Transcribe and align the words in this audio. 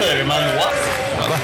Hører 0.00 0.22
du 0.22 0.28
meg 0.30 0.44
nå? 0.46 0.68
Ja 1.20 1.26
da. 1.28 1.38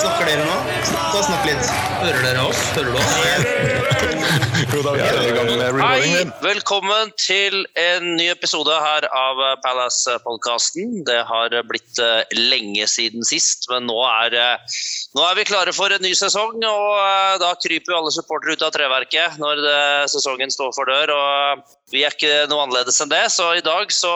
Snakker 0.00 0.30
dere 0.30 0.46
nå? 0.48 0.54
Ta 0.88 1.02
og 1.10 1.24
Snakk 1.26 1.44
litt. 1.44 1.72
Hører 2.00 2.22
dere 2.24 2.46
oss? 2.48 2.62
Hører 2.72 2.88
du 2.88 2.96
oss? 2.96 3.10
Hei, 4.74 6.24
velkommen 6.40 7.12
til 7.20 7.60
en 7.78 8.06
ny 8.16 8.30
episode 8.32 8.72
her 8.80 9.04
av 9.12 9.42
Palace-podkasten. 9.62 11.04
Det 11.06 11.20
har 11.28 11.54
blitt 11.68 12.00
eh, 12.02 12.24
lenge 12.38 12.88
siden 12.90 13.26
sist, 13.28 13.68
men 13.70 13.84
nå 13.90 13.98
er, 14.08 14.34
eh, 14.40 14.80
nå 15.14 15.22
er 15.28 15.38
vi 15.38 15.46
klare 15.48 15.74
for 15.76 15.92
en 15.92 16.02
ny 16.02 16.14
sesong. 16.16 16.56
Og 16.64 16.90
eh, 16.96 17.36
da 17.44 17.52
kryper 17.60 17.92
jo 17.92 18.00
alle 18.00 18.14
supportere 18.16 18.56
ut 18.56 18.64
av 18.64 18.72
treverket 18.74 19.38
når 19.42 19.62
det, 19.62 19.78
sesongen 20.16 20.50
står 20.54 20.72
for 20.76 20.88
dør. 20.90 21.12
og 21.12 21.64
vi 21.94 22.02
er 22.02 22.14
ikke 22.14 22.48
noe 22.50 22.64
annerledes 22.64 22.98
enn 23.04 23.12
det, 23.12 23.22
så 23.30 23.52
i 23.54 23.62
dag 23.62 23.92
så 23.94 24.10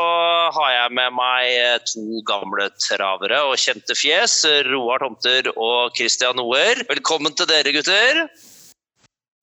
har 0.57 0.71
jeg 0.75 0.95
med 0.99 1.15
meg 1.15 1.85
to 1.87 2.23
gamle 2.27 2.67
travere 2.83 3.45
og 3.47 3.61
kjente 3.63 3.95
fjes. 3.95 4.41
Roar 4.67 5.05
Tomter 5.05 5.53
og 5.55 5.95
Christian 5.95 6.41
Noer. 6.41 6.83
Velkommen 6.91 7.37
til 7.39 7.47
dere, 7.51 7.71
gutter. 7.77 8.25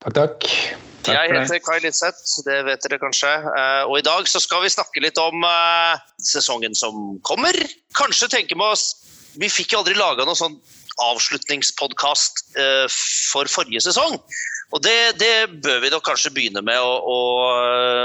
Takk, 0.03 0.17
takk. 0.19 0.49
Jeg 1.05 1.31
heter 1.31 1.61
Kai 1.61 1.77
Lidseth, 1.83 2.41
det 2.45 2.59
vet 2.67 2.83
dere 2.83 2.99
kanskje. 2.99 3.29
Eh, 3.29 3.83
Og 3.85 3.99
i 3.99 4.05
dag 4.05 4.27
så 4.27 4.41
skal 4.43 4.65
vi 4.65 4.73
snakke 4.73 5.03
litt 5.05 5.19
om 5.21 5.45
eh, 5.45 6.01
sesongen 6.19 6.75
som 6.75 7.19
kommer. 7.25 7.55
Kanskje 7.95 8.31
tenke 8.33 8.57
med 8.57 8.73
oss 8.73 8.87
Vi 9.35 9.49
fikk 9.51 9.73
jo 9.73 9.81
aldri 9.81 9.97
laga 9.99 10.23
noen 10.23 10.39
sånn 10.39 10.59
avslutningspodkast 11.03 12.55
eh, 12.55 12.85
for 13.31 13.51
forrige 13.51 13.83
sesong. 13.83 14.15
Og 14.75 14.83
det, 14.83 15.15
det 15.21 15.61
bør 15.63 15.79
vi 15.85 15.89
nok 15.93 16.03
kanskje 16.03 16.33
begynne 16.35 16.61
med 16.65 16.83
å, 16.83 16.95
å, 16.99 17.19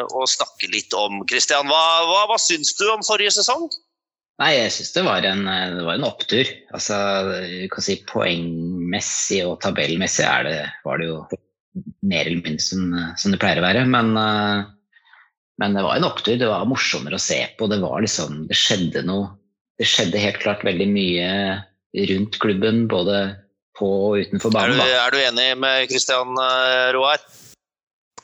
å 0.06 0.26
snakke 0.30 0.70
litt 0.70 0.94
om. 0.94 1.24
Christian, 1.30 1.66
hva, 1.66 1.82
hva, 2.06 2.26
hva 2.30 2.38
syns 2.38 2.76
du 2.78 2.84
om 2.92 3.02
forrige 3.02 3.34
sesong? 3.40 3.66
Nei, 4.40 4.54
jeg 4.54 4.72
syns 4.76 4.94
det, 4.94 5.02
det 5.02 5.84
var 5.84 5.96
en 5.98 6.06
opptur. 6.06 6.48
Altså, 6.72 6.96
kan 7.74 7.84
si 7.84 7.98
Poengmessig 8.08 9.42
og 9.48 9.58
tabellmessig 9.64 10.28
det, 10.46 10.60
var 10.86 11.02
det 11.02 11.10
jo 11.10 11.18
mer 12.06 12.24
eller 12.24 12.38
mindre 12.38 12.62
som, 12.64 12.86
som 13.18 13.34
det 13.34 13.40
pleier 13.42 13.60
å 13.60 13.66
være. 13.66 13.82
Men, 13.90 14.14
eh, 14.16 14.62
men 15.60 15.76
det 15.76 15.84
var 15.84 15.98
en 15.98 16.08
opptur. 16.08 16.38
Det 16.38 16.48
var 16.48 16.70
morsommere 16.70 17.18
å 17.18 17.22
se 17.22 17.42
på. 17.58 17.68
Det 17.68 17.82
liksom, 17.82 18.44
det 18.48 18.56
skjedde 18.58 19.04
noe. 19.10 19.34
Det 19.80 19.88
skjedde 19.88 20.22
helt 20.22 20.40
klart 20.40 20.64
veldig 20.64 20.88
mye 20.92 21.28
rundt 22.10 22.38
klubben, 22.40 22.84
både 22.88 23.22
på 23.80 23.88
og 23.90 24.18
utenfor 24.20 24.52
Er 24.52 24.58
banen. 24.58 24.76
du, 24.76 24.82
Da. 24.84 25.06
er 25.06 25.14
du 25.16 25.18
enig 25.24 25.48
med 25.64 25.88
Christian 25.90 26.36
eh, 26.44 26.90
Roar? 26.96 27.24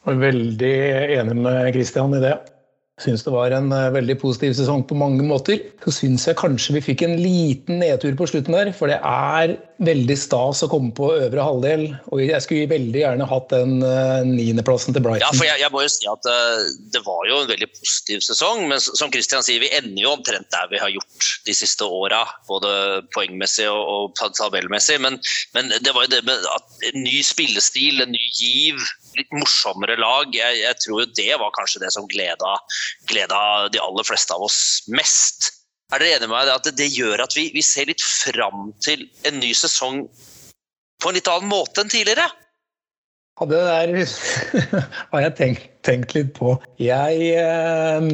Er 0.07 0.21
veldig 0.23 0.75
enig 1.19 1.37
med 1.43 1.73
Christian 1.75 2.15
i 2.15 2.21
det. 2.23 2.37
Syns 2.97 3.27
det 3.27 3.33
var 3.35 3.53
en 3.53 3.69
eh, 3.77 3.91
veldig 3.93 4.15
positiv 4.23 4.55
sesong 4.57 4.81
på 4.89 4.97
mange 4.97 5.21
måter. 5.29 5.61
Så 5.85 5.93
syns 5.93 6.23
jeg 6.25 6.39
kanskje 6.41 6.79
vi 6.79 6.81
fikk 6.87 7.03
en 7.05 7.19
liten 7.21 7.83
nedtur 7.83 8.15
på 8.17 8.25
slutten 8.31 8.57
der, 8.57 8.71
for 8.73 8.89
det 8.89 8.97
er 9.05 9.53
veldig 9.85 10.17
stas 10.17 10.63
å 10.65 10.69
komme 10.73 10.95
på 10.97 11.11
øvre 11.19 11.45
halvdel. 11.45 11.85
Og 12.09 12.23
jeg 12.25 12.41
skulle 12.41 12.71
veldig 12.71 13.03
gjerne 13.03 13.27
hatt 13.29 13.53
den 13.53 13.85
eh, 13.85 14.23
niendeplassen 14.25 14.97
til 14.97 15.05
Brighton. 15.05 15.27
Ja, 15.27 15.37
for 15.37 15.45
jeg, 15.45 15.61
jeg 15.61 15.75
må 15.75 15.85
jo 15.85 15.93
si 15.93 16.09
at 16.09 16.31
eh, 16.33 16.71
det 16.95 17.03
var 17.05 17.29
jo 17.29 17.43
en 17.43 17.51
veldig 17.53 17.69
positiv 17.75 18.25
sesong, 18.25 18.65
men 18.73 18.81
som 18.81 19.13
Christian 19.13 19.45
sier, 19.45 19.61
vi 19.61 19.69
ender 19.77 20.01
jo 20.01 20.15
omtrent 20.17 20.49
der 20.57 20.73
vi 20.73 20.81
har 20.81 20.95
gjort 20.97 21.31
de 21.45 21.57
siste 21.61 21.85
åra. 21.85 22.23
Både 22.49 23.03
poengmessig 23.13 23.69
og, 23.69 24.17
tabellmessig. 24.41 25.03
Men, 25.05 25.21
men 25.53 25.69
det 25.77 25.93
var 25.93 26.09
jo 26.09 26.15
det 26.17 26.25
med 26.25 26.49
at 26.57 26.89
en 26.95 27.05
ny 27.05 27.21
spillestil, 27.21 28.01
en 28.01 28.17
ny 28.17 28.25
giv, 28.33 28.81
litt 29.19 29.35
morsommere 29.35 29.99
lag. 30.01 30.33
Jeg, 30.35 30.63
jeg 30.63 30.81
tror 30.85 31.03
jo 31.03 31.11
det 31.19 31.31
var 31.43 31.55
kanskje 31.57 31.83
det 31.85 31.93
som 31.95 32.09
gleda, 32.11 32.57
gleda 33.11 33.43
de 33.73 33.83
aller 33.83 34.07
fleste 34.09 34.37
av 34.37 34.47
oss 34.47 34.61
mest. 34.93 35.53
Er 35.95 36.03
dere 36.03 36.17
enige 36.17 36.31
med 36.31 36.35
meg 36.35 36.51
at 36.51 36.67
det, 36.67 36.75
det 36.81 36.89
gjør 36.95 37.23
at 37.23 37.37
vi, 37.39 37.51
vi 37.55 37.63
ser 37.63 37.87
litt 37.91 38.03
fram 38.03 38.73
til 38.83 39.07
en 39.29 39.39
ny 39.39 39.53
sesong 39.55 40.03
på 41.03 41.11
en 41.11 41.17
litt 41.19 41.31
annen 41.31 41.51
måte 41.51 41.85
enn 41.85 41.93
tidligere? 41.93 42.27
Ja, 43.37 43.47
det 43.47 43.63
der 43.69 43.91
har 45.13 45.25
jeg 45.27 45.33
tenkt, 45.39 45.65
tenkt 45.85 46.15
litt 46.17 46.33
på. 46.39 46.55
Jeg 46.81 47.31
eh, 47.37 48.07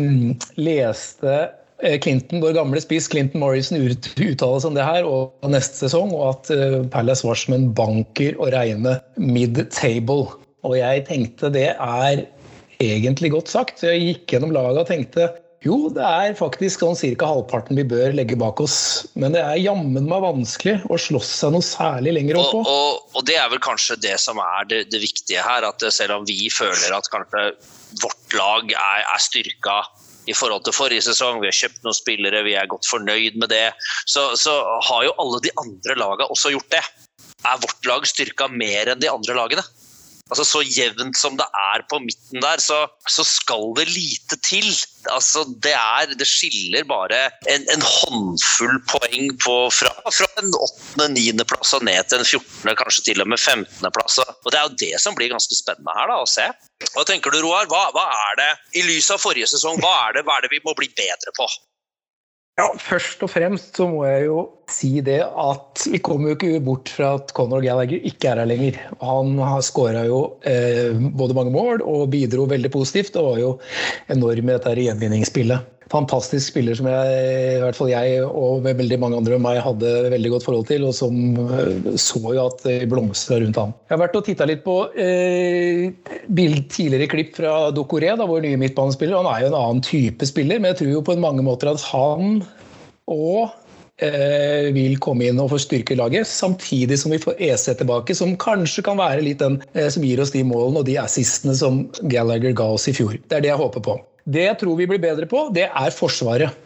leste 0.59 1.37
eh, 1.79 1.97
Clinton, 2.03 2.43
vår 2.43 2.57
gamle 2.59 2.83
spiss 2.83 3.07
Clinton 3.09 3.41
Morrison 3.41 3.79
uttaler 3.79 4.59
seg 4.61 4.73
om 4.73 4.77
det 4.77 4.89
her 4.89 5.07
og 5.07 5.47
neste 5.55 5.85
sesong, 5.85 6.11
og 6.17 6.27
at 6.33 6.53
eh, 6.53 6.81
Palace 6.93 7.25
var 7.25 7.39
som 7.39 7.55
en 7.55 7.69
banker 7.79 8.37
å 8.37 8.51
regne 8.53 8.99
mid-table. 9.17 10.42
Og 10.67 10.77
jeg 10.79 11.07
tenkte 11.09 11.51
det 11.53 11.71
er 11.75 12.27
egentlig 12.83 13.33
godt 13.35 13.51
sagt. 13.51 13.81
Så 13.81 13.93
jeg 13.93 14.05
gikk 14.07 14.37
gjennom 14.37 14.55
laget 14.55 14.85
og 14.85 14.91
tenkte 14.91 15.31
jo, 15.63 15.77
det 15.95 16.03
er 16.03 16.33
faktisk 16.35 16.81
sånn 16.83 16.97
ca. 16.99 17.27
halvparten 17.31 17.79
vi 17.79 17.85
bør 17.87 18.17
legge 18.19 18.35
bak 18.39 18.59
oss. 18.65 19.07
Men 19.15 19.37
det 19.37 19.45
er 19.47 19.61
jammen 19.63 20.09
meg 20.11 20.25
vanskelig 20.25 20.81
å 20.91 20.99
slåss 20.99 21.29
seg 21.39 21.55
noe 21.55 21.63
særlig 21.63 22.17
lenger 22.17 22.41
opp 22.41 22.57
Og, 22.59 22.67
og, 22.67 23.13
og 23.15 23.27
det 23.29 23.37
er 23.39 23.47
vel 23.53 23.63
kanskje 23.63 24.01
det 24.03 24.17
som 24.19 24.41
er 24.43 24.67
det, 24.71 24.81
det 24.91 25.03
viktige 25.05 25.45
her. 25.47 25.63
At 25.69 25.85
selv 25.95 26.17
om 26.19 26.27
vi 26.27 26.51
føler 26.51 26.97
at 26.97 27.11
kanskje 27.15 27.53
vårt 28.03 28.35
lag 28.35 28.75
er, 28.75 29.05
er 29.07 29.23
styrka 29.23 29.85
i 30.31 30.35
forhold 30.35 30.67
til 30.67 30.75
forrige 30.75 31.03
sesong, 31.07 31.41
vi 31.43 31.51
har 31.51 31.57
kjøpt 31.57 31.87
noen 31.87 31.99
spillere, 31.99 32.43
vi 32.47 32.55
er 32.59 32.71
godt 32.71 32.87
fornøyd 32.87 33.39
med 33.43 33.51
det, 33.51 33.73
så, 34.07 34.29
så 34.39 34.55
har 34.87 35.07
jo 35.09 35.15
alle 35.19 35.41
de 35.43 35.51
andre 35.59 35.97
lagene 35.99 36.31
også 36.31 36.53
gjort 36.55 36.71
det. 36.75 36.83
Er 37.43 37.63
vårt 37.63 37.89
lag 37.91 38.07
styrka 38.07 38.47
mer 38.51 38.93
enn 38.93 39.03
de 39.03 39.11
andre 39.11 39.35
lagene? 39.39 39.67
Altså 40.33 40.47
Så 40.49 40.63
jevnt 40.65 41.19
som 41.19 41.37
det 41.37 41.45
er 41.45 41.85
på 41.91 41.99
midten 42.01 42.41
der, 42.41 42.61
så, 42.63 42.87
så 43.11 43.25
skal 43.27 43.75
det 43.77 43.85
lite 43.91 44.39
til. 44.41 44.69
Altså 45.13 45.45
Det 45.65 45.75
er, 45.77 46.15
det 46.17 46.29
skiller 46.29 46.87
bare 46.89 47.27
en, 47.53 47.67
en 47.75 47.85
håndfull 47.85 48.79
poeng 48.89 49.35
på, 49.43 49.57
fra, 49.75 49.93
fra 50.09 50.29
en 50.41 50.55
åttende, 50.57 51.11
niendeplass 51.19 51.75
og 51.77 51.85
ned 51.89 52.09
til 52.09 52.23
en 52.23 52.29
14., 52.29 52.73
kanskje 52.81 53.05
til 53.11 53.25
og 53.25 53.29
med 53.29 53.41
15.-plass. 53.41 54.23
Og 54.25 54.49
det 54.49 54.61
er 54.61 54.69
jo 54.69 54.79
det 54.87 55.03
som 55.05 55.19
blir 55.19 55.33
ganske 55.33 55.59
spennende 55.59 55.97
her 55.99 56.09
da, 56.09 56.23
å 56.23 56.31
se. 56.31 56.49
Hva 56.95 57.05
tenker 57.09 57.35
du, 57.35 57.43
Roar? 57.45 57.69
Hva, 57.71 57.85
hva 57.93 58.07
er 58.31 58.41
det, 58.41 58.51
I 58.81 58.87
lys 58.89 59.13
av 59.13 59.21
forrige 59.23 59.51
sesong, 59.53 59.83
hva 59.85 59.93
er, 60.07 60.17
det, 60.17 60.27
hva 60.29 60.39
er 60.39 60.47
det 60.47 60.55
vi 60.55 60.63
må 60.65 60.75
bli 60.79 60.89
bedre 60.97 61.37
på? 61.37 61.51
Ja, 62.61 62.67
Først 62.77 63.23
og 63.25 63.31
fremst 63.33 63.79
så 63.81 63.87
må 63.89 64.03
jeg 64.05 64.27
jo 64.27 64.43
si 64.69 64.99
det 65.05 65.23
at 65.25 65.85
vi 65.89 66.01
kommer 66.05 66.33
jo 66.33 66.37
ikke 66.37 66.61
bort 66.65 66.91
fra 66.93 67.15
at 67.17 67.33
Conor 67.37 67.65
Gallagher 67.65 68.05
ikke 68.05 68.29
er 68.29 68.43
her 68.43 68.51
lenger. 68.51 68.77
Han 69.01 69.39
har 69.41 69.65
skåra 69.65 70.05
jo 70.05 70.19
eh, 70.45 70.93
både 71.17 71.37
mange 71.39 71.55
mål 71.55 71.81
og 71.81 72.11
bidro 72.13 72.45
veldig 72.51 72.73
positivt. 72.75 73.17
Og 73.17 73.31
var 73.31 73.41
jo 73.41 73.53
enorm 74.13 74.51
i 74.51 74.53
dette 74.53 74.75
gjenvinningsspillet. 74.85 75.72
Fantastisk 75.93 76.55
spiller 76.55 76.77
som 76.79 76.89
jeg, 76.89 77.23
i 77.59 77.61
hvert 77.61 77.77
fall 77.77 77.91
jeg 77.93 78.23
og 78.25 78.65
veldig 78.65 78.99
mange 79.03 79.19
andre 79.21 79.37
enn 79.37 79.45
meg 79.45 79.61
hadde 79.61 79.91
veldig 80.15 80.35
godt 80.35 80.47
forhold 80.47 80.69
til, 80.71 80.87
og 80.89 80.97
som 80.97 81.19
eh, 81.45 81.93
så 82.01 82.23
jo 82.23 82.47
at 82.47 82.65
det 82.65 82.79
blomstra 82.89 83.43
rundt 83.43 83.61
ham. 83.61 83.75
Jeg 83.87 83.97
har 83.97 84.03
vært 84.07 84.17
og 84.17 84.27
titta 84.29 84.49
litt 84.49 84.65
på 84.65 84.77
eh, 84.97 85.91
bild, 86.33 86.63
tidligere 86.73 87.11
klipp 87.13 87.37
fra 87.37 87.57
Dokoré, 87.77 88.15
vår 88.17 88.47
nye 88.47 88.61
midtbanespiller. 88.61 89.19
Han 89.21 89.29
er 89.31 89.45
jo 89.45 89.53
en 89.53 89.59
annen 89.59 89.85
type 89.85 90.29
spiller, 90.29 90.63
men 90.63 90.73
jeg 90.73 90.83
tror 90.83 90.95
jo 90.95 91.05
på 91.11 91.19
mange 91.21 91.45
måter 91.45 91.73
at 91.75 91.85
han 91.93 92.41
og 93.13 93.51
eh, 94.03 94.71
vil 94.75 94.97
komme 95.03 95.29
inn 95.29 95.41
og 95.43 95.51
forstyrke 95.53 95.97
laget, 95.99 96.29
samtidig 96.29 96.99
som 97.01 97.13
vi 97.13 97.21
får 97.23 97.37
EC 97.37 97.67
tilbake, 97.83 98.17
som 98.17 98.37
kanskje 98.41 98.85
kan 98.87 99.01
være 99.01 99.25
litt 99.27 99.43
den 99.43 99.61
eh, 99.75 99.91
som 99.93 100.07
gir 100.07 100.23
oss 100.23 100.33
de 100.35 100.45
målene 100.47 100.83
og 100.83 100.89
de 100.89 100.97
assistene 101.03 101.57
som 101.59 101.85
Gallagher 102.13 102.57
ga 102.57 102.71
oss 102.77 102.89
i 102.89 102.97
fjor. 102.97 103.19
Det 103.29 103.39
er 103.39 103.45
det 103.45 103.53
jeg 103.53 103.61
håper 103.61 103.85
på. 103.85 103.99
Det 104.25 104.45
jeg 104.47 104.59
tror 104.61 104.77
vi 104.79 104.89
blir 104.91 105.03
bedre 105.03 105.27
på, 105.31 105.49
det 105.55 105.69
er 105.69 105.95
Forsvaret. 105.95 106.59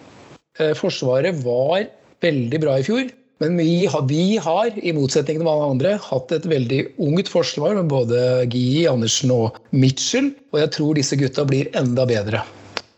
Eh, 0.61 0.73
forsvaret 0.77 1.37
var 1.45 1.87
veldig 2.25 2.61
bra 2.63 2.79
i 2.81 2.85
fjor. 2.87 3.09
Men 3.45 3.59
vi 3.61 3.85
har, 3.85 4.05
vi 4.09 4.39
har, 4.41 4.71
i 4.81 4.95
motsetning 4.97 5.43
til 5.43 5.45
mange 5.45 5.67
andre, 5.69 5.97
hatt 6.01 6.31
et 6.33 6.47
veldig 6.49 6.79
ungt 7.05 7.29
forsvar 7.29 7.75
med 7.77 7.91
både 7.93 8.21
Gi, 8.49 8.87
Andersen 8.89 9.35
og 9.35 9.59
Mitchell. 9.77 10.31
Og 10.55 10.63
jeg 10.63 10.73
tror 10.79 10.97
disse 10.97 11.19
gutta 11.21 11.45
blir 11.49 11.69
enda 11.77 12.07
bedre. 12.09 12.41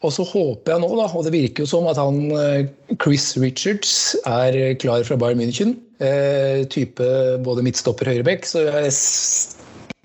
Og 0.06 0.14
så 0.14 0.22
håper 0.22 0.76
jeg 0.76 0.82
nå, 0.84 0.92
da, 0.94 1.08
og 1.10 1.26
det 1.26 1.34
virker 1.34 1.64
jo 1.64 1.70
som 1.72 1.88
at 1.90 1.98
han 1.98 2.20
eh, 2.38 2.68
Chris 3.02 3.32
Richards 3.42 4.14
er 4.30 4.78
klar 4.78 5.02
fra 5.02 5.18
Bayern 5.18 5.42
München. 5.42 5.74
Eh, 5.98 6.62
type 6.70 7.02
både 7.42 7.64
midtstopper 7.66 8.06
og 8.06 8.14
høyrebekk. 8.14 8.46
Så 8.46 8.62
jeg 8.68 8.94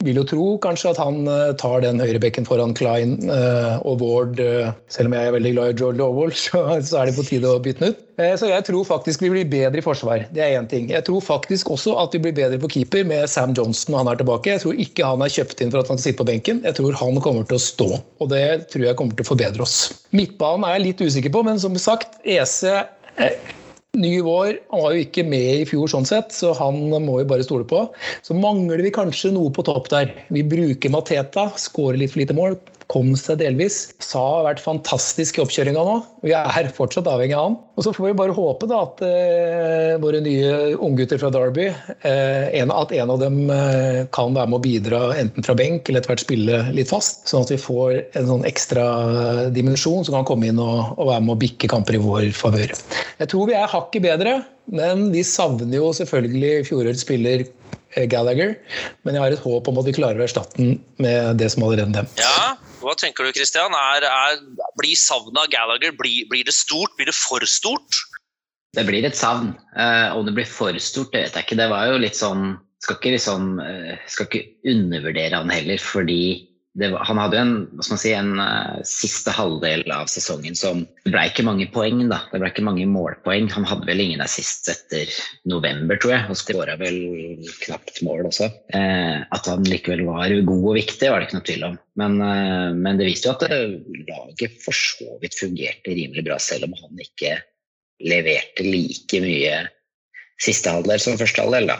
vil 0.03 0.19
jo 0.19 0.25
tro 0.27 0.45
kanskje 0.63 0.91
at 0.93 0.99
han 1.01 1.27
eh, 1.29 1.53
tar 1.59 1.83
den 1.83 2.01
høyrebekken 2.01 2.47
foran 2.47 2.75
Klein 2.77 3.15
eh, 3.31 3.75
og 3.87 4.03
Ward. 4.03 4.41
eh, 4.41 4.71
selv 4.91 5.09
om 5.09 5.15
jeg 5.17 5.29
er 5.29 5.35
veldig 5.35 5.53
glad 5.55 5.73
i 5.73 5.77
George 5.79 5.99
Lowell, 6.01 6.33
så, 6.37 6.63
er 6.69 7.09
det 7.09 7.15
på 7.17 7.25
tide 7.27 7.49
å 7.49 7.61
bytte 7.63 7.85
den 7.85 7.95
ut. 7.95 8.01
Så 8.37 8.45
jeg 8.45 8.61
tror 8.67 8.83
faktisk 8.85 9.23
vi 9.23 9.31
blir 9.33 9.47
bedre 9.49 9.81
i 9.81 9.83
forsvar. 9.83 10.27
Det 10.35 10.43
er 10.45 10.59
én 10.59 10.67
ting. 10.69 10.85
Jeg 10.91 11.01
tror 11.07 11.23
faktisk 11.25 11.71
også 11.73 11.95
at 11.97 12.13
vi 12.13 12.21
blir 12.27 12.35
bedre 12.37 12.59
på 12.61 12.69
keeper 12.75 13.07
med 13.09 13.25
Sam 13.31 13.55
Johnson 13.57 13.95
når 13.95 14.03
han 14.03 14.11
er 14.11 14.19
tilbake. 14.21 14.51
Jeg 14.53 14.61
tror 14.61 14.83
ikke 14.85 15.07
han 15.15 15.25
er 15.25 15.33
kjøpt 15.33 15.63
inn 15.65 15.73
for 15.73 15.81
at 15.81 15.89
han 15.89 15.97
skal 15.97 16.11
sitte 16.11 16.21
på 16.21 16.29
benken. 16.29 16.61
Jeg 16.61 16.77
tror 16.77 16.99
han 16.99 17.17
kommer 17.25 17.49
til 17.49 17.57
å 17.57 17.63
stå. 17.63 17.89
Og 18.21 18.29
det 18.29 18.45
tror 18.69 18.85
jeg 18.85 18.99
kommer 18.99 19.17
til 19.17 19.25
å 19.25 19.31
forbedre 19.31 19.65
oss. 19.65 19.79
Midtbanen 20.13 20.69
er 20.69 20.77
jeg 20.77 20.85
litt 20.91 21.03
usikker 21.09 21.33
på, 21.33 21.41
men 21.49 21.57
som 21.63 21.73
sagt, 21.81 22.21
EC 22.21 22.61
Ny 23.93 24.23
vår. 24.25 24.55
Han 24.71 24.81
var 24.81 24.93
jo 24.95 25.01
ikke 25.03 25.21
med 25.29 25.59
i 25.59 25.65
fjor, 25.69 25.85
sånn 25.91 26.07
sett, 26.09 26.31
så 26.33 26.49
han 26.57 26.79
må 26.89 27.19
vi 27.19 27.27
bare 27.29 27.45
stole 27.45 27.67
på. 27.69 27.83
Så 28.25 28.33
mangler 28.33 28.81
vi 28.81 28.89
kanskje 28.93 29.29
noe 29.35 29.51
på 29.53 29.61
topp 29.67 29.91
der. 29.91 30.09
Vi 30.33 30.41
bruker 30.49 30.89
Mateta, 30.89 31.43
skårer 31.61 31.99
litt 32.01 32.15
for 32.15 32.23
lite 32.23 32.33
mål. 32.33 32.57
Kom 32.93 33.13
seg 33.17 33.39
delvis. 33.41 33.87
Sa 34.03 34.21
har 34.21 34.47
vært 34.47 34.61
fantastisk 34.63 35.39
i 35.39 35.43
oppkjøringa 35.43 35.81
nå. 35.87 35.95
Vi 36.25 36.33
er 36.37 36.69
fortsatt 36.75 37.09
avhengig 37.09 37.35
av 37.37 37.47
han. 37.47 37.57
Og 37.73 37.85
så 37.87 37.93
får 37.95 38.11
vi 38.11 38.15
bare 38.19 38.35
håpe 38.37 38.69
da 38.69 38.83
at 38.85 39.01
eh, 39.05 39.95
våre 40.03 40.21
nye 40.23 40.75
unggutter 40.77 41.21
fra 41.21 41.31
Derby, 41.33 41.69
eh, 42.05 42.45
en, 42.61 42.73
at 42.73 42.93
en 42.93 43.13
av 43.15 43.21
dem 43.23 43.39
eh, 43.53 44.03
kan 44.13 44.37
være 44.37 44.51
med 44.51 44.59
å 44.59 44.63
bidra 44.63 45.01
enten 45.17 45.45
fra 45.45 45.57
benk 45.57 45.89
eller 45.89 46.03
etter 46.03 46.13
hvert 46.13 46.25
spille 46.25 46.61
litt 46.77 46.91
fast. 46.93 47.25
Sånn 47.29 47.47
at 47.47 47.53
vi 47.55 47.61
får 47.61 47.97
en 48.19 48.29
sånn 48.29 48.47
ekstra 48.49 48.85
dimensjon 49.55 50.05
som 50.05 50.19
kan 50.19 50.29
komme 50.29 50.51
inn 50.51 50.61
og, 50.61 50.93
og 50.97 51.09
være 51.09 51.25
med 51.25 51.35
å 51.35 51.41
bikke 51.43 51.71
kamper 51.71 51.97
i 51.97 52.03
vår 52.03 52.29
favør. 52.37 52.75
Jeg 53.19 53.31
tror 53.33 53.49
vi 53.49 53.57
er 53.57 53.71
hakket 53.73 54.05
bedre, 54.05 54.37
men 54.71 55.09
vi 55.13 55.23
savner 55.27 55.75
jo 55.75 55.91
selvfølgelig 55.95 56.67
fjorårets 56.69 57.03
spiller 57.03 57.43
eh, 57.43 58.05
Gallagher. 58.09 58.55
Men 59.03 59.17
jeg 59.17 59.23
har 59.25 59.35
et 59.35 59.43
håp 59.43 59.67
om 59.69 59.79
at 59.81 59.89
vi 59.89 59.95
klarer 59.97 60.21
å 60.21 60.25
erstatte 60.25 60.59
den 60.59 60.77
med 61.03 61.39
det 61.41 61.49
som 61.53 61.65
allerede 61.65 61.91
nevnt. 61.91 62.21
Ja, 62.21 62.55
hva 62.83 62.95
tenker 62.99 63.27
du, 63.27 63.33
Christian? 63.35 63.75
Er, 63.75 64.07
er, 64.07 64.39
blir 64.79 64.97
savnet 64.99 65.39
av 65.39 65.51
Gallagher 65.53 65.95
blir, 65.99 66.27
blir, 66.31 66.45
det 66.47 66.55
stort? 66.55 66.95
Blir 66.97 67.11
det 67.11 67.17
for 67.17 67.43
stort? 67.49 68.03
Det 68.73 68.85
blir 68.87 69.05
et 69.05 69.17
savn. 69.17 69.53
Uh, 69.75 70.15
om 70.17 70.25
det 70.27 70.35
blir 70.37 70.49
for 70.49 70.75
stort, 70.81 71.13
det 71.13 71.27
vet 71.27 71.37
jeg 71.37 71.47
ikke. 71.47 71.59
Det 71.59 71.69
var 71.71 71.91
jo 71.91 71.99
litt 72.01 72.17
sånn 72.17 72.55
Skal 72.83 72.97
ikke 72.97 73.13
liksom 73.13 73.61
uh, 73.61 73.93
Skal 74.11 74.27
ikke 74.27 74.71
undervurdere 74.73 75.39
han 75.39 75.53
heller, 75.53 75.79
fordi 75.79 76.23
var, 76.73 77.03
han 77.05 77.19
hadde 77.21 77.37
en, 77.37 77.51
hva 77.73 77.85
skal 77.85 77.93
man 77.93 78.01
si, 78.01 78.11
en 78.17 78.31
uh, 78.41 78.79
siste 78.87 79.33
halvdel 79.33 79.83
av 79.93 80.09
sesongen 80.09 80.55
som 80.57 80.81
Det 81.03 81.11
ble 81.13 81.25
ikke 81.29 81.45
mange 81.45 81.67
poeng, 81.73 82.01
da. 82.09 82.23
Det 82.31 82.41
ble 82.41 82.49
ikke 82.49 82.65
mange 82.65 82.87
målpoeng. 82.89 83.51
Han 83.53 83.67
hadde 83.69 83.85
vel 83.89 84.01
ingen 84.01 84.23
assist 84.25 84.71
etter 84.71 85.11
november, 85.49 85.99
tror 86.01 86.15
jeg. 86.15 86.25
Og 86.33 86.39
skåra 86.39 86.77
vel 86.81 86.97
knapt 87.65 88.01
mål 88.05 88.31
også. 88.31 88.49
Eh, 88.73 89.21
at 89.21 89.51
han 89.51 89.67
likevel 89.69 90.05
var 90.07 90.33
god 90.47 90.67
og 90.71 90.77
viktig, 90.79 91.11
var 91.11 91.21
det 91.21 91.29
ikke 91.29 91.39
noe 91.39 91.47
tvil 91.51 91.67
om. 91.69 91.79
Men, 92.01 92.17
uh, 92.23 92.69
men 92.73 93.01
det 93.01 93.11
viste 93.11 93.29
jo 93.29 93.35
at 93.35 93.45
laget 94.09 94.57
for 94.65 94.73
så 94.73 95.19
vidt 95.21 95.37
fungerte 95.37 95.93
rimelig 95.93 96.25
bra, 96.25 96.39
selv 96.41 96.71
om 96.71 96.77
han 96.81 97.05
ikke 97.05 97.37
leverte 98.03 98.65
like 98.65 99.21
mye 99.23 99.61
siste 100.41 100.73
halvdel 100.73 101.01
som 101.01 101.19
første 101.21 101.45
halvdel, 101.45 101.69
da. 101.69 101.77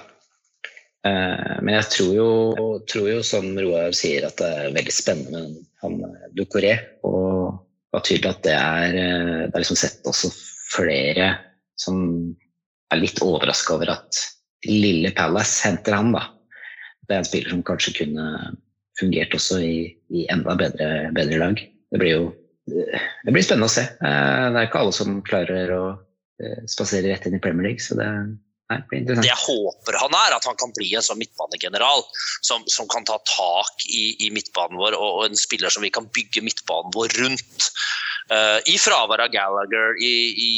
Eh, 1.04 1.56
men 1.60 1.76
jeg 1.76 1.90
tror 1.92 2.12
jo, 2.16 2.28
tror 2.88 3.10
jo, 3.12 3.22
som 3.28 3.50
Roar 3.60 3.96
sier, 3.96 4.24
at 4.28 4.40
det 4.40 4.50
er 4.50 4.76
veldig 4.76 4.96
spennende 4.96 5.42
med 5.50 5.64
han 5.84 5.98
eh, 6.08 6.28
Ducoré. 6.38 6.76
Og 7.08 7.58
det 7.58 7.98
var 7.98 8.06
tydelig 8.08 8.32
at 8.32 8.46
det 8.46 8.54
er 8.58 9.00
eh, 9.02 9.42
Det 9.50 9.52
er 9.52 9.66
liksom 9.66 9.80
sett 9.80 10.08
også 10.10 10.32
flere 10.74 11.34
som 11.80 11.98
er 12.94 13.02
litt 13.02 13.20
overraska 13.26 13.76
over 13.76 13.92
at 13.98 14.22
lille 14.70 15.12
Palace 15.18 15.66
henter 15.68 15.98
han, 15.98 16.14
da. 16.16 16.24
Det 17.04 17.16
er 17.16 17.20
en 17.20 17.28
spiller 17.28 17.52
som 17.52 17.66
kanskje 17.68 17.98
kunne 17.98 18.54
fungert 19.00 19.34
også 19.36 19.60
i, 19.66 19.76
i 20.14 20.24
enda 20.32 20.56
bedre, 20.56 21.10
bedre, 21.18 21.42
lag. 21.42 21.60
Det 21.92 22.00
blir 22.00 22.14
jo 22.14 22.24
det 22.64 23.34
blir 23.34 23.44
spennende 23.44 23.68
å 23.68 23.74
se. 23.74 23.84
Det 24.00 24.08
er 24.08 24.68
ikke 24.70 24.80
alle 24.80 24.94
som 24.96 25.18
klarer 25.28 25.74
å 25.76 25.84
spasere 26.70 27.10
rett 27.10 27.26
inn 27.28 27.36
i 27.36 27.42
Premier 27.44 27.68
League, 27.68 27.84
så 27.84 27.98
det, 28.00 28.08
det 28.92 29.28
jeg 29.28 29.40
håper 29.44 29.98
han 30.00 30.16
er, 30.18 30.36
at 30.38 30.48
han 30.48 30.58
kan 30.60 30.74
bli 30.76 30.92
en 30.98 31.06
sånn 31.06 31.20
midtbanegeneral 31.22 32.06
som, 32.42 32.64
som 32.72 32.90
kan 32.92 33.06
ta 33.08 33.20
tak 33.28 33.86
i, 33.90 34.28
i 34.28 34.32
midtbanen 34.36 34.80
vår, 34.80 34.98
og, 34.98 35.10
og, 35.20 35.28
en 35.28 35.40
spiller 35.40 35.74
som 35.74 35.86
vi 35.86 35.94
kan 35.94 36.10
bygge 36.14 36.44
midtbanen 36.46 36.94
vår 36.96 37.14
rundt. 37.22 37.70
Uh, 38.32 38.60
I 38.70 38.78
fravær 38.80 39.26
av 39.26 39.32
Gallagher, 39.34 39.98
i, 40.00 40.14
i, 40.32 40.52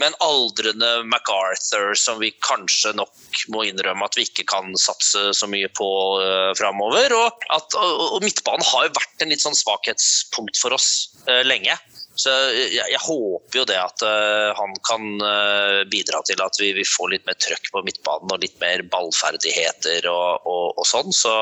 med 0.00 0.10
en 0.10 0.18
aldrende 0.26 0.90
MacArthur 1.06 1.94
som 1.98 2.18
vi 2.22 2.32
kanskje 2.42 2.94
nok 2.98 3.44
må 3.54 3.64
innrømme 3.68 4.06
at 4.06 4.18
vi 4.18 4.26
ikke 4.26 4.46
kan 4.50 4.74
satse 4.80 5.30
så 5.38 5.48
mye 5.50 5.70
på 5.74 5.90
uh, 6.20 6.50
framover. 6.58 7.14
Og, 7.14 7.46
at, 7.54 7.78
og, 7.78 8.06
og 8.18 8.26
midtbanen 8.26 8.66
har 8.72 8.88
jo 8.88 8.96
vært 8.98 9.24
en 9.24 9.34
litt 9.34 9.44
sånn 9.44 9.58
svakhetspunkt 9.58 10.58
for 10.60 10.74
oss 10.76 10.90
uh, 11.28 11.42
lenge. 11.46 11.78
Så 12.14 12.30
jeg, 12.54 12.70
jeg, 12.78 13.00
håper 13.02 13.58
jo 13.58 13.64
det 13.66 13.76
at 13.80 14.02
uh, 14.06 14.54
han 14.54 14.74
kan 14.86 15.06
uh, 15.18 15.80
bidra 15.90 16.20
til 16.26 16.40
at 16.44 16.58
vi, 16.60 16.70
vi, 16.76 16.84
får 16.86 17.10
litt 17.10 17.24
mer 17.26 17.38
trøkk 17.42 17.70
på 17.74 17.82
midtbanen 17.86 18.30
og 18.30 18.42
litt 18.44 18.54
mer 18.62 18.84
ballferdigheter 18.92 20.06
og, 20.10 20.46
og, 20.46 20.78
og 20.78 20.86
sånn. 20.86 21.10
Så, 21.14 21.34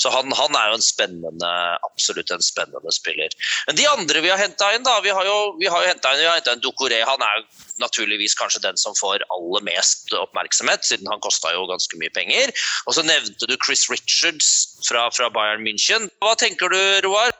så 0.00 0.12
han, 0.14 0.32
han, 0.38 0.56
er 0.56 0.72
jo 0.72 0.78
en 0.78 0.86
spennende, 0.86 1.52
absolutt 1.90 2.32
en 2.32 2.44
spennende 2.44 2.94
spiller. 2.94 3.34
Men 3.68 3.80
de 3.80 3.88
andre 3.90 4.22
vi 4.24 4.32
har 4.32 4.40
henta 4.40 4.70
inn, 4.74 4.86
da 4.86 4.98
Vi 5.04 5.12
har 5.14 5.26
jo, 5.28 5.38
vi 5.60 5.68
har 5.70 5.84
jo 5.84 5.90
henta 5.92 6.14
inn, 6.16 6.24
inn 6.40 6.64
Dokore. 6.64 7.02
Han 7.06 7.24
er 7.24 7.40
jo 7.40 7.66
naturligvis 7.84 8.36
kanskje 8.38 8.64
den 8.64 8.80
som 8.80 8.96
får 8.98 9.22
aller 9.34 9.66
mest 9.68 10.10
oppmerksomhet, 10.16 10.86
siden 10.86 11.10
han 11.12 11.22
kosta 11.24 11.52
jo 11.54 11.68
ganske 11.70 12.00
mye 12.00 12.12
penger. 12.16 12.54
Og 12.86 12.96
så 12.96 13.04
nevnte 13.06 13.50
du 13.50 13.56
Chris 13.60 13.86
Richards 13.92 14.48
fra, 14.88 15.08
fra 15.14 15.28
Bayern 15.34 15.62
München. 15.66 16.08
Hva 16.24 16.34
tenker 16.40 16.72
du, 16.72 16.80
Roar? 17.06 17.36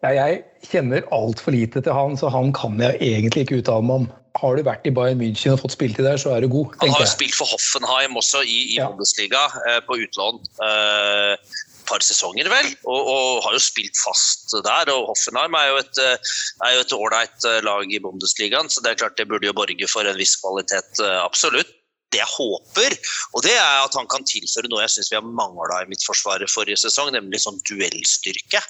Ja, 0.00 0.14
jeg 0.16 0.42
kjenner 0.64 1.04
altfor 1.12 1.52
lite 1.52 1.82
til 1.84 1.92
han, 1.92 2.16
så 2.16 2.30
han 2.32 2.54
kan 2.56 2.78
jeg 2.80 2.96
egentlig 3.04 3.44
ikke 3.44 3.60
uttale 3.60 3.84
meg 3.84 4.02
om. 4.02 4.06
Har 4.40 4.56
du 4.56 4.62
vært 4.64 4.86
i 4.86 4.92
Bayern 4.94 5.18
München 5.20 5.56
og 5.56 5.60
fått 5.64 5.74
spilletid 5.74 6.06
der, 6.06 6.20
så 6.20 6.36
er 6.36 6.44
du 6.44 6.48
god. 6.52 6.76
Han 6.80 6.94
har 6.94 7.02
jo 7.02 7.10
spilt 7.10 7.34
for 7.36 7.50
Hoffenheim 7.50 8.14
også 8.16 8.44
i, 8.46 8.60
i 8.70 8.78
ja. 8.78 8.86
Bundesliga 8.88 9.42
eh, 9.66 9.80
på 9.84 9.98
utlån. 10.06 10.38
Eh, 10.64 11.58
par 11.90 12.04
sesonger, 12.06 12.48
vel, 12.50 12.68
og, 12.86 13.00
og, 13.00 13.40
har 13.44 13.56
jo 13.56 13.62
spilt 13.62 13.98
fast 13.98 14.54
der. 14.54 14.92
og 14.94 15.10
Hoffenheim 15.10 15.56
er 15.58 15.72
jo 15.72 15.80
et 15.80 16.00
eh, 16.04 16.94
ålreit 16.96 17.48
eh, 17.50 17.58
lag 17.66 17.90
i 17.90 18.00
Bundesligaen, 18.02 18.70
så 18.70 18.84
det 18.84 18.92
er 18.92 19.02
klart 19.02 19.18
det 19.18 19.28
burde 19.30 19.48
jo 19.48 19.56
borge 19.56 19.90
for 19.90 20.06
en 20.06 20.18
viss 20.20 20.36
kvalitet, 20.42 21.02
eh, 21.02 21.18
absolutt 21.24 21.76
det 22.10 22.18
jeg 22.18 22.26
håper, 22.26 22.94
og 23.38 23.44
det 23.46 23.54
er 23.54 23.84
at 23.84 23.94
han 23.94 24.08
kan 24.10 24.24
tilføre 24.26 24.66
noe 24.70 24.82
jeg 24.82 24.96
syns 24.96 25.12
vi 25.12 25.18
har 25.18 25.26
mangla 25.26 25.84
i 25.84 25.90
midtforsvaret 25.92 26.50
forrige 26.50 26.80
sesong, 26.82 27.12
nemlig 27.14 27.38
sånn 27.44 27.60
duellstyrke. 27.68 28.62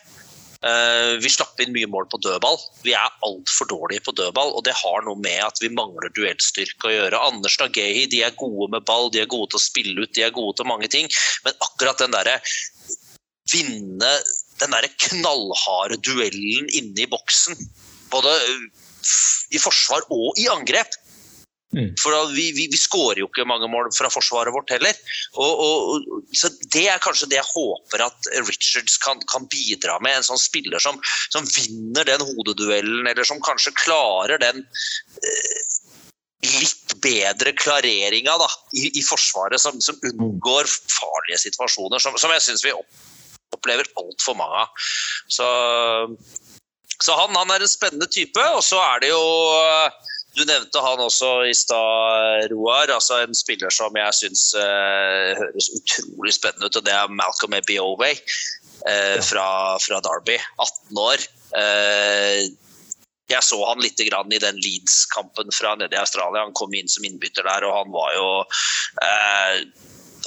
Eh, 0.60 1.14
vi 1.22 1.30
slapp 1.32 1.60
inn 1.64 1.72
mye 1.72 1.88
mål 1.88 2.04
på 2.12 2.18
dødball. 2.20 2.58
Vi 2.84 2.92
er 2.92 3.14
altfor 3.24 3.68
dårlige 3.70 4.04
på 4.04 4.12
dødball, 4.16 4.52
og 4.52 4.64
det 4.66 4.76
har 4.76 5.06
noe 5.06 5.16
med 5.16 5.40
at 5.46 5.60
vi 5.62 5.72
mangler 5.72 6.12
duellstyrke 6.16 6.90
å 6.90 6.92
gjøre. 6.92 7.22
Andersen 7.30 7.64
og 7.64 7.78
Gehi 7.78 8.04
de 8.12 8.20
er 8.26 8.36
gode 8.40 8.68
med 8.74 8.84
ball, 8.88 9.08
de 9.14 9.22
er 9.22 9.30
gode 9.30 9.54
til 9.54 9.60
å 9.60 9.64
spille 9.64 9.96
ut, 10.04 10.12
de 10.16 10.26
er 10.26 10.36
gode 10.36 10.58
til 10.58 10.68
mange 10.68 10.90
ting. 10.92 11.08
Men 11.46 11.56
akkurat 11.64 12.02
den 12.02 12.12
derre 12.16 12.36
vinne 13.50 14.12
den 14.60 14.76
der 14.76 14.90
knallharde 15.06 15.96
duellen 16.04 16.68
inne 16.76 17.06
i 17.06 17.08
boksen, 17.08 17.56
både 18.12 18.34
i 19.56 19.58
forsvar 19.58 20.04
og 20.12 20.36
i 20.36 20.50
angrep, 20.52 20.92
Mm. 21.76 21.92
For 22.02 22.14
vi, 22.34 22.48
vi, 22.56 22.66
vi 22.72 22.78
skårer 22.78 23.20
jo 23.22 23.28
ikke 23.28 23.46
mange 23.46 23.68
mål 23.70 23.92
fra 23.94 24.10
forsvaret 24.10 24.54
vårt 24.54 24.72
heller. 24.74 24.96
Og, 25.38 25.60
og, 25.62 26.24
så 26.34 26.50
Det 26.72 26.86
er 26.90 27.02
kanskje 27.02 27.28
det 27.30 27.38
jeg 27.38 27.50
håper 27.52 28.02
at 28.08 28.30
Richards 28.48 28.98
kan, 29.02 29.22
kan 29.30 29.46
bidra 29.52 30.00
med. 30.02 30.18
En 30.18 30.26
sånn 30.32 30.42
spiller 30.42 30.82
som, 30.82 30.98
som, 31.30 31.46
vinner 31.46 32.08
den 32.08 32.24
hodeduellen, 32.26 33.06
eller 33.06 33.26
som 33.26 33.42
kanskje 33.44 33.74
klarer 33.78 34.42
den 34.42 34.64
eh, 34.64 35.62
litt 36.50 36.96
bedre 37.04 37.54
klareringa 37.54 38.34
da, 38.40 38.50
i, 38.74 38.88
i 38.98 39.06
Forsvaret, 39.06 39.60
som, 39.62 39.78
som, 39.84 39.98
unngår 40.10 40.66
farlige 40.90 41.44
situasjoner, 41.46 42.02
som, 42.02 42.18
som 42.18 42.34
jeg 42.34 42.46
syns 42.48 42.66
vi 42.66 42.74
opplever 43.54 43.86
altfor 44.00 44.38
mange 44.38 44.64
av. 44.64 44.86
Så, 45.30 45.46
så 46.98 47.14
han, 47.14 47.36
han, 47.36 47.54
er 47.54 47.62
en 47.62 47.70
spennende 47.70 48.10
type. 48.10 48.42
Og 48.56 48.64
så 48.66 48.80
er 48.82 49.04
det 49.04 49.14
jo 49.14 49.22
du 50.36 50.44
nevnte 50.46 50.82
han 50.84 51.02
også 51.02 51.30
i 51.50 51.54
stad, 51.56 52.46
Roar. 52.52 52.92
altså 52.94 53.18
En 53.24 53.34
spiller 53.34 53.72
som 53.74 53.96
jeg 53.98 54.16
syns 54.18 54.50
uh, 54.54 55.34
høres 55.38 55.70
utrolig 55.74 56.34
spennende 56.36 56.70
ut. 56.70 56.78
og 56.78 56.86
Det 56.86 56.94
er 56.94 57.10
Malcolm 57.10 57.56
Ebioway 57.58 58.14
uh, 58.86 59.18
fra, 59.26 59.48
fra, 59.82 60.00
Derby. 60.06 60.38
18 60.62 61.02
år. 61.02 61.26
Uh, 61.56 62.46
jeg 63.30 63.46
så 63.46 63.58
han 63.62 63.82
litt 63.82 64.00
i 64.02 64.10
den 64.10 64.58
Leeds-kampen 64.58 65.52
fra 65.54 65.76
nede 65.78 65.94
i 65.94 66.00
Australia. 66.00 66.46
Han 66.46 66.56
kom 66.58 66.74
inn 66.74 66.90
som 66.90 67.06
innbytter 67.06 67.46
der, 67.46 67.66
og 67.66 67.76
han 67.76 67.92
var 67.94 68.14
jo 68.16 68.30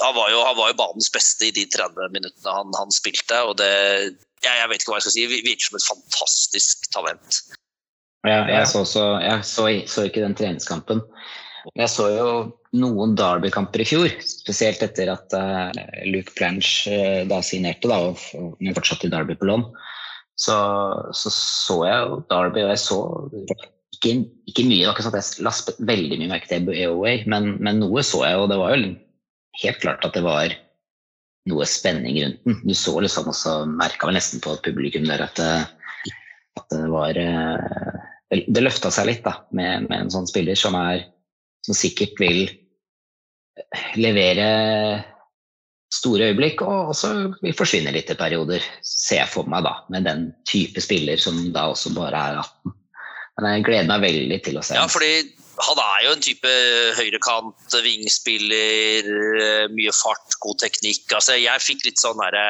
han 0.00 0.14
var 0.16 0.30
jo, 0.32 0.38
han 0.40 0.56
var 0.56 0.70
jo 0.70 0.78
banens 0.78 1.10
beste 1.12 1.50
i 1.50 1.52
de 1.54 1.66
30 1.70 2.08
minuttene 2.16 2.54
han, 2.56 2.72
han 2.80 2.92
spilte. 2.92 3.42
og 3.44 3.58
det, 3.60 3.68
jeg, 4.40 4.56
jeg, 4.56 4.70
vet 4.70 4.80
ikke 4.80 4.94
hva 4.94 4.98
jeg 4.98 5.06
skal 5.06 5.16
si, 5.16 5.26
virker 5.44 5.68
som 5.68 5.78
et 5.78 5.86
fantastisk 5.90 6.88
talent. 6.96 7.44
Ja, 8.24 8.44
jeg, 8.48 8.68
så, 8.70 8.84
så, 8.88 9.04
jeg 9.20 9.44
så, 9.44 9.68
så, 9.90 10.06
ikke 10.08 10.22
den 10.24 10.36
treningskampen. 10.38 11.02
Jeg 11.76 11.88
så 11.92 12.06
jo 12.12 12.28
noen 12.76 13.14
Derby-kamper 13.16 13.84
i 13.84 13.86
fjor, 13.88 14.12
spesielt 14.24 14.82
etter 14.84 15.12
at 15.12 15.36
uh, 15.36 15.70
Luke 16.08 16.32
Planch 16.36 16.88
uh, 16.88 17.22
da 17.28 17.40
signerte, 17.44 17.88
da, 17.88 18.00
og, 18.10 18.56
men 18.60 18.76
fortsatte 18.76 19.08
i 19.08 19.12
Derby 19.12 19.36
på 19.40 19.48
lån. 19.48 19.66
Så, 20.40 20.56
så, 21.14 21.30
så 21.30 21.78
jeg 21.86 22.00
jo 22.00 22.18
Derby, 22.32 22.64
og 22.64 22.72
jeg 22.72 22.82
så 22.82 22.98
ikke, 23.94 24.14
ikke 24.50 24.66
mye. 24.66 24.80
Det 24.80 24.88
var 24.88 24.96
ikke 24.96 25.06
sånn 25.06 25.14
at 25.14 25.20
jeg 25.20 25.46
laspet 25.46 25.80
veldig 25.92 26.20
mye 26.20 26.32
merke 26.32 26.50
til 26.50 26.72
EOA, 26.74 27.14
men, 27.30 27.54
men, 27.60 27.80
noe 27.84 28.04
så 28.06 28.24
jeg, 28.26 28.40
og 28.40 28.50
det 28.52 28.60
var 28.60 28.74
jo 28.74 28.94
helt 29.62 29.82
klart 29.84 30.08
at 30.08 30.16
det 30.16 30.24
var 30.24 30.56
noe 31.50 31.68
spenning 31.68 32.18
rundt 32.22 32.40
den. 32.48 32.58
Du 32.64 32.74
så 32.76 32.96
liksom 33.04 33.28
også, 33.30 33.60
merka 33.68 34.08
vel 34.08 34.16
nesten 34.16 34.42
på 34.44 34.56
publikum 34.64 35.06
der 35.08 35.26
at, 35.26 35.40
eh, 35.44 36.10
at 36.56 36.72
det 36.72 36.88
var 36.90 37.20
uh, 37.20 38.02
det, 38.34 38.44
det 38.50 38.64
løfta 38.64 38.90
seg 38.94 39.08
litt 39.08 39.24
da, 39.24 39.34
med, 39.56 39.88
med, 39.88 39.96
en 40.04 40.12
sånn 40.12 40.28
spiller 40.30 40.58
som, 40.58 40.76
er, 40.78 40.98
som 41.66 41.74
sikkert 41.78 42.20
vil 42.20 42.46
levere 44.00 44.48
store 45.94 46.24
øyeblikk, 46.32 46.58
og 46.66 46.90
også 46.94 47.10
vil 47.42 47.54
forsvinne 47.56 47.92
litt 47.94 48.10
i 48.10 48.18
perioder, 48.18 48.62
ser 48.82 49.18
jeg 49.22 49.30
for 49.30 49.44
meg, 49.50 49.60
da, 49.66 49.74
med 49.94 50.02
den 50.08 50.20
type 50.48 50.80
spiller 50.82 51.16
som 51.20 51.52
da 51.54 51.62
også 51.70 51.88
bare 51.94 52.18
er 52.18 52.34
18. 52.42 52.74
Men 53.38 53.48
jeg 53.56 53.66
gleder 53.66 53.90
meg 53.90 54.04
veldig 54.04 54.38
til 54.46 54.56
å 54.58 54.62
se 54.62 54.74
Ja, 54.78 54.86
fordi 54.90 55.12
han 55.62 55.78
er 55.78 56.00
jo 56.04 56.10
en 56.14 56.22
type 56.22 56.48
høyrekant, 56.98 57.74
vingspiller, 57.84 59.02
eh, 59.42 59.66
mye 59.74 59.92
fart, 59.94 60.34
god 60.42 60.58
teknikk. 60.62 61.12
Altså, 61.14 61.32
jeg 61.38 61.62
fikk 61.62 61.84
litt 61.86 62.00
sånn 62.02 62.20
derre 62.22 62.46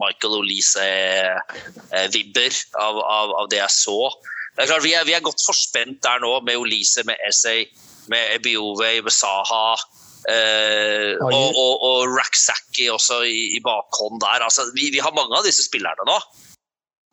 Michael 0.00 0.34
Olise-vibber 0.40 2.52
av, 2.74 2.94
av, 2.98 3.28
av 3.42 3.46
det 3.52 3.60
jeg 3.60 3.72
så. 3.74 4.00
Det 4.58 4.64
er 4.64 4.72
klart, 4.72 4.82
vi 4.82 4.90
er, 4.98 5.04
vi 5.06 5.14
er 5.14 5.22
godt 5.22 5.38
forspent 5.46 6.00
der 6.02 6.18
nå, 6.18 6.32
med 6.42 6.58
Olise, 6.58 7.04
med 7.06 7.20
Essay, 7.28 7.68
med 8.10 8.34
Ebiove, 8.34 8.90
med 9.06 9.14
Saha. 9.14 9.76
Eh, 10.28 11.14
og, 11.22 11.54
og, 11.54 11.84
og 11.86 12.10
Raksaki 12.10 12.88
også 12.90 13.20
i, 13.22 13.54
i 13.54 13.60
bakhånd 13.62 14.18
der. 14.24 14.42
Altså, 14.48 14.66
vi, 14.74 14.88
vi 14.90 14.98
har 14.98 15.14
mange 15.14 15.38
av 15.38 15.46
disse 15.46 15.62
spillerne 15.62 16.08
nå. 16.10 16.18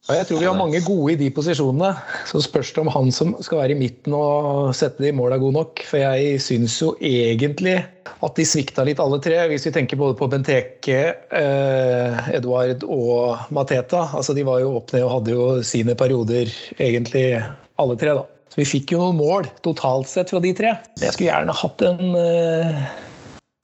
Ja, 0.05 0.19
jeg 0.19 0.27
tror 0.29 0.41
vi 0.43 0.45
har 0.45 0.57
mange 0.57 0.79
gode 0.85 1.15
i 1.15 1.17
de 1.17 1.31
posisjonene. 1.33 1.95
Så 2.29 2.43
spørs 2.45 2.69
det 2.75 2.83
om 2.83 2.91
han 2.93 3.07
som 3.15 3.31
skal 3.41 3.63
være 3.63 3.73
i 3.73 3.79
midten 3.79 4.13
og 4.13 4.69
sette 4.77 5.01
de 5.01 5.13
måla 5.17 5.39
god 5.41 5.55
nok. 5.55 5.81
For 5.89 5.97
jeg 5.97 6.37
syns 6.45 6.75
jo 6.77 6.91
egentlig 7.01 7.79
at 8.13 8.37
de 8.37 8.45
svikta 8.45 8.85
litt 8.85 9.01
alle 9.01 9.17
tre, 9.23 9.39
hvis 9.49 9.65
vi 9.65 9.73
tenker 9.73 9.97
både 9.97 10.17
på 10.19 10.27
Benteke, 10.29 10.99
eh, 11.25 12.29
Eduard 12.37 12.85
og 12.85 13.49
Mateta. 13.55 14.05
Altså 14.13 14.37
De 14.37 14.45
var 14.45 14.61
jo 14.61 14.75
opp 14.77 14.93
ned 14.93 15.07
og 15.07 15.15
hadde 15.17 15.33
jo 15.33 15.49
sine 15.65 15.97
perioder, 15.97 16.53
egentlig 16.77 17.25
alle 17.81 17.97
tre. 17.97 18.13
da. 18.13 18.27
Så 18.53 18.61
vi 18.61 18.69
fikk 18.75 18.93
jo 18.93 19.01
noen 19.01 19.17
mål 19.17 19.49
totalt 19.65 20.07
sett 20.11 20.29
fra 20.29 20.39
de 20.43 20.53
tre. 20.55 20.77
Jeg 21.01 21.17
skulle 21.17 21.31
gjerne 21.31 21.57
hatt 21.65 21.81
en 21.89 22.13
eh, 22.21 22.85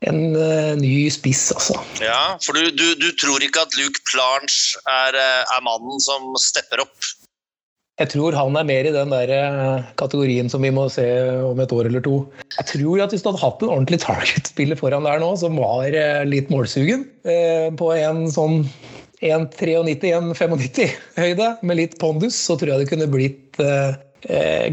en 0.07 0.21
uh, 0.33 0.73
ny 0.79 1.05
spiss, 1.13 1.49
altså. 1.53 1.77
Ja, 2.01 2.37
for 2.41 2.57
du, 2.57 2.71
du, 2.73 2.87
du, 2.97 3.09
tror 3.21 3.43
ikke 3.45 3.65
at 3.67 3.75
Luke 3.77 4.01
Planche 4.09 4.79
er, 4.89 5.17
eh, 5.17 5.41
er, 5.43 5.65
mannen 5.65 6.01
som 6.01 6.31
stepper 6.41 6.81
opp? 6.85 7.11
Jeg 8.01 8.09
tror 8.15 8.33
han 8.33 8.55
er 8.57 8.65
mer 8.65 8.87
i 8.89 8.93
den 8.95 9.11
der 9.13 9.33
eh, 9.35 9.91
kategorien 9.99 10.49
som 10.49 10.65
vi 10.65 10.71
må 10.73 10.87
se 10.89 11.05
om 11.45 11.59
et 11.61 11.75
år 11.75 11.91
eller 11.91 12.01
to. 12.01 12.23
Jeg 12.57 12.69
tror 12.71 13.03
at 13.03 13.13
hvis 13.13 13.21
du 13.21 13.29
hadde 13.29 13.43
hatt 13.43 13.61
en 13.61 13.75
ordentlig 13.75 14.01
target-spiller 14.01 14.79
foran 14.79 15.05
der 15.05 15.21
nå, 15.21 15.35
som 15.37 15.59
var 15.61 15.93
litt 16.25 16.49
målsugen, 16.49 17.05
på 17.77 17.91
en 17.93 18.25
sånn 18.33 18.63
1,93-1,95 19.21 20.95
høyde, 21.19 21.49
med 21.61 21.77
litt 21.77 21.99
pondus, 22.01 22.35
så 22.35 22.57
tror 22.57 22.73
jeg 22.73 22.83
det 22.83 22.89
kunne 22.89 23.09
blitt 23.11 23.59
eh, 23.61 23.93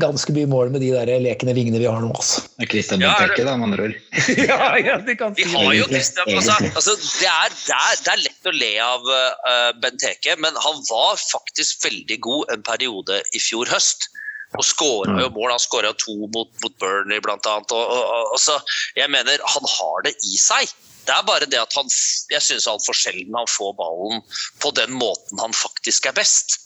ganske 0.02 0.32
mye 0.36 0.48
mål 0.50 0.72
med 0.74 0.82
de 0.84 0.90
der 0.92 1.10
lekende 1.24 1.54
vingene 1.56 1.80
vi 1.80 1.86
har 1.88 2.02
nå. 2.02 2.10
Altså. 2.12 2.42
Det 2.58 2.66
er 2.66 2.70
Christian 2.74 3.00
Benteke, 3.00 3.46
da, 3.46 3.54
med 3.56 3.70
andre 3.70 3.86
ord. 3.88 3.94
ja, 4.50 4.68
ja, 4.82 4.98
de 5.06 5.16
kan 5.16 5.36
si 5.36 5.46
vi 5.46 5.54
har 5.54 5.72
jo 5.78 5.86
Christian, 5.88 6.28
altså, 6.34 6.56
altså, 6.68 6.96
det, 6.98 7.30
er, 7.30 7.56
det, 7.56 7.78
er, 7.78 7.96
det, 8.04 8.12
er, 8.12 8.22
lett 8.26 8.50
å 8.50 8.54
le 8.56 8.70
av 8.84 9.08
uh, 9.08 9.70
Benteke, 9.80 10.36
men 10.44 10.60
han 10.66 10.84
var 10.90 11.16
faktisk 11.22 11.88
veldig 11.88 12.20
god 12.28 12.54
en 12.54 12.64
periode 12.66 13.22
i 13.32 13.42
fjor 13.42 13.70
høst. 13.72 14.10
Og 14.56 14.64
skåra 14.64 15.18
jo 15.20 15.28
mål. 15.34 15.50
Han 15.52 15.60
skåra 15.60 15.90
to 16.00 16.14
mot, 16.32 16.48
mot 16.62 16.76
Burnley, 16.80 17.20
blant 17.20 17.44
annet. 17.48 17.72
Og, 17.76 17.90
og, 17.92 18.30
og, 18.32 18.38
så, 18.40 18.56
jeg 18.96 19.10
mener, 19.12 19.42
han 19.44 19.72
har 19.74 20.06
det 20.06 20.14
i 20.24 20.38
seg. 20.40 20.72
Det 21.08 21.16
er 21.16 21.26
bare 21.28 21.48
det 21.48 21.60
at 21.60 21.76
han, 21.76 21.88
jeg 22.32 22.44
syns 22.44 22.68
altfor 22.68 22.96
sjelden 22.96 23.36
han 23.36 23.48
får 23.48 23.74
ballen 23.78 24.24
på 24.60 24.72
den 24.76 24.92
måten 24.96 25.40
han 25.40 25.56
faktisk 25.56 26.08
er 26.08 26.16
best. 26.16 26.58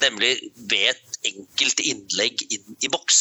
Nemlig 0.00 0.36
ved 0.70 1.00
et 1.24 1.34
enkelt 1.34 1.82
innlegg 1.84 2.44
inn 2.50 2.78
i 2.84 2.90
boks. 2.92 3.20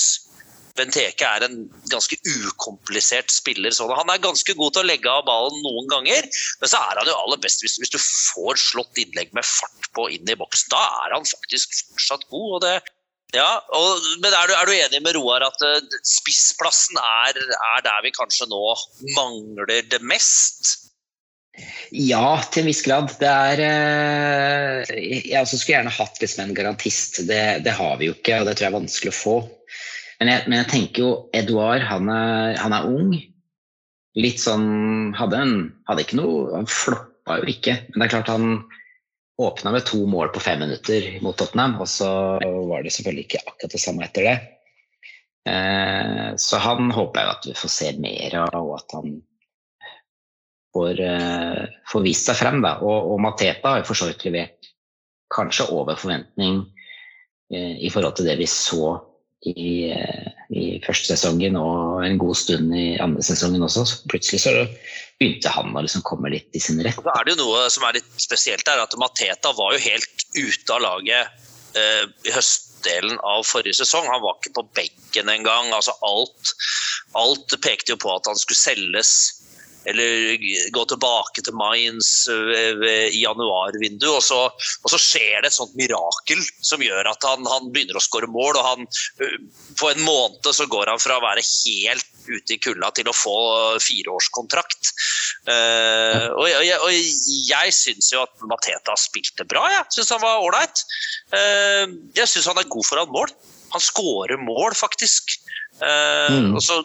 Benteke 0.73 1.27
er 1.27 1.45
en 1.45 1.67
ganske 1.91 2.17
ukomplisert 2.25 3.29
spiller. 3.29 3.73
Sånn. 3.75 3.93
Han 3.93 4.09
er 4.09 4.23
ganske 4.23 4.55
god 4.57 4.73
til 4.73 4.81
å 4.81 4.89
legge 4.89 5.11
av 5.11 5.25
ballen 5.27 5.59
noen 5.61 5.89
ganger, 5.91 6.25
men 6.61 6.71
så 6.71 6.81
er 6.81 7.01
han 7.01 7.09
jo 7.11 7.17
aller 7.25 7.41
best 7.43 7.61
hvis, 7.61 7.77
hvis 7.81 7.93
du 7.93 7.99
får 8.01 8.57
slått 8.61 9.03
innlegg 9.03 9.35
med 9.37 9.45
fart 9.45 9.91
på 9.93 10.07
inn 10.15 10.29
i 10.29 10.39
boksen. 10.39 10.71
Da 10.73 10.81
er 11.05 11.15
han 11.17 11.29
faktisk 11.29 11.77
fortsatt 11.91 12.25
god. 12.33 12.49
og 12.57 12.61
det 12.65 12.75
ja, 13.33 13.49
og, 13.73 14.01
men 14.21 14.29
er 14.29 14.49
du, 14.49 14.53
er 14.53 14.69
du, 14.69 14.73
enig 14.77 14.99
med 15.01 15.15
Roar 15.17 15.41
at 15.41 15.63
uh, 15.65 15.79
spissplassen 16.05 16.99
er, 17.01 17.39
er, 17.41 17.79
der 17.81 18.03
vi 18.05 18.11
kanskje 18.13 18.45
nå 18.51 18.61
mangler 19.17 19.81
det 19.89 20.01
mest? 20.05 20.91
Ja, 21.93 22.41
til 22.49 22.63
en 22.63 22.69
viss 22.71 22.81
grad. 22.85 23.11
Det 23.21 23.29
er 23.29 23.59
eh, 23.61 24.93
Jeg 25.29 25.43
også 25.43 25.59
skulle 25.59 25.77
gjerne 25.77 25.93
hatt 25.93 26.21
liksom 26.21 26.47
en 26.47 26.55
garantist. 26.57 27.21
Det, 27.29 27.41
det, 27.65 27.75
har 27.77 27.99
vi 27.99 28.09
jo 28.09 28.15
ikke, 28.17 28.39
og 28.39 28.47
det 28.49 28.55
tror 28.57 28.65
jeg 28.65 28.71
er 28.71 28.79
vanskelig 28.79 29.13
å 29.13 29.17
få. 29.19 29.35
Men 30.19 30.31
jeg, 30.31 30.45
men 30.47 30.59
jeg 30.61 30.69
tenker 30.71 31.03
jo 31.03 31.11
Edouard, 31.35 31.83
han 31.85 32.09
er, 32.09 32.57
han 32.61 32.75
er, 32.75 32.87
ung. 32.89 33.13
Litt 34.17 34.41
sånn 34.41 35.13
Hadde, 35.17 35.39
en, 35.41 35.53
hadde 35.89 36.03
ikke 36.03 36.19
noe 36.19 36.51
Han 36.53 36.67
floppa 36.69 37.39
jo 37.41 37.47
ikke. 37.49 37.79
Men 37.89 38.01
det 38.01 38.05
er 38.05 38.11
klart 38.13 38.29
han 38.29 38.49
åpna 39.41 39.71
med 39.73 39.87
to 39.89 40.03
mål 40.05 40.29
på 40.33 40.43
fem 40.45 40.61
minutter 40.61 41.07
mot 41.25 41.33
Tottenham, 41.37 41.79
og 41.81 41.89
så 41.89 42.09
var 42.37 42.85
det 42.85 42.93
selvfølgelig 42.93 43.23
ikke 43.25 43.41
akkurat 43.41 43.73
det 43.73 43.81
samme 43.81 44.05
etter 44.05 44.27
det. 44.29 44.35
Eh, 45.49 46.27
så 46.37 46.61
han 46.61 46.93
håper 46.93 47.19
jeg 47.19 47.31
at 47.31 47.47
vi 47.49 47.55
får 47.57 47.73
se 47.73 47.89
mer 47.97 48.37
av, 48.43 48.59
og 48.61 48.75
at 48.77 48.93
han 48.99 49.15
får, 50.73 50.99
uh, 50.99 51.63
får 51.89 52.05
vist 52.05 52.29
seg 52.29 52.39
frem. 52.39 52.61
Da. 52.65 52.77
Og, 52.83 53.13
og 53.13 53.21
Mateta 53.23 53.75
har 53.75 53.81
jo 53.81 53.89
for 53.91 53.99
så 53.99 54.09
vidt 54.09 54.25
levert 54.27 54.71
kanskje 55.33 55.69
over 55.73 55.97
forventning 55.99 56.63
uh, 56.65 57.75
i 57.77 57.91
forhold 57.93 58.17
til 58.17 58.29
det 58.29 58.37
vi 58.41 58.49
så 58.49 58.95
i, 59.43 59.91
uh, 59.91 60.27
i, 60.55 60.65
første 60.85 61.13
sesongen 61.13 61.57
og 61.59 62.03
en 62.05 62.19
god 62.21 62.37
stund 62.39 62.73
i 62.77 62.93
andre 63.03 63.25
sesongen 63.25 63.65
også. 63.65 63.85
Så 63.89 64.11
plutselig 64.11 64.43
så 64.45 64.55
begynte 65.19 65.53
han 65.53 65.73
å 65.75 65.85
liksom 65.85 66.05
komme 66.07 66.31
litt 66.33 66.49
i 66.57 66.63
sin 66.63 66.81
rett. 66.83 66.99
Så 66.99 67.15
er 67.15 67.27
det 67.27 67.35
jo 67.35 67.45
noe 67.45 67.65
som 67.73 67.87
er 67.87 67.99
litt 67.99 68.21
spesielt 68.21 68.65
der, 68.67 68.83
at 68.83 68.97
Mateta 68.99 69.53
var 69.57 69.75
jo 69.75 69.83
helt 69.85 70.27
ute 70.33 70.75
av 70.75 70.83
laget 70.83 71.49
i 71.73 72.29
høstdelen 72.29 73.15
av 73.25 73.47
forrige 73.49 73.79
sesong. 73.79 74.05
Han 74.05 74.21
var 74.21 74.35
ikke 74.37 74.51
på 74.59 74.63
benken 74.77 75.31
engang. 75.33 75.71
Altså 75.73 75.95
alt, 76.05 76.51
alt 77.17 77.55
pekte 77.65 77.95
jo 77.95 77.97
på 78.03 78.11
at 78.13 78.29
han 78.29 78.37
skulle 78.37 78.61
selges 78.61 79.15
eller 79.89 80.37
gå 80.71 80.85
tilbake 80.89 81.43
til 81.43 81.55
Mainz 81.59 82.11
eh, 82.31 83.09
i 83.09 83.23
januarvinduet, 83.23 84.15
og 84.15 84.23
så, 84.23 84.39
og 84.49 84.93
så 84.93 84.99
skjer 85.01 85.43
det 85.43 85.51
et 85.51 85.57
sånt 85.57 85.75
mirakel 85.79 86.41
som 86.63 86.83
gjør 86.83 87.11
at 87.11 87.27
han, 87.27 87.45
han 87.49 87.71
begynner 87.73 87.99
å 87.99 88.03
skåre 88.03 88.29
mål. 88.31 88.59
og 88.59 88.67
han, 88.69 88.87
eh, 89.23 89.37
På 89.79 89.91
en 89.91 90.03
måned 90.05 90.51
så 90.55 90.67
går 90.71 90.93
han 90.93 91.03
fra 91.03 91.19
å 91.19 91.25
være 91.25 91.43
helt 91.43 92.09
ute 92.23 92.55
i 92.55 92.59
kulda 92.61 92.91
til 92.95 93.09
å 93.11 93.15
få 93.15 93.37
fireårskontrakt. 93.83 94.93
Uh, 95.43 96.29
og, 96.39 96.45
jeg, 96.47 96.77
og 96.79 96.93
jeg 97.49 97.73
syns 97.75 98.13
jo 98.13 98.21
at 98.23 98.45
Mateta 98.47 98.95
spilte 98.99 99.43
bra. 99.49 99.65
Jeg 99.73 99.97
syns 99.97 100.13
han 100.15 100.23
var 100.23 100.43
ålreit. 100.43 100.85
Uh, 101.33 101.91
jeg 102.15 102.29
syns 102.31 102.47
han 102.47 102.61
er 102.61 102.69
god 102.71 102.87
foran 102.87 103.11
mål. 103.11 103.33
Han 103.75 103.83
skårer 103.83 104.39
mål, 104.39 104.71
faktisk. 104.77 105.35
Uh, 105.81 106.31
mm. 106.31 106.53
og 106.55 106.63
så 106.63 106.79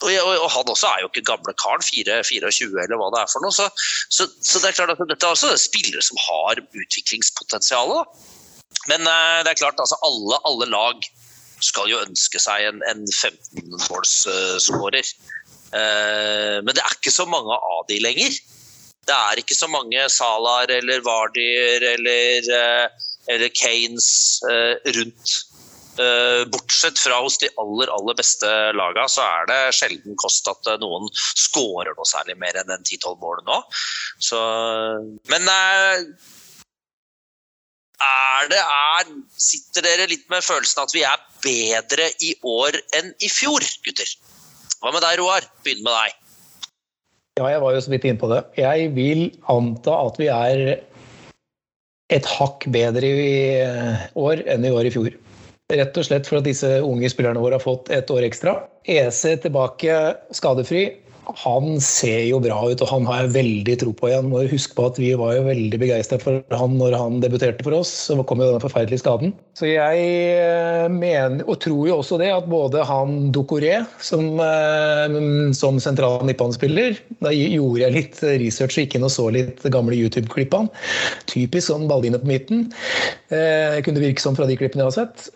og, 0.00 0.50
han 0.54 0.70
også 0.72 0.88
er 0.88 1.02
jo 1.02 1.10
ikke 1.10 1.26
gamle 1.28 1.52
karen, 1.60 1.82
24 1.84 2.84
eller 2.84 3.00
hva 3.00 3.10
det 3.12 3.22
er 3.22 3.32
for 3.32 3.44
noe. 3.44 3.52
Så, 3.52 3.66
så, 4.08 4.26
så 4.40 4.62
det 4.62 4.70
er 4.70 4.78
klart 4.78 4.94
at 4.94 5.10
dette 5.10 5.26
er 5.26 5.34
også 5.34 5.52
spillere 5.60 6.02
som 6.04 6.20
har 6.24 6.62
utviklingspotensial. 6.64 7.92
Men 8.88 9.04
uh, 9.04 9.40
det 9.44 9.52
er 9.52 9.60
klart, 9.60 9.82
altså 9.82 9.98
alle, 10.06 10.40
alle, 10.48 10.70
lag 10.72 11.10
skal 11.60 11.90
jo 11.90 12.00
ønske 12.00 12.40
seg 12.40 12.70
en, 12.70 12.80
en 12.88 13.04
15-målsskårer. 13.04 15.12
Uh, 15.74 16.56
men 16.64 16.72
det 16.72 16.80
er 16.80 16.96
ikke 16.96 17.14
så 17.14 17.28
mange 17.28 17.58
av 17.58 17.84
de 17.90 18.00
lenger. 18.00 18.40
Det 19.04 19.16
er 19.16 19.42
ikke 19.42 19.58
så 19.58 19.68
mange 19.68 20.08
Salar 20.12 20.72
eller 20.72 21.04
Vardier 21.04 21.84
eller, 21.92 22.48
uh, 22.48 23.12
eller 23.28 23.52
Kanes 23.52 24.40
rundt 24.96 25.49
Eh, 25.49 25.49
bortsett 26.52 26.98
fra 26.98 27.18
hos 27.20 27.38
de 27.42 27.48
aller 27.60 27.90
aller 27.92 28.16
beste 28.18 28.48
lagene, 28.76 29.08
så 29.10 29.24
er 29.24 29.48
det 29.50 29.60
sjelden 29.76 30.18
kost 30.20 30.48
at 30.50 30.68
eh, 30.70 30.78
noen 30.82 31.08
skårer 31.14 31.94
noe 31.96 32.08
særlig 32.08 32.36
mer 32.40 32.58
enn 32.60 32.72
en 32.72 32.84
10-12 32.84 33.16
mål 33.22 33.42
nå. 33.48 33.58
Så, 34.22 34.40
men 35.32 35.50
eh, 35.50 36.04
er 38.00 38.50
det 38.52 38.60
er, 38.62 39.12
Sitter 39.40 39.84
dere 39.84 40.08
litt 40.08 40.26
med 40.32 40.44
følelsen 40.44 40.84
at 40.84 40.94
vi 40.96 41.04
er 41.04 41.20
bedre 41.44 42.10
i 42.24 42.34
år 42.46 42.80
enn 42.96 43.12
i 43.20 43.30
fjor, 43.32 43.64
gutter? 43.84 44.16
Hva 44.80 44.92
med 44.94 45.04
deg, 45.04 45.18
Roar? 45.20 45.44
Begynn 45.64 45.84
med 45.84 45.92
deg. 45.92 46.16
Ja, 47.40 47.48
jeg 47.52 47.60
var 47.62 47.74
jo 47.74 47.80
så 47.84 47.92
vidt 47.92 48.06
inne 48.08 48.20
på 48.20 48.28
det. 48.32 48.40
Jeg 48.58 48.92
vil 48.96 49.26
anta 49.48 49.96
at 50.06 50.16
vi 50.20 50.28
er 50.32 50.62
et 52.10 52.26
hakk 52.26 52.66
bedre 52.72 53.06
i 53.06 53.34
år 54.18 54.42
enn 54.50 54.64
i 54.66 54.72
år 54.74 54.88
i 54.88 54.92
fjor. 54.92 55.12
Rett 55.70 55.98
og 56.00 56.06
slett 56.06 56.26
for 56.26 56.40
at 56.40 56.46
disse 56.48 56.68
unge 56.82 57.10
spillerne 57.12 57.42
våre 57.42 57.58
har 57.58 57.62
fått 57.62 57.92
et 57.94 58.10
år 58.10 58.26
ekstra. 58.26 58.56
EC 58.82 59.22
tilbake 59.44 59.98
skadefri. 60.34 60.82
Han 61.38 61.80
ser 61.82 62.24
jo 62.28 62.40
bra 62.42 62.58
ut, 62.70 62.80
og 62.82 62.90
han 62.90 63.06
har 63.08 63.22
jeg 63.22 63.32
veldig 63.36 63.76
tro 63.82 63.92
på 63.96 64.10
igjen. 64.10 64.28
Må 64.32 64.42
huske 64.50 64.76
på 64.76 64.86
at 64.90 64.98
Vi 65.00 65.12
var 65.18 65.34
jo 65.36 65.46
veldig 65.46 65.78
begeistra 65.80 66.18
for 66.22 66.42
han 66.56 66.76
når 66.80 66.96
han 66.98 67.20
debuterte 67.22 67.64
for 67.66 67.76
oss. 67.78 67.92
Så 68.08 68.16
kom 68.28 68.42
jo 68.42 68.48
denne 68.50 68.62
forferdelige 68.62 69.02
skaden. 69.02 69.34
Så 69.56 69.70
jeg 69.70 70.04
eh, 70.36 70.86
mener, 70.92 71.44
og 71.46 71.60
tror 71.62 71.88
jo 71.88 71.98
også 72.00 72.20
det, 72.20 72.30
at 72.34 72.48
både 72.50 72.84
han 72.88 73.30
Dokoré 73.34 73.80
som, 74.02 74.28
eh, 74.44 75.18
som 75.56 75.80
sentral 75.82 76.24
midtbanespiller 76.26 76.98
Da 77.20 77.32
gjorde 77.34 77.84
jeg 77.84 77.96
litt 77.96 78.22
research 78.42 78.78
og 78.78 78.84
gikk 78.84 78.98
inn 78.98 79.08
og 79.08 79.14
så 79.14 79.28
litt 79.34 79.64
gamle 79.72 79.98
YouTube-klipp 79.98 80.56
av 80.56 80.66
han. 80.66 80.72
Typisk 81.30 81.70
sånn 81.70 81.88
balline 81.90 82.20
på 82.20 82.30
midten. 82.30 82.68
Eh, 83.30 83.80
kunne 83.86 84.02
virke 84.02 84.22
som 84.22 84.38
fra 84.38 84.48
de 84.50 84.58
klippene 84.60 84.86
jeg 84.86 84.92
har 84.92 84.98
sett. 85.02 85.28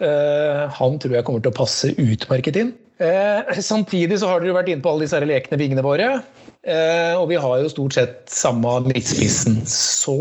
Han 0.78 0.98
tror 1.00 1.18
jeg 1.18 1.26
kommer 1.26 1.44
til 1.44 1.52
å 1.52 1.58
passe 1.62 1.92
utmerket 2.00 2.58
inn. 2.60 2.74
Eh, 3.02 3.60
samtidig 3.60 4.20
så 4.20 4.30
har 4.30 4.42
dere 4.42 4.54
vært 4.54 4.70
inne 4.70 4.84
på 4.84 4.92
alle 4.92 5.06
disse 5.06 5.18
lekne 5.26 5.58
vingene 5.58 5.84
våre. 5.84 6.10
Eh, 6.64 7.14
og 7.18 7.26
vi 7.32 7.40
har 7.40 7.58
jo 7.60 7.72
stort 7.72 7.96
sett 7.96 8.22
samme 8.30 8.78
midtspissen. 8.86 9.60
Så 9.68 10.16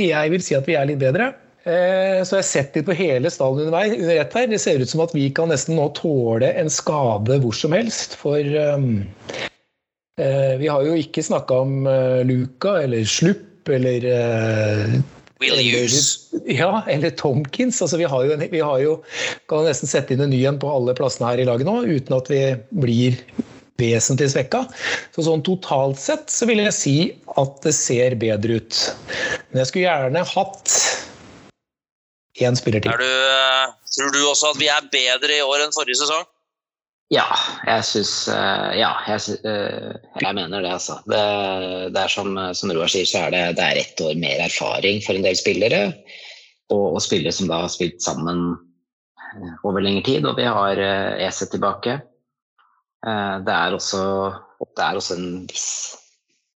jeg 0.00 0.34
vil 0.34 0.44
si 0.44 0.58
at 0.58 0.68
vi 0.68 0.76
er 0.78 0.90
litt 0.90 1.00
bedre. 1.02 1.32
Eh, 1.62 2.18
så 2.26 2.36
jeg 2.36 2.42
har 2.42 2.48
sett 2.48 2.76
litt 2.76 2.88
på 2.88 2.98
hele 2.98 3.30
stallen 3.30 3.70
under, 3.70 3.94
under 3.94 4.18
ett 4.18 4.34
her. 4.36 4.50
Det 4.50 4.60
ser 4.60 4.82
ut 4.82 4.90
som 4.90 5.04
at 5.04 5.14
vi 5.14 5.28
kan 5.34 5.52
nesten 5.52 5.78
nå 5.78 5.88
tåle 5.98 6.50
en 6.58 6.72
skade 6.72 7.38
hvor 7.44 7.54
som 7.56 7.76
helst. 7.76 8.18
For 8.18 8.42
um, 8.74 9.06
vi 10.18 10.68
har 10.68 10.84
jo 10.84 10.98
ikke 10.98 11.24
snakka 11.24 11.62
om 11.62 11.86
uh, 11.86 12.20
Luca 12.26 12.80
eller 12.82 13.06
Slupp 13.08 13.70
eller 13.70 14.04
uh, 14.10 14.98
Will 15.42 15.60
use. 15.60 16.40
Ja, 16.48 16.82
eller 16.90 17.12
Tomkins. 17.18 17.80
Altså, 17.82 17.98
vi, 18.00 18.08
har 18.08 18.26
jo, 18.26 18.36
vi 18.52 18.62
har 18.62 18.82
jo, 18.82 18.98
kan 19.50 19.66
nesten 19.66 19.90
sette 19.90 20.14
inn 20.14 20.24
en 20.24 20.32
ny 20.32 20.42
en 20.48 20.60
på 20.62 20.70
alle 20.70 20.94
plassene 20.98 21.30
her 21.30 21.42
i 21.42 21.48
laget 21.48 21.68
nå, 21.68 21.80
uten 21.84 22.16
at 22.16 22.30
vi 22.32 22.42
blir 22.84 23.18
vesentlig 23.82 24.30
svekka. 24.32 24.64
Så 25.14 25.26
sånn 25.26 25.44
totalt 25.46 26.00
sett 26.00 26.30
så 26.32 26.48
vil 26.50 26.62
jeg 26.62 26.76
si 26.76 26.96
at 27.40 27.62
det 27.64 27.74
ser 27.76 28.18
bedre 28.20 28.60
ut. 28.60 28.82
Men 29.50 29.62
jeg 29.62 29.70
skulle 29.70 29.88
gjerne 29.88 30.26
hatt 30.34 30.76
én 32.42 32.56
spiller 32.58 32.84
til. 32.84 32.94
Du, 32.98 33.08
eh, 33.08 33.72
tror 33.96 34.14
du 34.14 34.20
også 34.24 34.52
at 34.54 34.60
vi 34.60 34.70
er 34.72 34.86
bedre 34.92 35.40
i 35.40 35.44
år 35.44 35.66
enn 35.66 35.74
forrige 35.74 36.00
sesong? 36.00 36.24
Ja, 37.12 37.26
jeg 37.68 37.84
syns 37.84 38.12
eh, 38.32 38.68
Ja, 38.80 38.92
jeg, 39.04 39.38
eh, 39.44 39.96
jeg, 40.22 40.34
mener 40.36 40.62
det, 40.64 40.72
altså. 40.72 40.96
Det, 41.04 41.22
det 41.92 42.00
er 42.00 42.12
som, 42.12 42.36
som 42.56 42.72
Roar 42.72 42.88
sier, 42.88 43.08
så 43.08 43.26
er 43.26 43.34
det, 43.34 43.42
det 43.58 43.66
er 43.66 43.80
ett 43.82 44.00
år 44.00 44.14
mer 44.20 44.40
erfaring 44.46 45.02
for 45.04 45.18
en 45.18 45.26
del 45.26 45.36
spillere. 45.36 45.82
Og, 46.72 46.86
og, 46.94 47.00
spillere 47.04 47.34
som 47.36 47.50
da 47.50 47.62
har 47.64 47.72
spilt 47.72 48.00
sammen 48.04 48.54
eh, 48.54 49.50
over 49.60 49.84
lengre 49.84 50.06
tid. 50.08 50.28
Og 50.28 50.40
vi 50.40 50.46
har 50.48 50.80
ESE 50.80 51.50
tilbake. 51.52 51.98
Det 53.02 53.50
er 53.50 53.74
også, 53.74 54.00
det 54.62 54.82
er 54.84 54.94
også 54.94 55.16
en 55.18 55.30
viss 55.50 55.70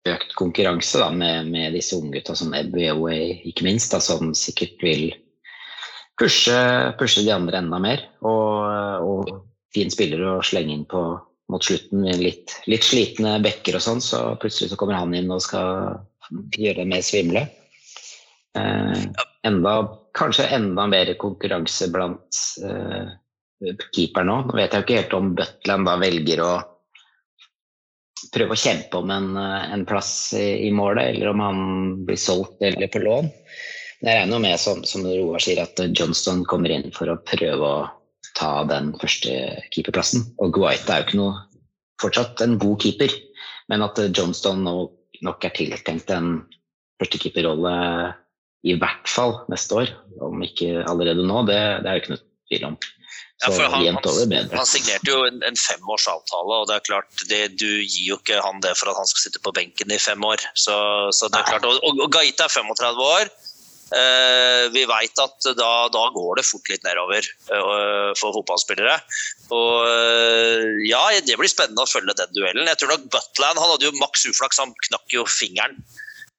økt 0.06 0.36
konkurranse 0.38 1.00
da, 1.02 1.08
med, 1.10 1.48
med 1.50 1.74
disse 1.74 1.98
unggutta 1.98 2.36
som 2.38 2.54
Ebb 2.54 2.76
Away, 2.86 3.40
ikke 3.50 3.66
minst, 3.66 3.90
da, 3.90 3.98
som 3.98 4.30
sikkert 4.38 4.78
vil 4.86 5.08
pushe, 6.14 6.54
pushe 7.00 7.26
de 7.26 7.34
andre 7.34 7.58
enda 7.64 7.82
mer. 7.82 8.06
Og, 8.22 8.62
og 9.02 9.34
fin 9.76 9.92
spiller 9.92 10.24
å 10.26 10.36
slenge 10.44 10.74
inn 10.74 10.86
på 10.88 11.06
mot 11.52 11.62
slutten 11.62 12.02
litt, 12.18 12.56
litt 12.66 12.84
slitne 12.84 13.36
bekker 13.44 13.78
og 13.78 13.84
sånn, 13.84 14.02
så 14.02 14.22
plutselig 14.42 14.72
så 14.72 14.78
kommer 14.80 14.98
han 14.98 15.14
inn 15.14 15.30
og 15.30 15.44
skal 15.44 16.00
gjøre 16.58 16.82
det 16.82 16.88
mer 16.90 17.04
svimle. 17.06 17.44
Eh, 18.58 19.04
enda, 19.46 19.74
kanskje 20.16 20.48
enda 20.56 20.86
mer 20.90 21.12
konkurranse 21.20 21.90
blant 21.94 22.40
eh, 22.64 23.12
keeperne 23.94 24.40
òg. 24.40 24.48
Nå 24.48 24.58
vet 24.58 24.74
jeg 24.74 24.86
ikke 24.86 24.98
helt 25.00 25.18
om 25.18 25.34
Butland 25.38 25.88
da 25.88 25.94
velger 26.00 26.42
å 26.44 26.50
prøve 28.34 28.56
å 28.56 28.60
kjempe 28.60 28.98
om 28.98 29.12
en, 29.14 29.30
eh, 29.38 29.70
en 29.76 29.86
plass 29.88 30.34
i, 30.34 30.66
i, 30.66 30.72
målet, 30.74 31.12
eller 31.14 31.30
om 31.30 31.44
han 31.44 31.60
blir 32.08 32.20
solgt 32.20 32.62
eller 32.64 32.90
på 32.90 33.04
lån. 33.04 33.30
Men 34.00 34.10
jeg 34.10 34.20
regner 34.22 34.42
med, 34.42 34.58
som, 34.60 34.82
som 34.84 35.06
Roar 35.06 35.42
sier, 35.42 35.62
at 35.62 35.80
Johnston 35.96 36.42
kommer 36.48 36.74
inn 36.74 36.90
for 36.96 37.12
å 37.12 37.20
prøve 37.22 37.70
å 37.70 37.86
ta 38.36 38.50
den 38.68 38.92
første 39.00 39.32
keeperplassen. 39.74 40.28
Og 40.42 40.54
Guaita 40.56 40.94
er 40.94 41.02
jo 41.02 41.08
ikke 41.08 41.20
noe 41.20 41.40
fortsatt 42.02 42.42
en 42.44 42.58
god 42.60 42.78
keeper, 42.84 43.12
men 43.72 43.84
at 43.86 43.98
Johnston 44.16 44.64
nok 44.66 45.48
er 45.48 45.54
tiltenkt 45.56 46.12
en 46.12 46.44
førstekeeperrolle 47.00 47.76
i 48.66 48.74
hvert 48.80 49.08
fall 49.08 49.40
neste 49.52 49.82
år, 49.82 49.94
om 50.24 50.42
ikke 50.44 50.82
allerede 50.88 51.24
nå, 51.26 51.42
det, 51.48 51.58
det 51.84 51.90
er 51.90 51.98
jo 51.98 52.02
ikke 52.02 52.14
noe 52.14 52.24
tvil 52.50 52.68
om. 52.72 52.78
Så 53.36 53.50
ja, 53.52 53.66
han, 53.68 53.98
han, 54.00 54.48
han, 54.48 54.64
signerte 54.68 55.10
jo 55.10 55.18
en, 55.28 55.42
en 55.44 55.58
femårsavtale, 55.60 56.56
og 56.56 56.70
det 56.70 56.78
er 56.78 56.84
klart, 56.86 57.24
det, 57.28 57.40
du 57.60 57.68
gir 57.68 58.14
jo 58.14 58.16
ikke 58.16 58.40
han 58.40 58.62
det 58.64 58.72
for 58.80 58.88
at 58.88 58.96
han 58.96 59.08
skal 59.10 59.26
sitte 59.26 59.42
på 59.44 59.52
benken 59.56 59.92
i 59.92 59.98
fem 60.00 60.24
år. 60.24 60.40
Så, 60.56 60.76
så 61.12 61.28
det 61.28 61.42
er 61.42 61.50
klart, 61.50 61.68
og, 61.68 61.84
og 61.84 62.08
Gaita 62.12 62.48
er 62.48 62.54
35 62.54 63.04
år. 63.04 63.32
Eh, 63.94 64.64
vi 64.74 64.82
veit 64.90 65.20
at 65.22 65.46
da, 65.54 65.70
da, 65.94 66.04
går 66.10 66.40
det 66.40 66.46
fort 66.48 66.66
litt 66.72 66.82
nedover 66.82 67.22
eh, 67.22 68.08
for 68.18 68.34
fotballspillere. 68.34 68.96
Og 69.54 69.86
eh, 69.86 70.64
ja, 70.88 71.04
Det 71.22 71.38
blir 71.38 71.52
spennende 71.52 71.84
å 71.84 71.90
følge 71.90 72.16
den 72.18 72.34
duellen. 72.34 72.66
Jeg 72.66 72.80
tror 72.82 72.96
nok 72.96 73.06
Butland 73.14 73.62
han 73.62 73.74
hadde 73.76 73.86
jo 73.86 73.94
maks 74.00 74.26
uflaks, 74.32 74.58
han 74.62 74.74
knakk 74.88 75.14
jo 75.14 75.26
fingeren 75.30 75.78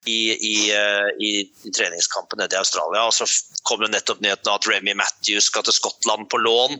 i, 0.06 0.20
i, 0.32 0.70
eh, 0.72 1.08
i, 1.18 1.30
treningskampen 1.76 2.38
nede 2.38 2.56
i 2.56 2.60
Australia. 2.60 3.04
Og 3.08 3.14
så 3.14 3.26
kom 3.68 3.82
det 3.82 3.90
nettopp 3.92 4.22
nyheten 4.24 4.50
at 4.52 4.68
Remy 4.70 4.94
Matthews 4.98 5.48
skal 5.50 5.66
til 5.66 5.76
Skottland 5.76 6.28
på 6.32 6.40
lån. 6.40 6.78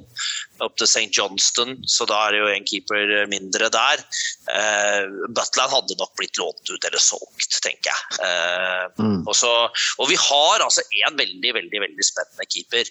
Opp 0.64 0.78
til 0.78 0.88
St. 0.88 1.10
Johnston, 1.14 1.76
så 1.86 2.06
da 2.08 2.18
er 2.26 2.34
det 2.34 2.40
jo 2.42 2.48
en 2.52 2.66
keeper 2.66 3.12
mindre 3.30 3.68
der. 3.74 4.02
Uh, 4.48 5.28
Butland 5.30 5.74
hadde 5.74 5.98
nok 6.00 6.16
blitt 6.18 6.40
lånt 6.40 6.72
ut 6.72 6.88
eller 6.88 7.02
solgt, 7.02 7.60
tenker 7.62 7.92
jeg. 7.92 8.18
Uh, 8.18 8.86
mm. 8.98 9.20
og, 9.26 9.34
så, 9.38 9.52
og, 9.98 10.08
vi 10.10 10.18
har 10.18 10.64
altså 10.64 10.82
en 11.04 11.20
veldig, 11.20 11.54
veldig, 11.60 11.84
veldig 11.86 12.08
spennende 12.10 12.50
keeper 12.50 12.90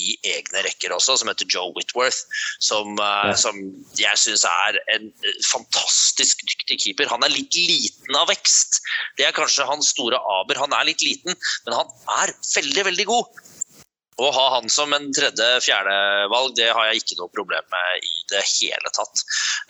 i 0.00 0.16
egne 0.34 0.64
rekker 0.66 0.94
også, 0.94 1.18
som 1.20 1.30
heter 1.30 1.48
Joe 1.50 1.72
Whitworth. 1.76 2.24
Som, 2.62 2.96
uh, 3.00 3.30
ja. 3.30 3.36
som 3.38 3.58
jeg 3.98 4.20
syns 4.20 4.44
er 4.48 4.80
en 4.96 5.08
eh, 5.10 5.40
fantastisk 5.50 6.44
dyktig 6.48 6.80
keeper. 6.82 7.10
Han 7.12 7.26
er 7.26 7.34
litt 7.34 7.56
liten 7.56 8.18
av 8.18 8.28
vekst. 8.32 8.82
Det 9.18 9.28
er 9.28 9.36
kanskje 9.36 9.68
hans 9.68 9.92
store 9.94 10.20
aber. 10.40 10.60
Han 10.60 10.74
er 10.76 10.90
litt 10.90 11.04
liten, 11.04 11.36
men 11.66 11.78
han 11.78 11.90
er 12.22 12.34
veldig, 12.54 12.88
veldig 12.90 13.08
god. 13.10 13.42
Å 14.14 14.28
ha 14.30 14.44
han 14.54 14.68
som 14.70 14.92
en 14.94 15.08
tredje-fjerde 15.14 15.94
valg, 16.30 16.52
det 16.54 16.68
har 16.70 16.86
jeg 16.90 17.02
ikke 17.02 17.16
noe 17.18 17.32
problem 17.34 17.64
med 17.72 18.06
i 18.06 18.26
det 18.30 18.42
hele 18.46 18.92
tatt. 18.94 19.24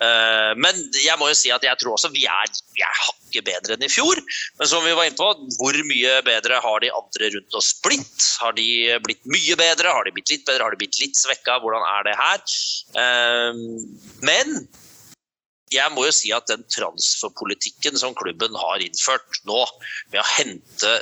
Eh, 0.05 0.51
men 0.61 0.83
jeg 1.01 1.17
må 1.17 1.31
jo 1.31 1.37
si 1.39 1.49
at 1.53 1.65
jeg 1.65 1.81
tror 1.81 1.95
også 1.95 2.11
vi 2.13 2.27
er, 2.29 2.51
vi 2.77 2.85
er 2.85 2.99
hakket 3.07 3.47
bedre 3.47 3.77
enn 3.77 3.87
i 3.87 3.89
fjor. 3.89 4.21
Men 4.59 4.69
som 4.69 4.85
vi 4.85 4.93
var 4.93 5.09
inne 5.09 5.17
på, 5.17 5.31
hvor 5.57 5.81
mye 5.89 6.19
bedre 6.27 6.61
har 6.61 6.85
de 6.85 6.93
andre 6.93 7.31
rundt 7.37 7.57
oss 7.57 7.73
blitt? 7.85 8.29
Har 8.43 8.53
de 8.59 8.69
blitt 9.07 9.25
mye 9.25 9.57
bedre? 9.57 9.97
Har 9.97 10.05
de 10.05 10.13
blitt 10.13 10.35
litt 10.35 10.45
bedre? 10.45 10.67
Har 10.67 10.77
de 10.77 10.83
blitt 10.83 11.01
litt 11.01 11.17
svekka? 11.17 11.57
Hvordan 11.63 11.89
er 11.95 12.09
det 12.11 12.17
her? 12.21 12.45
Eh, 13.01 13.61
men 14.29 14.59
jeg 15.73 15.91
må 15.97 16.05
jo 16.05 16.13
si 16.13 16.29
at 16.35 16.45
den 16.51 16.63
transferpolitikken 16.69 17.97
som 17.97 18.13
klubben 18.17 18.53
har 18.61 18.83
innført 18.83 19.41
nå, 19.49 19.63
med 20.13 20.21
å 20.21 20.31
hente 20.37 20.99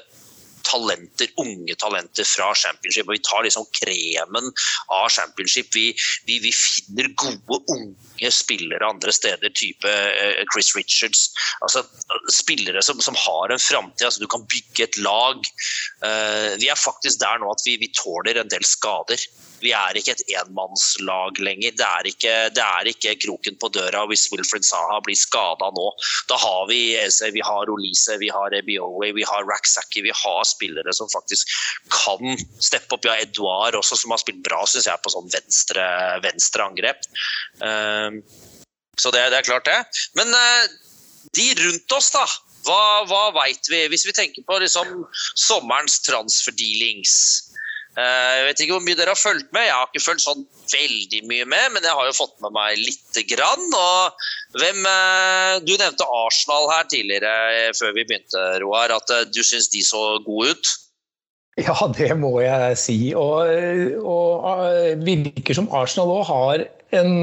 talenter, 0.67 1.29
unge 1.41 1.75
talenter 1.79 2.27
fra 2.27 2.49
championship. 2.55 3.07
og 3.07 3.17
Vi 3.17 3.23
tar 3.27 3.45
liksom 3.45 3.67
kremen 3.79 4.49
av 4.93 5.09
championship. 5.13 5.69
Vi, 5.75 5.91
vi, 6.27 6.39
vi 6.43 6.53
finner 6.55 7.11
gode, 7.19 7.59
unge 7.73 8.31
spillere 8.33 8.87
andre 8.87 9.13
steder, 9.15 9.53
type 9.55 9.87
uh, 9.87 10.43
Chris 10.53 10.73
Richards. 10.77 11.29
altså 11.61 11.83
Spillere 12.31 12.83
som, 12.85 13.01
som 13.03 13.17
har 13.19 13.53
en 13.53 13.61
framtid. 13.61 14.05
Altså, 14.07 14.23
du 14.23 14.29
kan 14.31 14.45
bygge 14.49 14.87
et 14.87 14.99
lag. 15.03 15.41
Uh, 16.03 16.53
vi 16.61 16.69
er 16.71 16.79
faktisk 16.79 17.21
der 17.23 17.41
nå 17.41 17.51
at 17.53 17.65
vi, 17.67 17.77
vi 17.81 17.91
tåler 17.97 18.41
en 18.41 18.51
del 18.51 18.65
skader. 18.67 19.27
Vi 19.63 19.71
er 19.75 19.97
ikke 19.97 20.15
et 20.15 20.23
enmannslag 20.41 21.39
lenger. 21.43 21.75
Det 21.79 21.87
er, 21.87 22.09
ikke, 22.09 22.33
det 22.55 22.63
er 22.63 22.89
ikke, 22.91 23.15
kroken 23.23 23.57
på 23.61 23.69
døra 23.73 24.03
hvis 24.09 24.27
Wilfred 24.33 24.65
Saha 24.67 24.99
blir 25.05 25.17
skada 25.17 25.69
nå. 25.75 25.87
Da 26.31 26.37
har 26.41 26.67
vi 26.69 26.81
Eze, 26.99 27.31
vi 27.35 27.43
har 27.45 27.71
Olise, 27.71 28.17
vi 28.21 28.31
har 28.33 28.55
Ebiowe, 28.57 29.13
vi 29.15 29.25
har 29.27 29.47
Raksaki. 29.47 30.03
Vi 30.05 30.13
har 30.23 30.43
spillere 30.47 30.95
som 30.95 31.11
faktisk 31.13 31.51
kan 31.93 32.37
steppe 32.59 32.97
opp. 32.97 33.07
Ja, 33.07 33.17
Edouard 33.23 33.79
også, 33.79 33.99
som 33.99 34.13
har 34.15 34.21
spilt 34.21 34.43
bra, 34.45 34.63
syns 34.69 34.89
jeg, 34.89 35.03
på 35.03 35.13
sånn 35.13 35.31
venstre, 35.33 35.85
venstre 36.23 36.67
angrep. 36.67 37.07
Uh, 37.63 38.19
så 38.99 39.11
det, 39.13 39.23
det, 39.33 39.39
er 39.39 39.47
klart, 39.47 39.69
det. 39.69 40.03
Men 40.19 40.33
uh, 40.35 40.67
de 41.37 41.47
rundt 41.63 41.95
oss, 41.97 42.11
da. 42.13 42.25
Hva, 42.63 43.03
hva 43.09 43.23
veit 43.35 43.67
vi? 43.67 43.81
Hvis 43.91 44.05
vi 44.07 44.15
tenker 44.15 44.45
på 44.47 44.59
liksom, 44.63 45.03
sommerens 45.35 45.99
transferdealings. 46.05 47.15
Eh, 47.93 48.29
jeg 48.39 48.45
vet 48.47 48.61
ikke 48.63 48.73
hvor 48.73 48.85
mye 48.87 48.97
dere 48.97 49.13
har 49.13 49.19
fulgt 49.19 49.49
med. 49.53 49.67
Jeg 49.67 49.75
har 49.77 49.89
ikke 49.89 50.01
fulgt 50.01 50.23
sånn 50.25 50.45
veldig 50.71 51.19
mye 51.29 51.45
med, 51.45 51.65
men 51.75 51.85
jeg 51.85 51.93
har 51.93 52.07
jo 52.09 52.15
fått 52.17 52.39
med 52.41 52.55
meg 52.55 52.79
lite 52.81 53.25
grann. 53.29 53.67
Og 53.77 54.23
hvem, 54.57 54.79
eh, 54.89 55.57
du 55.61 55.75
nevnte 55.77 56.07
Arsenal 56.23 56.71
her 56.71 56.87
tidligere 56.89 57.33
eh, 57.59 57.73
før 57.77 57.93
vi 57.93 58.07
begynte, 58.07 58.45
Roar. 58.63 58.95
At 58.97 59.13
du 59.29 59.43
syns 59.45 59.69
de 59.73 59.83
så 59.85 60.01
gode 60.25 60.55
ut? 60.55 60.71
Ja, 61.61 61.75
det 61.93 62.09
må 62.17 62.39
jeg 62.41 62.79
si. 62.81 62.97
Og, 63.13 63.45
og 64.01 65.03
virker 65.05 65.59
som 65.59 65.69
Arsenal 65.69 66.15
òg 66.15 66.25
har 66.31 66.65
en 66.97 67.13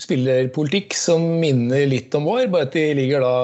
spillerpolitikk 0.00 0.96
som 0.96 1.26
minner 1.40 1.84
litt 1.88 2.16
om 2.16 2.24
vår, 2.28 2.46
bare 2.52 2.68
at 2.68 2.76
de 2.76 2.86
ligger 2.96 3.24
da 3.24 3.36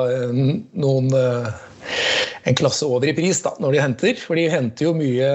noen 0.77 1.13
en 1.13 2.57
klasse 2.57 2.89
over 2.89 3.09
i 3.09 3.17
pris 3.17 3.43
da, 3.45 3.53
når 3.61 3.77
de 3.77 3.85
henter. 3.85 4.19
For 4.21 4.41
de 4.41 4.49
henter 4.53 4.89
jo 4.89 4.97
mye 4.97 5.31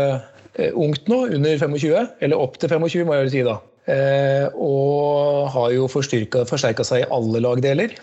ungt 0.72 1.12
nå, 1.12 1.26
under 1.38 1.58
25, 1.58 2.16
eller 2.22 2.42
opp 2.42 2.58
til 2.62 2.72
25, 2.72 3.06
må 3.08 3.18
jeg 3.18 3.26
vel 3.26 3.34
si 3.34 3.46
da. 3.48 3.60
Og 4.56 5.48
har 5.56 5.72
jo 5.74 5.88
forsterka 5.90 6.86
seg 6.86 7.04
i 7.04 7.08
alle 7.12 7.42
lagdeler. 7.44 7.96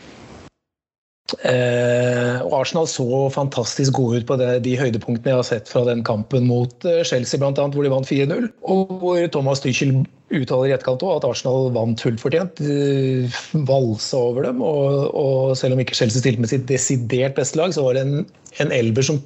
Eh, 1.44 2.38
og 2.40 2.54
Arsenal 2.62 2.86
så 2.88 3.26
fantastisk 3.32 3.98
gode 3.98 4.22
ut 4.22 4.28
på 4.30 4.36
det, 4.40 4.62
de 4.64 4.78
høydepunktene 4.80 5.34
jeg 5.34 5.38
har 5.38 5.46
sett 5.46 5.68
fra 5.68 5.82
den 5.84 6.00
kampen 6.06 6.46
mot 6.48 6.86
eh, 6.88 7.02
Chelsea, 7.04 7.40
annet, 7.44 7.74
hvor 7.76 7.84
de 7.84 7.92
vant 7.92 8.08
4-0. 8.08 8.48
Og 8.64 8.94
hvor 9.02 9.20
Thomas 9.34 9.60
Tuchel 9.60 9.92
uttaler 10.32 10.70
i 10.70 10.74
etterkant 10.76 11.04
at 11.04 11.26
Arsenal 11.28 11.68
vant 11.76 12.00
fullt 12.00 12.22
fortjent. 12.22 12.62
Eh, 12.64 13.40
valsa 13.68 14.22
over 14.30 14.48
dem. 14.48 14.64
Og, 14.64 15.10
og, 15.12 15.56
selv 15.60 15.76
om 15.76 15.84
ikke 15.84 15.98
Chelsea 15.98 16.24
stilte 16.24 16.44
med 16.44 16.52
sitt 16.52 16.64
desidert 16.70 17.36
beste 17.36 17.60
lag, 17.60 17.76
så 17.76 17.84
var 17.84 17.98
det 17.98 18.06
en, 18.06 18.24
en 18.64 18.72
elver 18.74 19.04
som 19.04 19.20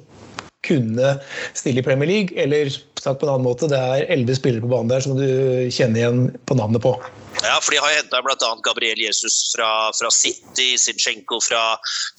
kunne 0.65 1.15
stille 1.57 1.81
i 1.81 1.85
Premier 1.85 2.09
League. 2.09 2.37
Eller 2.39 2.71
sagt 2.71 3.19
på 3.19 3.27
en 3.27 3.33
annen 3.35 3.47
måte, 3.47 3.69
det 3.71 3.79
er 3.79 4.07
elleve 4.13 4.37
spillere 4.37 4.63
på 4.63 4.71
banen 4.71 4.91
der 4.91 5.03
som 5.03 5.17
du 5.17 5.27
kjenner 5.73 6.01
igjen 6.01 6.23
på 6.47 6.57
navnet 6.59 6.83
på. 6.83 6.95
Ja, 7.43 7.57
for 7.59 7.73
de 7.73 7.81
har 7.83 7.95
henta 7.97 8.21
bl.a. 8.23 8.51
Gabriel 8.63 9.01
Jesus 9.03 9.37
fra, 9.55 9.69
fra 9.97 10.11
City, 10.13 10.73
Sinchenko 10.79 11.41
fra, 11.43 11.63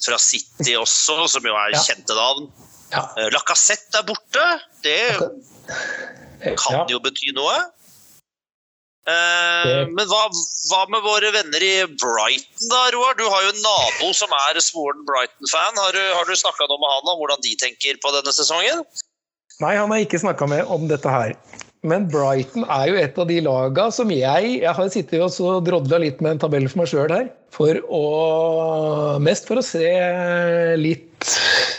fra, 0.05 0.19
City 0.21 0.75
også, 0.77 1.23
som 1.37 1.47
jo 1.47 1.55
er 1.55 1.73
ja. 1.73 1.81
kjente 1.87 2.17
navn. 2.17 2.49
Ja. 2.93 3.07
Eh, 3.17 3.31
Lacassette 3.33 4.01
er 4.01 4.05
borte. 4.07 4.45
Det 4.85 4.99
kan 6.59 6.77
ja. 6.77 6.83
jo 6.91 7.01
bety 7.01 7.33
noe. 7.35 7.55
Eh, 9.05 9.83
men 9.85 10.07
hva, 10.09 10.23
hva, 10.71 10.79
med 10.89 11.03
våre 11.05 11.29
venner 11.35 11.61
i 11.61 11.73
Brighton, 11.85 12.69
da, 12.71 12.87
Roar? 12.95 13.13
Du 13.19 13.25
har 13.29 13.43
jo 13.45 13.51
en 13.53 13.61
nabo 13.61 14.09
som 14.17 14.31
er 14.49 14.57
svoren 14.65 15.05
Brighton-fan. 15.05 15.77
Har 15.77 15.93
du, 15.93 16.01
har 16.01 16.25
du 16.25 16.33
snakka 16.33 16.65
noe 16.71 16.81
med 16.81 16.89
han 16.89 17.11
om 17.13 17.19
hvordan 17.21 17.43
de 17.45 17.53
tenker 17.61 17.99
på 18.01 18.13
denne 18.15 18.33
sesongen? 18.33 18.81
Nei, 19.61 19.75
han 19.77 19.93
har 19.93 20.01
ikke 20.01 20.23
snakka 20.23 20.49
med 20.49 20.73
om 20.73 20.89
dette 20.89 21.11
her. 21.11 21.35
Men 21.85 22.07
Brighton 22.09 22.65
er 22.65 22.89
jo 22.89 22.97
et 22.97 23.17
av 23.21 23.29
de 23.29 23.35
laga 23.45 23.83
som 23.93 24.09
jeg 24.09 24.55
Jeg 24.57 24.73
har 24.73 24.87
sittet 24.89 25.21
og 25.21 25.67
drodla 25.67 25.99
litt 26.01 26.17
med 26.23 26.33
en 26.33 26.41
tabell 26.41 26.65
for 26.71 26.81
meg 26.81 26.89
sjøl 26.89 27.13
her. 27.13 27.29
For 27.53 27.77
å, 27.85 28.05
mest 29.21 29.45
for 29.45 29.61
å 29.61 29.65
se 29.65 29.85
litt 30.81 31.14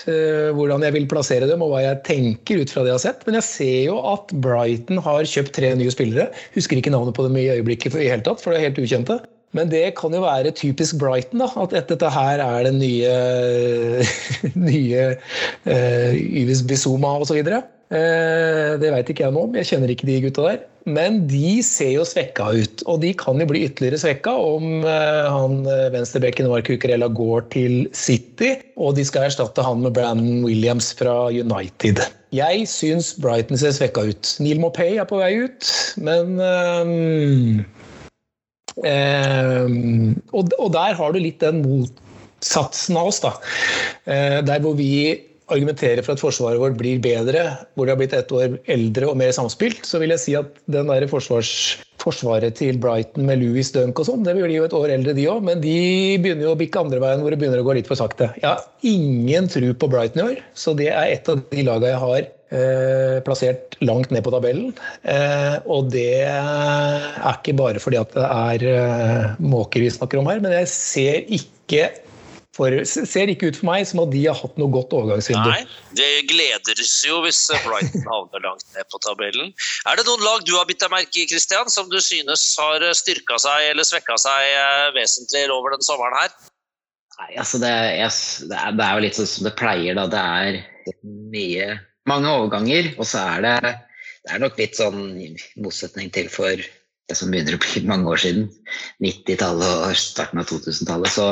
uh, 0.08 0.50
hvordan 0.56 0.84
jeg 0.86 0.96
vil 0.96 1.08
plassere 1.10 1.48
dem 1.50 1.64
og 1.64 1.72
hva 1.72 1.84
jeg 1.84 2.02
tenker 2.08 2.62
ut 2.62 2.72
fra 2.72 2.84
det 2.84 2.92
jeg 2.92 2.98
har 2.98 3.04
sett. 3.06 3.24
Men 3.28 3.38
jeg 3.40 3.48
ser 3.48 3.78
jo 3.88 4.00
at 4.14 4.34
Brighton 4.44 5.00
har 5.04 5.30
kjøpt 5.30 5.54
tre 5.58 5.72
nye 5.78 5.94
spillere. 5.94 6.28
Husker 6.56 6.80
ikke 6.80 6.94
navnet 6.94 7.16
på 7.16 7.26
dem 7.26 7.38
i 7.40 7.48
øyeblikket 7.54 7.96
i 7.98 8.10
hele 8.10 8.24
tatt, 8.26 8.42
for 8.42 8.52
det 8.52 8.60
er 8.60 8.68
helt 8.70 8.82
ukjente. 8.84 9.20
Men 9.56 9.70
det 9.72 9.84
kan 9.96 10.12
jo 10.12 10.24
være 10.24 10.52
typisk 10.56 10.98
Brighton, 11.00 11.40
da, 11.40 11.48
at 11.64 11.88
dette 11.88 12.10
her 12.12 12.42
er 12.44 12.66
den 12.66 12.80
nye, 12.82 13.14
nye 14.68 15.06
uh, 15.14 16.12
Yves 16.12 16.64
Bizuma 16.66 17.16
osv. 17.22 17.40
Eh, 17.86 18.72
det 18.82 18.88
veit 18.90 19.10
ikke 19.12 19.22
jeg 19.28 19.34
noe 19.34 19.46
om, 19.46 19.52
jeg 19.54 19.68
kjenner 19.68 19.92
ikke 19.92 20.08
de 20.08 20.22
gutta 20.24 20.46
der. 20.48 20.64
Men 20.90 21.20
de 21.30 21.60
ser 21.66 21.92
jo 21.96 22.04
svekka 22.06 22.48
ut, 22.54 22.82
og 22.86 23.00
de 23.02 23.12
kan 23.18 23.38
jo 23.42 23.46
bli 23.50 23.64
ytterligere 23.66 23.98
svekka 24.02 24.32
om 24.38 24.84
eh, 24.86 25.26
han 25.30 25.60
eh, 25.70 25.88
venstrebekken 25.94 26.46
Mark 26.50 26.66
Cucurella 26.70 27.08
går 27.14 27.46
til 27.54 27.74
City, 27.94 28.56
og 28.78 28.94
de 28.98 29.06
skal 29.06 29.28
erstatte 29.28 29.62
han 29.66 29.82
med 29.82 29.94
Brandon 29.98 30.42
Williams 30.46 30.92
fra 30.98 31.28
United. 31.30 32.02
Jeg 32.34 32.66
syns 32.70 33.12
Brighton 33.22 33.58
ser 33.58 33.74
svekka 33.74 34.08
ut. 34.10 34.34
Neil 34.42 34.62
Mopay 34.62 34.98
er 34.98 35.06
på 35.10 35.18
vei 35.22 35.32
ut, 35.46 35.70
men 36.02 36.38
um, 36.42 37.62
um, 38.82 40.10
og, 40.34 40.50
og, 40.58 40.68
der 40.74 40.98
har 40.98 41.14
du 41.14 41.22
litt 41.22 41.38
den 41.42 41.62
motsatsen 41.62 42.98
av 42.98 43.10
oss, 43.10 43.22
da. 43.22 43.34
Uh, 44.10 44.42
der 44.46 44.62
hvor 44.62 44.74
vi 44.78 44.90
argumentere 45.52 46.02
for 46.02 46.16
at 46.16 46.22
forsvaret 46.22 46.60
vårt 46.60 46.78
blir 46.78 47.00
bedre, 47.02 47.42
hvor 47.74 47.86
det 47.86 47.94
har 47.94 48.00
blitt 48.00 48.14
ett 48.16 48.32
år 48.34 48.56
eldre 48.72 49.10
og 49.10 49.18
mer 49.20 49.34
samspilt, 49.34 49.84
så 49.86 50.00
vil 50.02 50.14
jeg 50.14 50.22
si 50.22 50.34
at 50.38 50.48
den 50.72 50.90
der 50.90 51.06
forsvars, 51.10 51.50
forsvaret 52.02 52.58
til 52.58 52.78
Brighton 52.82 53.26
med 53.28 53.40
Louis 53.42 53.70
Dunk 53.74 53.98
og 54.02 54.08
sånn, 54.08 54.24
det 54.26 54.34
blir 54.36 54.52
jo 54.54 54.66
et 54.66 54.76
år 54.76 54.94
eldre 54.96 55.14
de 55.16 55.26
òg, 55.30 55.44
men 55.46 55.62
de 55.62 55.76
begynner 56.22 56.48
jo 56.48 56.54
å 56.54 56.58
bikke 56.58 56.82
andre 56.82 57.02
veien 57.02 57.22
hvor 57.22 57.34
det 57.34 57.40
begynner 57.40 57.62
å 57.62 57.66
gå 57.66 57.76
litt 57.78 57.90
for 57.90 57.98
sakte. 57.98 58.32
Jeg 58.42 58.48
har 58.48 58.64
ingen 58.86 59.50
tru 59.52 59.68
på 59.74 59.90
Brighton 59.92 60.22
i 60.22 60.26
år, 60.32 60.40
så 60.58 60.74
det 60.78 60.90
er 60.92 61.14
et 61.14 61.30
av 61.30 61.42
de 61.52 61.66
lagene 61.66 61.92
jeg 61.94 62.02
har 62.02 62.20
eh, 62.26 63.18
plassert 63.26 63.78
langt 63.86 64.10
ned 64.14 64.24
på 64.26 64.34
tabellen. 64.34 64.72
Eh, 65.06 65.58
og 65.70 65.92
det 65.94 66.24
er 66.26 67.30
ikke 67.32 67.54
bare 67.58 67.82
fordi 67.82 68.00
at 68.02 68.16
det 68.16 68.26
er 68.26 68.66
eh, 68.72 69.38
måker 69.42 69.86
vi 69.86 69.94
snakker 69.94 70.22
om 70.22 70.30
her, 70.30 70.42
men 70.42 70.58
jeg 70.58 70.72
ser 70.74 71.22
ikke 71.38 71.88
for, 72.56 72.74
ser 72.88 73.30
ikke 73.32 73.50
ut 73.50 73.58
for 73.60 73.68
meg 73.68 73.84
som 73.88 74.00
at 74.02 74.12
de 74.14 74.22
har 74.24 74.36
hatt 74.38 74.58
noe 74.60 74.72
godt 74.72 74.94
overgangsvindu. 74.96 75.52
Nei, 75.52 75.62
det 75.98 76.10
gledes 76.30 76.96
jo 77.06 77.20
hvis 77.24 77.42
Brighton 77.64 78.06
havner 78.08 78.44
langt 78.44 78.66
ned 78.76 78.88
på 78.92 79.00
tabellen. 79.04 79.52
Er 79.86 80.00
det 80.00 80.06
noen 80.08 80.24
lag 80.24 80.44
du 80.48 80.54
har 80.56 80.68
bitt 80.68 80.80
deg 80.82 80.92
merke 80.92 81.22
i, 81.22 81.28
Christian, 81.28 81.68
som 81.72 81.90
du 81.92 81.98
synes 82.02 82.48
har 82.60 82.84
styrka 82.96 83.38
seg 83.42 83.70
eller 83.72 83.86
svekka 83.86 84.18
seg 84.20 84.52
eh, 84.52 84.86
vesentlig 84.96 85.46
over 85.52 85.76
den 85.76 85.84
sommeren 85.84 86.16
her? 86.22 86.32
Nei, 87.16 87.30
altså 87.40 87.60
det, 87.62 87.72
jeg, 87.96 88.12
det, 88.50 88.56
er, 88.56 88.72
det, 88.76 88.86
er, 88.86 88.96
jo 88.96 89.04
litt 89.06 89.18
sånn 89.18 89.30
som 89.30 89.48
det 89.48 89.54
pleier, 89.56 89.96
da. 89.96 90.08
Det 90.12 90.22
er 90.22 90.62
mye 91.32 91.76
Mange 92.06 92.30
overganger, 92.30 92.92
og 93.00 93.08
så 93.08 93.18
er 93.34 93.40
det 93.42 93.54
Det 93.64 94.34
er 94.36 94.42
nok 94.42 94.60
litt 94.60 94.76
sånn 94.78 95.00
i 95.18 95.32
motsetning 95.58 96.12
til 96.14 96.28
for 96.30 96.60
det 97.06 97.14
som 97.14 97.30
begynner 97.30 97.54
å 97.54 97.62
bli 97.62 97.82
mange 97.86 98.10
år 98.10 98.18
siden, 98.18 98.48
90-tallet 99.04 99.82
og 99.86 99.98
starten 99.98 100.42
av 100.42 100.48
2000-tallet, 100.50 101.12
så 101.14 101.28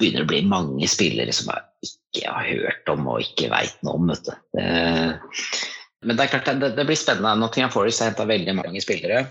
begynner 0.00 0.24
å 0.24 0.30
bli 0.30 0.40
mange 0.48 0.88
spillere 0.90 1.34
som 1.36 1.52
jeg 1.52 1.90
ikke 1.90 2.32
har 2.32 2.48
hørt 2.48 2.90
om 2.92 3.06
og 3.12 3.24
ikke 3.24 3.50
veit 3.52 3.76
noe 3.86 3.98
om. 4.00 4.10
Vet 4.10 4.30
det, 4.30 4.38
men 6.00 6.16
det 6.16 6.24
er 6.24 6.32
klart 6.32 6.48
det, 6.62 6.72
det 6.78 6.86
blir 6.88 6.98
spennende. 6.98 7.36
Nottingham 7.38 7.72
Forest 7.74 8.00
har 8.00 8.10
henta 8.10 8.24
veldig 8.28 8.56
mange 8.56 8.80
spillere. 8.82 9.26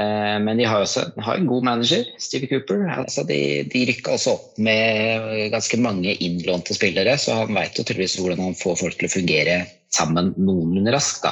Eh, 0.00 0.36
men 0.42 0.58
de 0.58 0.66
har 0.66 0.82
også 0.82 1.04
har 1.22 1.38
en 1.38 1.46
god 1.46 1.66
manager, 1.68 2.04
Stevie 2.18 2.50
Cooper. 2.50 2.82
Altså 2.96 3.22
de, 3.28 3.38
de 3.70 3.84
rykka 3.90 4.16
også 4.16 4.34
opp 4.34 4.58
med 4.58 5.52
ganske 5.54 5.78
mange 5.82 6.16
innlånte 6.24 6.74
spillere, 6.74 7.14
så 7.20 7.44
han 7.44 7.54
veit 7.54 7.76
tydeligvis 7.76 8.18
hvordan 8.18 8.42
han 8.48 8.58
får 8.58 8.80
folk 8.80 8.98
til 8.98 9.10
å 9.10 9.14
fungere 9.14 9.58
sammen 9.94 10.32
noenlunde 10.40 10.94
raskt. 10.94 11.28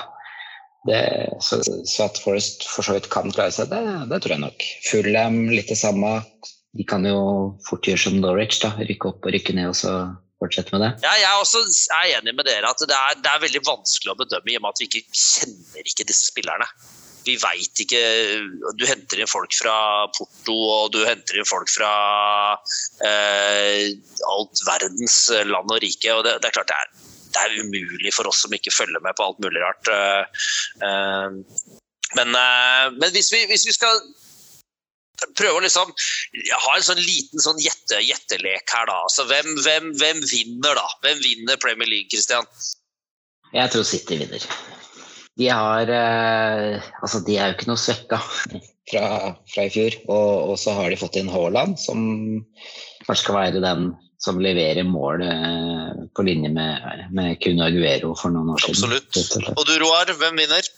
Det, 0.87 1.01
så, 1.43 1.61
så, 1.63 2.09
at 2.09 2.19
Forest 2.19 2.67
for 2.67 2.87
så 2.87 2.97
vidt 2.97 3.11
kan 3.11 3.31
klare 3.35 3.55
seg, 3.55 3.71
det, 3.71 3.83
det 4.11 4.23
tror 4.23 4.37
jeg 4.37 4.45
nok. 4.45 4.65
Fulham 4.87 5.45
litt 5.51 5.71
det 5.71 5.79
samme 5.79 6.17
de 6.73 6.85
kan 6.89 7.05
jo 7.05 7.19
fort 7.67 7.87
gjøre 7.87 8.01
som 8.07 8.19
Norwich, 8.21 8.61
da. 8.63 8.73
Rykke 8.79 9.11
opp 9.11 9.27
og 9.27 9.35
rykke 9.35 9.55
ned, 9.57 9.73
og 9.73 9.77
så 9.77 9.93
fortsette 10.43 10.75
med 10.75 10.83
det. 10.87 10.91
Ja, 11.05 11.13
jeg 11.21 11.29
er 11.29 11.43
også 11.43 11.63
er 11.99 12.17
enig 12.17 12.35
med 12.35 12.49
dere 12.49 12.73
at 12.73 12.83
det 12.83 12.97
er, 12.97 13.21
det 13.21 13.31
er, 13.31 13.45
veldig 13.45 13.63
vanskelig 13.67 14.13
å 14.15 14.19
bedømme 14.19 14.51
i 14.51 14.59
og 14.59 14.65
med 14.65 14.73
at 14.73 14.83
vi 14.83 14.89
ikke 14.89 15.05
kjenner 15.13 15.93
ikke 15.93 16.09
disse 16.09 16.31
spillerne. 16.33 16.67
Vi 17.23 17.37
veit 17.39 17.79
ikke 17.85 18.01
Du 18.75 18.83
henter 18.89 19.21
inn 19.23 19.31
folk 19.31 19.53
fra 19.55 19.75
Porto, 20.17 20.57
og 20.57 20.89
du 20.97 21.05
henter 21.07 21.39
inn 21.39 21.47
folk 21.47 21.71
fra 21.71 21.93
eh, 23.07 23.93
alt 24.33 24.65
verdens 24.67 25.19
land 25.47 25.71
og 25.71 25.79
rike. 25.85 26.17
og 26.17 26.25
Det, 26.27 26.35
det 26.43 26.51
er 26.51 26.57
klart 26.57 26.73
det 26.73 26.81
er, 26.81 26.91
det 27.37 27.45
er, 27.45 27.61
umulig 27.63 28.17
for 28.17 28.33
oss 28.33 28.43
som 28.43 28.57
ikke 28.57 28.75
følger 28.75 29.05
med 29.05 29.15
på 29.15 29.29
alt 29.29 29.39
mulig 29.45 29.63
rart. 29.63 29.93
Eh, 29.93 30.49
eh, 30.89 31.39
men, 32.19 32.35
eh, 32.43 32.91
men 32.99 33.15
hvis, 33.15 33.31
vi, 33.37 33.45
hvis 33.53 33.69
vi 33.71 33.77
skal 33.77 34.03
prøve 35.39 35.59
å 35.59 35.65
liksom 35.65 35.93
ha 35.93 36.77
en 36.77 36.87
sånn 36.87 37.01
liten 37.01 37.43
sånn 37.43 37.61
gjette, 37.63 38.01
gjettelek 38.03 38.75
her, 38.75 38.87
da. 38.91 38.99
Altså, 39.07 39.27
hvem, 39.31 39.55
hvem, 39.63 39.91
hvem, 40.01 40.23
vinner, 40.29 40.79
da? 40.79 40.87
Hvem 41.05 41.23
vinner 41.25 41.61
Premier 41.63 41.91
League, 41.91 42.11
Christian? 42.13 42.49
Jeg 43.53 43.73
tror 43.73 43.87
City 43.87 44.21
vinner. 44.23 44.47
De 45.41 45.49
har 45.49 45.89
eh, 45.89 46.91
Altså, 47.01 47.23
de 47.25 47.39
er 47.39 47.51
jo 47.51 47.57
ikke 47.57 47.71
noe 47.71 47.81
svekka 47.81 48.21
fra, 48.21 49.05
fra, 49.49 49.67
i 49.67 49.73
fjor. 49.73 49.99
Og, 50.09 50.53
og, 50.53 50.57
så 50.61 50.77
har 50.77 50.93
de 50.93 51.01
fått 51.01 51.19
inn 51.21 51.33
Haaland, 51.33 51.79
som 51.81 52.01
kanskje 53.07 53.23
skal 53.25 53.39
være 53.39 53.65
den 53.65 53.93
som 54.23 54.39
leverer 54.39 54.87
mål 54.87 55.25
eh, 55.27 56.03
på 56.15 56.25
linje 56.27 56.53
med, 56.55 57.09
med 57.17 57.41
Kun 57.43 57.63
Aguero 57.65 58.13
for 58.19 58.35
noen 58.35 58.53
år 58.55 58.63
siden. 58.63 58.95
Absolutt. 58.95 59.51
Og 59.57 59.65
du, 59.67 59.75
Roar, 59.83 60.13
hvem 60.21 60.39
vinner? 60.39 60.69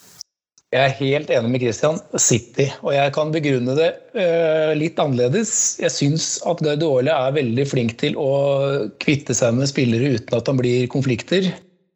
Jeg 0.75 0.83
er 0.91 0.97
helt 0.99 1.29
enig 1.31 1.53
med 1.53 1.63
Christian. 1.63 2.01
City. 2.19 2.67
Og 2.83 2.97
jeg 2.97 3.13
kan 3.15 3.31
begrunne 3.35 3.77
det 3.79 3.93
uh, 4.19 4.73
litt 4.75 4.99
annerledes. 4.99 5.53
Jeg 5.79 5.95
syns 5.95 6.27
at 6.51 6.63
Guardiola 6.67 7.15
er 7.29 7.37
veldig 7.37 7.67
flink 7.71 7.95
til 8.01 8.19
å 8.19 8.33
kvitte 9.05 9.37
seg 9.39 9.55
med 9.55 9.71
spillere 9.71 10.17
uten 10.17 10.35
at 10.35 10.51
han 10.51 10.59
blir 10.59 10.89
konflikter. 10.91 11.53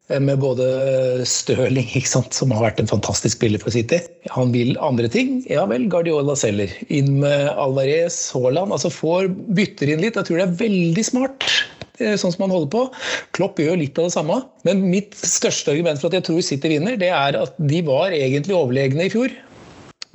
Eh, 0.09 0.21
med 0.23 0.39
både 0.39 1.25
Stirling, 1.27 1.89
som 2.39 2.55
har 2.55 2.69
vært 2.69 2.79
en 2.79 2.89
fantastisk 2.89 3.37
spiller 3.37 3.61
for 3.61 3.75
City. 3.75 3.99
Han 4.33 4.53
vil 4.55 4.77
andre 4.81 5.11
ting. 5.11 5.41
Ja 5.51 5.67
vel, 5.69 5.89
Guardiola 5.91 6.37
selger. 6.39 6.71
Inn 6.87 7.19
med 7.23 7.49
Alvarez, 7.51 8.21
Haaland. 8.33 8.73
Altså 8.75 8.93
får 8.93 9.29
bytter 9.57 9.93
inn 9.93 10.05
litt. 10.05 10.15
Jeg 10.15 10.29
tror 10.29 10.41
det 10.41 10.47
er 10.47 10.57
veldig 10.63 11.05
smart. 11.05 11.51
Eh, 11.99 12.15
sånn 12.19 12.33
som 12.33 12.45
han 12.45 12.55
holder 12.55 12.71
på. 12.71 12.85
Klopp 13.35 13.59
gjør 13.59 13.79
litt 13.81 13.99
av 13.99 14.07
det 14.07 14.15
samme. 14.15 14.39
Men 14.67 14.87
mitt 14.87 15.17
største 15.19 15.73
argument 15.73 16.01
for 16.01 16.09
at 16.09 16.19
jeg 16.19 16.29
tror 16.29 16.41
City 16.45 16.73
vinner, 16.75 16.97
det 16.99 17.11
er 17.11 17.37
at 17.39 17.59
de 17.59 17.83
var 17.87 18.15
egentlig 18.15 18.55
overlegne 18.55 19.07
i 19.07 19.13
fjor. 19.13 19.33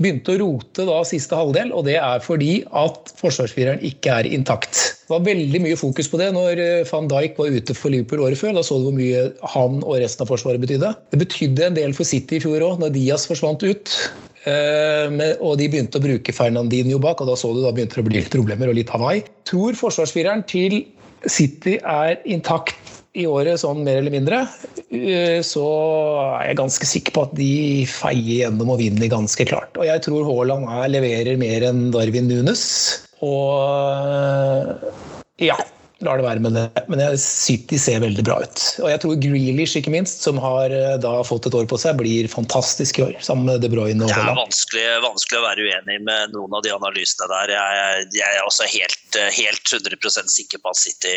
Begynte 0.03 0.33
å 0.35 0.39
rote 0.41 0.85
da 0.89 0.97
siste 1.07 1.37
halvdel, 1.39 1.69
og 1.71 1.85
det 1.87 2.01
er 2.01 2.23
fordi 2.25 2.65
at 2.75 3.13
forsvarsfireren 3.21 3.85
ikke 3.87 4.17
er 4.17 4.27
intakt. 4.27 4.75
Det 5.05 5.13
var 5.13 5.23
veldig 5.29 5.61
mye 5.63 5.79
fokus 5.79 6.09
på 6.11 6.19
det 6.19 6.33
når 6.35 6.63
eh, 6.65 6.89
van 6.89 7.07
Dijk 7.13 7.39
var 7.39 7.55
ute 7.55 7.77
for 7.79 7.95
Liverpool 7.95 8.25
året 8.27 8.41
før. 8.41 8.57
Da 8.57 8.65
så 8.67 8.81
du 8.81 8.89
hvor 8.89 8.97
mye 8.97 9.29
han 9.55 9.79
og 9.85 10.01
resten 10.03 10.25
av 10.25 10.33
forsvaret 10.33 10.65
betydde. 10.65 10.91
Det 11.13 11.21
betydde 11.21 11.69
en 11.69 11.79
del 11.79 11.95
for 11.95 12.09
City 12.09 12.41
i 12.41 12.43
fjor 12.43 12.65
òg, 12.65 12.81
når 12.83 12.97
Diaz 12.97 13.29
forsvant 13.31 13.63
ut. 13.63 13.95
Eh, 14.49 15.15
og 15.39 15.61
de 15.61 15.71
begynte 15.71 16.01
å 16.01 16.05
bruke 16.09 16.35
Fernandinho 16.35 16.99
bak, 17.05 17.23
og 17.23 17.31
da 17.31 17.39
så 17.39 17.53
du 17.55 17.63
da 17.63 17.71
begynte 17.77 18.01
det 18.01 18.07
å 18.07 18.11
bli 18.11 18.19
litt 18.19 18.35
problemer 18.35 18.73
og 18.73 18.81
litt 18.81 18.91
Hawaii. 18.93 19.23
Tror 19.47 19.79
forsvarsfireren 19.79 20.43
til 20.51 20.81
City 21.31 21.79
er 21.81 22.19
intakt 22.25 22.77
i 23.15 23.27
året, 23.31 23.61
sånn 23.63 23.85
mer 23.87 24.01
eller 24.01 24.11
mindre, 24.11 24.41
eh, 24.91 25.39
så 25.47 25.65
er 26.41 26.49
jeg 26.51 26.59
ganske 26.59 26.89
sikker 26.91 27.15
på 27.15 27.25
at 27.29 27.37
de 27.39 27.51
feier 27.87 28.43
gjennom 28.43 28.73
og 28.75 28.81
vinner 28.83 29.13
ganske 29.13 29.47
klart. 29.47 29.79
Og 29.79 29.87
jeg 29.87 30.03
tror 30.07 30.27
Haaland 30.27 30.67
er, 30.67 30.89
leverer 30.97 31.39
mer 31.39 31.69
enn 31.69 31.87
Darwin 31.95 32.27
Nunes. 32.31 32.65
Og 33.23 34.75
ja, 35.43 35.57
lar 36.03 36.19
det 36.19 36.25
være 36.27 36.43
med 36.43 36.57
det. 36.57 36.83
Men 36.91 37.03
City 37.21 37.79
ser 37.81 38.01
veldig 38.03 38.25
bra 38.27 38.41
ut. 38.43 38.63
Og 38.83 38.89
jeg 38.91 39.01
tror 39.03 39.19
Grealish, 39.23 39.77
ikke 39.79 39.93
minst, 39.95 40.25
som 40.27 40.39
har 40.43 40.73
eh, 40.75 40.97
da 41.03 41.13
fått 41.27 41.47
et 41.49 41.57
år 41.57 41.69
på 41.71 41.79
seg, 41.81 41.97
blir 42.01 42.29
fantastisk 42.31 42.99
i 42.99 43.05
år. 43.07 43.15
Sammen 43.25 43.47
med 43.49 43.63
De 43.65 43.71
Bruyne 43.73 44.05
og 44.05 44.11
Det 44.11 44.19
er 44.19 44.39
vanskelig, 44.39 44.85
vanskelig 45.05 45.41
å 45.41 45.45
være 45.47 45.69
uenig 45.69 46.01
med 46.09 46.35
noen 46.35 46.57
av 46.59 46.65
de 46.67 46.75
analysene 46.75 47.29
der. 47.31 47.55
Jeg, 47.55 48.09
jeg 48.19 48.41
er 48.41 48.49
også 48.49 48.69
helt, 48.75 49.21
helt 49.39 49.75
100 49.79 50.33
sikker 50.35 50.63
på 50.63 50.73
at 50.75 50.81
City 50.81 51.15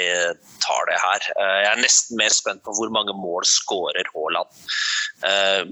tar 0.63 0.92
det 0.92 1.00
her. 1.02 1.28
Eh, 1.38 1.58
Jeg 1.66 1.72
er 1.74 1.84
nesten 1.84 2.22
mer 2.22 2.36
spent 2.36 2.63
på 2.68 2.76
hvor 2.78 2.94
mange 2.94 3.16
mål 3.18 3.48
skårer 3.50 4.13
Haaland. 4.13 4.70
Eh, 5.26 5.66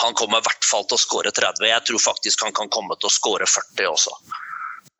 Han 0.00 0.16
kommer 0.16 0.40
i 0.40 0.48
hvert 0.48 0.64
fall 0.64 0.88
til 0.88 0.98
å 0.98 1.04
skåre 1.04 1.32
30. 1.34 1.68
Jeg 1.68 1.88
tror 1.88 2.02
faktisk 2.10 2.42
han 2.44 2.56
kan 2.56 2.72
komme 2.72 2.96
til 3.00 3.10
å 3.10 3.16
skåre 3.16 3.48
40 3.48 3.92
også. 3.92 4.16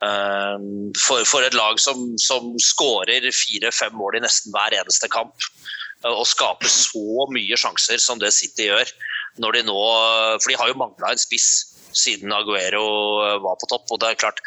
Eh, 0.04 0.56
For, 1.00 1.24
for 1.24 1.46
et 1.46 1.56
lag 1.56 1.80
som, 1.80 2.10
som 2.20 2.52
skårer 2.60 3.24
fire-fem 3.32 3.94
mål 3.96 4.18
i 4.18 4.24
nesten 4.26 4.52
hver 4.52 4.76
eneste 4.76 5.08
kamp, 5.12 5.48
eh, 6.04 6.12
og 6.12 6.26
skaper 6.28 6.68
så 6.68 7.28
mye 7.32 7.56
sjanser 7.56 8.02
som 8.02 8.20
det 8.20 8.34
City 8.36 8.68
gjør, 8.68 8.92
når 9.40 9.58
de 9.58 9.66
nå 9.68 9.80
For 10.40 10.48
de 10.48 10.56
har 10.56 10.70
jo 10.70 10.78
mangla 10.80 11.12
en 11.12 11.20
spiss 11.20 11.75
siden 11.92 12.32
Aguero 12.32 12.86
eh, 13.26 13.38
var 13.44 13.58
på 13.60 13.68
topp. 13.70 13.90
og 13.90 14.02
det 14.02 14.12
er 14.12 14.20
klart 14.26 14.42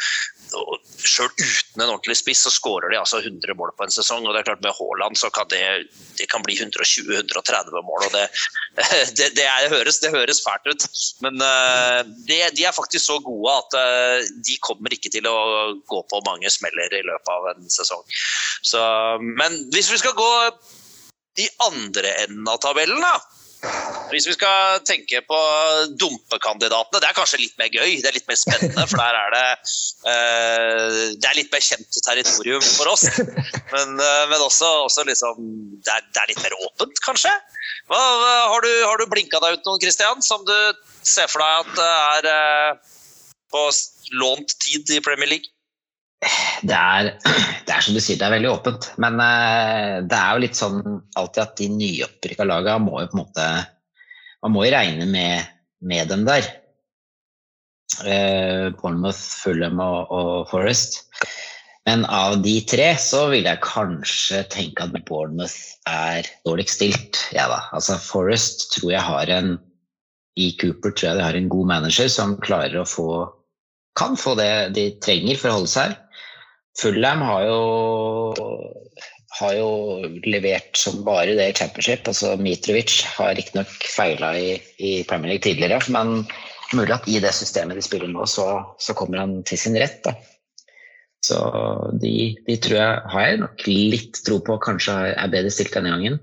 Sjøl 0.50 1.30
uten 1.30 1.84
en 1.84 1.92
ordentlig 1.92 2.16
spiss 2.18 2.40
så 2.42 2.50
skårer 2.50 2.90
de 2.90 2.98
altså 2.98 3.20
100 3.22 3.54
mål 3.58 3.70
på 3.78 3.86
en 3.86 3.94
sesong. 3.94 4.26
og 4.26 4.34
det 4.34 4.42
er 4.42 4.48
klart 4.48 4.64
Med 4.66 4.74
Haaland 4.74 5.20
så 5.22 5.30
kan 5.34 5.46
det, 5.52 5.62
det 6.18 6.26
kan 6.32 6.42
bli 6.46 6.58
120-130 6.58 7.84
mål. 7.86 8.08
og 8.08 8.16
det, 8.16 8.26
det, 9.20 9.30
det, 9.38 9.46
er, 9.46 9.70
høres, 9.70 10.02
det 10.02 10.14
høres 10.16 10.42
fælt 10.46 10.72
ut, 10.72 10.88
men 11.26 11.42
eh, 11.46 12.02
de 12.26 12.66
er 12.66 12.76
faktisk 12.76 13.06
så 13.06 13.20
gode 13.24 13.56
at 13.62 13.80
eh, 13.80 14.28
de 14.48 14.58
kommer 14.66 14.94
ikke 14.96 15.14
til 15.14 15.30
å 15.30 15.38
gå 15.86 16.04
på 16.10 16.24
mange 16.26 16.50
smeller 16.54 16.98
i 16.98 17.06
løpet 17.06 17.34
av 17.36 17.52
en 17.54 17.70
sesong. 17.70 18.04
Så, 18.66 18.82
men 19.22 19.62
hvis 19.74 19.92
vi 19.94 20.02
skal 20.02 20.18
gå 20.18 20.32
i 21.40 21.48
andre 21.64 22.16
enden 22.26 22.48
av 22.52 22.60
tabellen, 22.64 23.00
da. 23.04 23.20
Hvis 24.10 24.26
vi 24.26 24.34
skal 24.34 24.80
tenke 24.88 25.20
på 25.28 25.40
dumpekandidatene, 26.00 27.02
det 27.02 27.10
er 27.10 27.18
kanskje 27.18 27.42
litt 27.42 27.58
mer 27.60 27.68
gøy. 27.74 28.00
Det 28.00 28.08
er 28.10 28.16
litt 28.16 28.30
mer 28.30 28.40
spennende, 28.40 28.86
for 28.88 29.02
der 29.02 29.18
er 29.20 29.36
det 29.36 29.44
uh, 30.08 30.96
Det 31.20 31.28
er 31.30 31.38
litt 31.38 31.52
mer 31.54 31.64
kjent 31.66 32.00
territorium 32.08 32.64
for 32.64 32.94
oss. 32.94 33.06
Men, 33.70 34.00
uh, 34.00 34.24
men 34.32 34.40
også, 34.42 34.70
også 34.88 35.06
liksom 35.06 35.44
det 35.86 35.94
er, 35.94 36.08
det 36.08 36.24
er, 36.24 36.32
litt 36.32 36.42
mer 36.42 36.56
åpent, 36.70 37.04
kanskje. 37.06 37.34
Hva, 37.92 38.00
har, 38.54 38.66
du, 38.66 38.72
har 38.88 38.98
du 38.98 39.06
blinka 39.12 39.42
deg 39.44 39.60
ut 39.60 39.70
noen, 39.70 39.84
Christian, 39.84 40.24
som 40.26 40.42
du 40.48 40.56
ser 41.06 41.30
for 41.30 41.44
deg 41.44 41.68
at 41.68 41.84
er 42.24 42.32
uh, 42.32 42.98
på 43.54 43.68
lånt 44.24 44.56
tid 44.64 44.96
i 44.96 45.04
Premier 45.06 45.36
League? 45.36 45.52
Det 46.20 46.76
er, 46.76 47.14
det 47.66 47.72
er, 47.72 47.84
som 47.84 47.96
du 47.96 48.02
sier, 48.04 48.20
det 48.20 48.28
er 48.28 48.36
veldig 48.36 48.52
åpent. 48.52 48.90
Men 49.02 49.20
uh, 49.22 50.00
det 50.04 50.18
er 50.18 50.32
jo 50.34 50.44
litt 50.44 50.60
sånn 50.60 50.82
alltid 51.20 51.44
at 51.46 51.60
de 51.60 51.70
nyopprykka 51.76 52.48
lagene 52.48 52.84
må 52.84 53.04
jo 53.04 53.12
på 53.12 53.18
en 53.18 53.24
måte 53.24 53.52
Man 54.44 54.54
må 54.56 54.66
jo 54.66 54.72
regne 54.72 55.08
med, 55.10 55.48
med 55.84 56.12
dem 56.12 56.26
der. 56.28 56.48
Uh, 58.00 58.72
Bournemouth, 58.80 59.20
Fulham 59.44 59.82
og, 59.84 60.12
og, 60.16 60.34
Forest. 60.52 61.02
Men 61.88 62.06
av 62.06 62.38
de 62.44 62.60
tre 62.70 62.92
så 63.02 63.26
vil 63.32 63.48
jeg 63.48 63.64
kanskje 63.66 64.44
tenke 64.52 64.86
at 64.86 64.96
Bournemouth 65.08 65.58
er 65.90 66.28
dårligst 66.48 66.80
stilt. 66.80 67.24
Ja 67.36 67.50
da. 67.52 67.64
Altså 67.76 67.98
Forest 68.04 68.70
tror 68.76 68.94
jeg 68.94 69.08
har 69.08 69.34
en 69.36 69.58
I 70.40 70.54
Cooper 70.60 70.94
tror 70.94 71.10
jeg 71.10 71.20
de 71.20 71.28
har 71.28 71.36
en 71.36 71.52
god 71.52 71.72
manager 71.74 72.12
som 72.12 72.38
klarer 72.44 72.80
å 72.80 72.88
få 72.88 73.10
kan 74.00 74.16
få 74.16 74.36
det 74.40 74.72
de 74.78 74.86
trenger 75.04 75.40
for 75.40 75.52
å 75.52 75.58
holde 75.60 75.72
seg. 75.72 75.96
Fulham 76.78 77.22
har 77.26 77.46
jo, 77.48 78.54
har 79.40 79.56
jo 79.58 79.70
levert 80.28 80.78
som 80.78 81.02
bare 81.08 81.36
det 81.38 81.50
i 81.50 81.58
championship. 81.58 82.08
altså 82.08 82.36
Mitrovic 82.40 83.02
har 83.18 83.36
riktignok 83.36 83.74
feila 83.90 84.36
i, 84.38 84.58
i 84.78 85.04
Premier 85.10 85.34
League 85.34 85.44
tidligere, 85.44 85.82
men 85.90 86.24
mulig 86.74 86.94
at 86.96 87.08
i 87.10 87.20
det 87.24 87.34
systemet 87.36 87.80
de 87.80 87.84
spiller 87.84 88.12
nå, 88.12 88.26
så, 88.30 88.48
så 88.80 88.94
kommer 88.94 89.24
han 89.24 89.40
til 89.44 89.60
sin 89.60 89.78
rett. 89.80 90.04
da. 90.06 90.16
Så 91.26 91.40
de, 92.00 92.36
de, 92.48 92.56
tror 92.64 92.78
jeg 92.80 93.00
har 93.12 93.26
jeg 93.26 93.40
nok 93.42 93.68
litt 93.68 94.22
tro 94.26 94.40
på 94.46 94.56
kanskje 94.64 94.96
er 95.12 95.32
bedre 95.32 95.52
stilt 95.52 95.76
denne 95.76 95.92
gangen. 95.92 96.20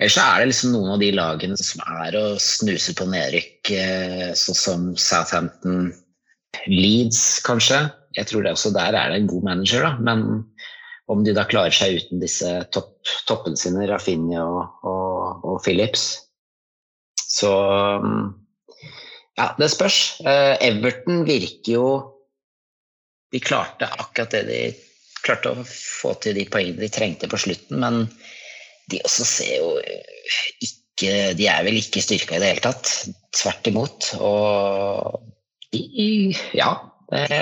Ellers 0.00 0.16
så 0.16 0.24
er 0.24 0.40
det 0.40 0.50
liksom 0.50 0.74
noen 0.74 0.94
av 0.94 1.00
de 1.02 1.10
lagene 1.12 1.56
som 1.60 1.82
er 2.00 2.16
og 2.20 2.40
snuser 2.40 2.96
på 2.96 3.06
nedrykk, 3.08 3.72
sånn 4.38 4.58
som 4.58 4.86
Southampton, 4.96 5.90
Leeds 6.68 7.40
kanskje. 7.44 7.82
Jeg 8.16 8.26
tror 8.26 8.44
det 8.44 8.54
også 8.56 8.72
der 8.74 8.96
er 8.98 9.12
det 9.12 9.20
en 9.20 9.30
god 9.30 9.46
manager, 9.46 9.86
da. 9.86 9.92
Men 10.02 10.24
om 11.10 11.24
de 11.26 11.34
da 11.34 11.44
klarer 11.50 11.74
seg 11.74 11.98
uten 11.98 12.22
disse 12.22 12.48
topp, 12.74 12.98
toppene 13.28 13.58
sine, 13.58 13.86
Rafinha 13.90 14.44
og, 14.46 14.86
og, 14.86 15.44
og, 15.44 15.56
Phillips. 15.64 16.06
Så 17.20 17.50
ja, 19.38 19.46
det 19.58 19.70
spørs. 19.72 19.98
Uh, 20.22 20.54
Everton 20.62 21.24
virker 21.28 21.76
jo 21.76 21.90
De 23.30 23.38
klarte 23.38 23.86
akkurat 23.86 24.32
det 24.34 24.40
de 24.48 24.62
klarte 25.22 25.52
å 25.52 25.64
få 25.68 26.16
til 26.18 26.34
de 26.34 26.46
poengene 26.50 26.82
de 26.82 26.88
trengte 26.90 27.28
på 27.30 27.38
slutten, 27.38 27.78
men 27.78 28.00
de 28.90 28.98
også 29.06 29.26
ser 29.28 29.52
jo 29.60 29.74
ikke 30.66 31.34
De 31.38 31.46
er 31.48 31.62
vel 31.64 31.78
ikke 31.78 32.02
styrka 32.02 32.36
i 32.36 32.42
det 32.42 32.48
hele 32.50 32.64
tatt. 32.64 32.90
Tvert 33.36 33.70
imot. 33.70 34.10
Og 34.18 35.20
ja, 36.56 36.72
det, 37.12 37.38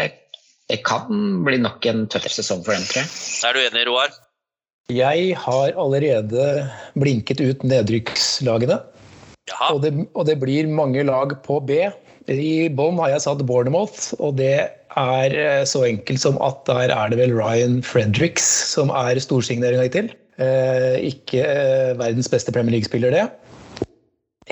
det, 0.68 0.80
kan 0.86 1.42
bli 1.46 1.58
nok 1.62 1.86
en 1.90 2.06
tøff 2.12 2.28
sesong 2.32 2.64
for 2.66 2.76
dem, 2.76 2.84
tror 2.88 3.02
jeg. 3.02 3.12
Er 3.48 3.56
du 3.56 3.62
enig, 3.64 3.86
Roar? 3.88 4.12
Jeg 4.92 5.34
har 5.36 5.74
allerede 5.76 6.44
blinket 6.96 7.42
ut 7.44 7.64
nedrykkslagene. 7.66 8.78
Og 9.72 9.82
det, 9.84 9.94
og 10.12 10.28
det, 10.28 10.38
blir 10.40 10.68
mange 10.68 11.04
lag 11.08 11.32
på 11.44 11.58
B. 11.64 11.80
I 12.28 12.68
bånn 12.76 13.00
har 13.00 13.14
jeg 13.14 13.24
satt 13.24 13.44
Bournemouth, 13.48 14.12
og 14.20 14.36
det 14.40 14.68
er 14.98 15.36
eh, 15.36 15.64
så 15.68 15.86
enkelt 15.88 16.20
som 16.20 16.40
at 16.44 16.60
der 16.68 16.92
er 16.92 17.12
det 17.12 17.20
vel 17.20 17.36
Ryan 17.36 17.80
Fredericks 17.84 18.48
som 18.74 18.92
er 18.92 19.20
storsigneringa 19.24 19.88
hittil. 19.88 20.10
Eh, 20.36 21.00
ikke 21.08 21.44
eh, 21.44 21.92
verdens 22.00 22.28
beste 22.28 22.52
Premier 22.52 22.76
League-spiller, 22.76 23.14
det 23.16 23.28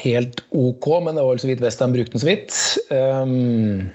helt 0.03 0.43
ok, 0.53 0.87
men 1.05 1.17
det 1.17 1.25
var 1.25 1.35
vel 1.35 1.43
så 1.43 1.51
vidt 1.51 1.63
Westham 1.65 1.95
brukte 1.95 2.17
den 2.17 2.23
så 2.23 2.29
vidt. 2.29 2.57
Um, 2.91 3.89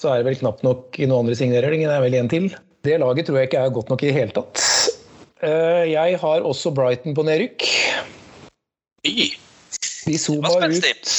så 0.00 0.14
er 0.14 0.20
det 0.20 0.30
vel 0.30 0.40
knapt 0.40 0.64
nok 0.64 0.96
noen 1.02 1.26
andre 1.26 1.36
signeringer. 1.36 1.90
Det 1.90 1.96
er 1.96 2.04
vel 2.06 2.16
en 2.16 2.30
til. 2.32 2.48
Det 2.86 2.96
laget 3.02 3.28
tror 3.28 3.40
jeg 3.40 3.50
ikke 3.50 3.64
er 3.64 3.74
godt 3.76 3.92
nok 3.92 4.04
i 4.04 4.08
det 4.08 4.16
hele 4.16 4.36
tatt. 4.36 4.62
Uh, 5.40 5.84
jeg 5.88 6.20
har 6.20 6.46
også 6.48 6.72
Brighton 6.76 7.16
på 7.16 7.24
nedrykk. 7.28 7.66
De 9.04 10.16
zooma 10.20 10.52
ut. 10.64 11.12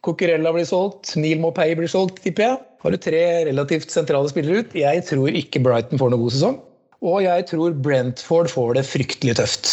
Coquerella 0.00 0.52
blir 0.54 0.64
solgt, 0.64 1.12
Neil 1.20 1.42
Mopay 1.42 1.74
blir 1.76 1.90
solgt, 1.90 2.22
tipper 2.24 2.46
jeg. 2.46 2.58
Har 2.80 2.94
du 2.94 2.96
tre 2.96 3.22
relativt 3.50 3.92
sentrale 3.92 4.30
spillere 4.32 4.64
ut? 4.64 4.76
Jeg 4.78 5.04
tror 5.06 5.36
ikke 5.36 5.60
Brighton 5.62 6.00
får 6.00 6.14
noen 6.14 6.24
god 6.24 6.34
sesong. 6.34 6.60
Og 7.04 7.22
jeg 7.24 7.46
tror 7.50 7.76
Brentford 7.84 8.50
får 8.52 8.74
det 8.78 8.88
fryktelig 8.88 9.36
tøft 9.38 9.68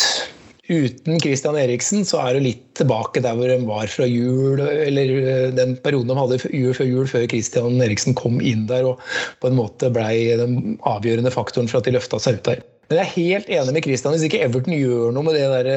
uten 0.68 1.20
Christian 1.24 1.58
Eriksen 1.60 2.06
så 2.08 2.22
er 2.24 2.38
det 2.38 2.46
litt 2.46 2.64
tilbake 2.80 3.24
der 3.24 3.38
hvor 3.38 3.50
de 3.52 3.58
var 3.68 3.92
fra 3.92 4.08
jul, 4.10 4.62
eller 4.62 5.14
eh, 5.18 5.50
den 5.56 5.76
perioden 5.84 6.12
de 6.12 6.18
hadde 6.20 6.40
jul 6.54 6.78
før 6.78 6.90
jul, 6.92 7.10
før 7.10 7.28
Christian 7.32 7.84
Eriksen 7.84 8.18
kom 8.20 8.42
inn 8.42 8.68
der 8.70 8.88
og 8.92 9.04
på 9.42 9.52
en 9.52 9.60
måte 9.60 9.92
blei 9.94 10.38
den 10.40 10.78
avgjørende 10.88 11.34
faktoren 11.34 11.72
for 11.72 11.82
at 11.82 11.90
de 11.90 11.96
løfta 11.98 12.20
seg 12.22 12.40
ut 12.40 12.50
der. 12.52 12.66
Men 12.88 13.02
jeg 13.02 13.06
er 13.06 13.16
helt 13.18 13.52
enig 13.52 13.76
med 13.76 13.84
Christian. 13.84 14.16
Hvis 14.16 14.28
ikke 14.30 14.46
Everton 14.46 14.76
gjør 14.78 15.12
noe 15.16 15.28
med 15.28 15.36
det 15.36 15.48
der, 15.52 15.72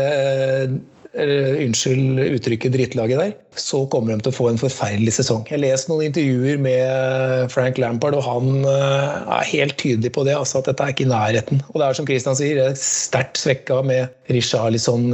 eller, 1.18 1.56
unnskyld 1.64 2.20
uttrykket, 2.36 2.74
drittlaget 2.76 3.18
der, 3.18 3.32
så 3.58 3.82
kommer 3.90 4.14
de 4.14 4.22
til 4.22 4.30
å 4.30 4.36
få 4.36 4.46
en 4.50 4.60
forferdelig 4.60 5.16
sesong. 5.16 5.42
Jeg 5.50 5.62
leste 5.64 5.90
noen 5.90 6.06
intervjuer 6.06 6.60
med 6.62 7.50
Frank 7.50 7.80
Lampard, 7.82 8.14
og 8.14 8.22
han 8.26 8.62
eh, 8.62 9.32
er 9.40 9.50
helt 9.50 9.76
tydelig 9.80 10.12
på 10.14 10.24
det. 10.28 10.36
altså 10.38 10.60
At 10.60 10.70
dette 10.70 10.86
er 10.86 10.94
ikke 10.94 11.08
i 11.08 11.10
nærheten. 11.10 11.64
Og 11.72 11.80
det 11.80 11.88
er 11.88 11.98
som 11.98 12.06
Christian 12.06 12.38
sier, 12.38 12.60
det 12.60 12.68
er 12.70 12.78
sterkt 12.78 13.42
svekka 13.42 13.80
med 13.86 14.14
Richarlison 14.34 15.10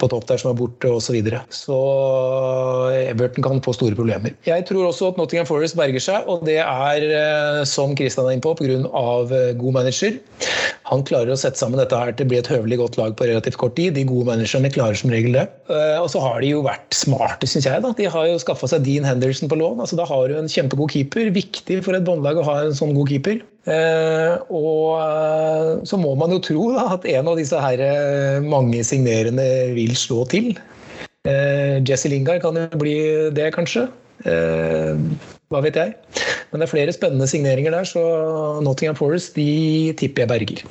på 0.00 0.08
topp 0.10 0.26
der 0.28 0.40
som 0.40 0.52
er 0.52 0.58
borte, 0.58 0.90
osv. 0.90 1.06
Så, 1.06 1.14
videre. 1.14 1.40
så 1.54 1.76
Everton 3.06 3.44
kan 3.44 3.62
få 3.64 3.74
store 3.76 3.96
problemer. 3.98 4.34
Jeg 4.46 4.66
tror 4.68 4.88
også 4.88 5.12
at 5.12 5.20
Nottingham 5.20 5.48
Forest 5.48 5.76
berger 5.78 6.02
seg, 6.02 6.26
og 6.30 6.44
det 6.48 6.58
er, 6.62 7.06
eh, 7.06 7.62
som 7.68 7.94
Kristian 7.98 8.26
er 8.26 8.36
inne 8.36 8.44
på, 8.44 8.54
pga. 8.58 9.52
god 9.56 9.72
manager. 9.72 10.18
Han 10.86 11.02
klarer 11.06 11.34
å 11.34 11.38
sette 11.38 11.58
sammen 11.58 11.80
dette 11.80 11.98
her 11.98 12.12
til 12.14 12.28
å 12.28 12.30
bli 12.30 12.38
et 12.38 12.50
høvelig 12.50 12.78
godt 12.78 12.98
lag 13.00 13.16
på 13.18 13.26
relativt 13.26 13.58
kort 13.58 13.74
tid. 13.78 13.96
De 13.96 14.04
gode 14.06 14.28
managerne 14.28 14.70
klarer 14.70 14.98
som 14.98 15.10
regel 15.10 15.34
det. 15.34 15.46
Eh, 15.70 15.98
og 15.98 16.10
så 16.12 16.22
har 16.22 16.40
de 16.42 16.52
jo 16.52 16.62
vært 16.66 16.94
smarte, 16.94 17.48
syns 17.50 17.66
jeg. 17.66 17.82
da. 17.82 17.92
De 17.96 18.06
har 18.12 18.30
jo 18.30 18.38
skaffa 18.42 18.70
seg 18.70 18.86
Dean 18.86 19.06
Henderson 19.08 19.50
på 19.50 19.58
lån. 19.58 19.82
altså 19.82 19.98
Da 19.98 20.06
har 20.06 20.28
du 20.28 20.38
en 20.38 20.50
kjempegod 20.50 20.94
keeper. 20.94 21.32
Viktig 21.34 21.82
for 21.86 21.98
et 21.98 22.06
båndlag 22.06 22.38
å 22.38 22.46
ha 22.46 22.60
en 22.64 22.76
sånn 22.76 22.94
god 22.94 23.10
keeper. 23.10 23.42
Eh, 23.66 24.34
og 24.54 25.00
eh, 25.02 25.70
så 25.90 25.98
må 25.98 26.14
man 26.18 26.34
jo 26.36 26.40
tro 26.42 26.70
da, 26.76 26.86
at 26.94 27.06
en 27.10 27.30
av 27.32 27.38
disse 27.40 27.60
her 27.60 27.82
mange 28.46 28.82
signerende 28.86 29.46
vil 29.76 29.96
slå 29.98 30.24
til. 30.32 30.54
Jesse 31.26 32.06
Lingard 32.06 32.38
kan 32.44 32.54
jo 32.54 32.78
bli 32.78 32.98
det, 33.34 33.48
kanskje. 33.56 33.88
Hva 34.22 35.62
vet 35.64 35.78
jeg. 35.78 35.96
Men 36.52 36.62
det 36.62 36.68
er 36.68 36.70
flere 36.70 36.94
spennende 36.94 37.26
signeringer 37.26 37.74
der, 37.74 37.88
så 37.90 38.02
Nottingham 38.62 38.94
Forest 38.98 39.34
de 39.34 39.90
tipper 39.98 40.22
jeg 40.22 40.30
berger. 40.30 40.62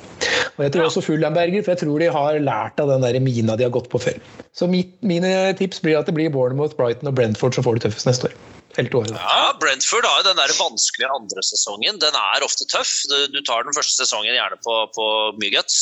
Og 0.56 0.64
jeg 0.64 0.72
tror 0.72 0.88
også 0.88 1.04
Fulham 1.04 1.36
berger, 1.36 1.62
for 1.62 1.74
jeg 1.74 1.82
tror 1.84 2.00
de 2.00 2.08
har 2.12 2.40
lært 2.40 2.80
av 2.80 2.88
den 2.88 3.04
der 3.04 3.20
mina 3.20 3.56
de 3.60 3.68
har 3.68 3.74
gått 3.76 3.90
på 3.92 4.00
før. 4.00 4.16
Så 4.56 4.68
mine 4.72 5.32
tips 5.60 5.84
blir 5.84 6.00
at 6.00 6.08
det 6.08 6.16
blir 6.16 6.32
Bournemouth, 6.32 6.76
Brighton 6.78 7.12
og 7.12 7.18
Brentford 7.18 7.56
som 7.56 7.66
får 7.66 7.76
det 7.76 7.86
tøffest 7.86 8.08
neste 8.08 8.30
år. 8.30 8.55
Året, 8.76 9.10
ja, 9.16 9.56
Brentford 9.60 10.04
har 10.04 10.18
jo 10.20 10.26
den 10.26 10.36
der 10.36 10.52
vanskelige 10.58 11.08
andre 11.08 11.42
sesongen. 11.48 12.00
Den 12.02 12.16
er 12.20 12.44
ofte 12.44 12.66
tøff. 12.68 12.90
Du, 13.08 13.14
du 13.32 13.38
tar 13.46 13.64
den 13.64 13.76
første 13.76 14.04
sesongen 14.04 14.36
gjerne 14.36 14.58
på, 14.60 14.74
på 14.92 15.06
mye 15.40 15.54
guts. 15.54 15.78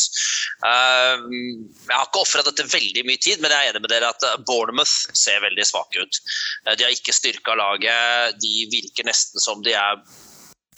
Uh, 0.63 1.27
jeg 1.27 1.91
har 1.91 2.07
ikke 2.07 2.23
ofra 2.23 2.45
dette 2.47 2.69
veldig 2.71 3.03
mye 3.09 3.19
tid, 3.19 3.43
men 3.43 3.51
jeg 3.51 3.59
er 3.59 3.73
enig 3.73 3.83
med 3.83 3.91
dere 3.91 4.13
at 4.15 4.29
Bournemouth 4.47 5.17
ser 5.19 5.43
veldig 5.43 5.67
svake 5.67 6.07
ut. 6.07 6.21
Uh, 6.69 6.77
de 6.77 6.87
har 6.87 6.95
ikke 6.95 7.17
styrka 7.17 7.59
laget. 7.59 8.39
De 8.45 8.55
virker 8.71 9.11
nesten 9.11 9.43
som 9.43 9.65
de 9.67 9.75
er 9.75 9.99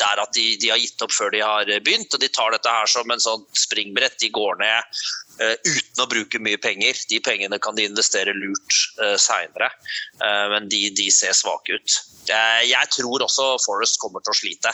der 0.00 0.20
at 0.20 0.32
de, 0.36 0.50
de, 0.60 0.68
har 0.72 0.80
gitt 0.80 1.00
opp 1.04 1.12
før 1.12 1.32
de 1.32 1.44
har 1.44 1.68
begynt. 1.84 2.12
og 2.12 2.20
De 2.20 2.32
tar 2.32 2.52
dette 2.52 2.72
her 2.72 2.88
som 2.90 3.12
en 3.12 3.22
sånn 3.22 3.44
springbrett. 3.56 4.18
De 4.20 4.32
går 4.32 4.60
ned 4.60 5.04
uten 5.38 6.02
å 6.02 6.08
bruke 6.10 6.40
mye 6.42 6.58
penger. 6.60 6.98
De 7.10 7.20
pengene 7.24 7.58
kan 7.62 7.76
de 7.76 7.86
investere 7.88 8.34
lurt 8.36 8.78
uh, 9.02 9.16
seinere, 9.20 9.70
uh, 10.22 10.46
men 10.52 10.68
de, 10.72 10.86
de, 10.96 11.08
ser 11.12 11.36
svake 11.36 11.76
ut. 11.76 11.96
Jeg 12.26 12.90
tror 12.90 13.22
også 13.22 13.44
Forest 13.62 14.00
kommer 14.02 14.24
til 14.24 14.32
å 14.32 14.34
slite. 14.34 14.72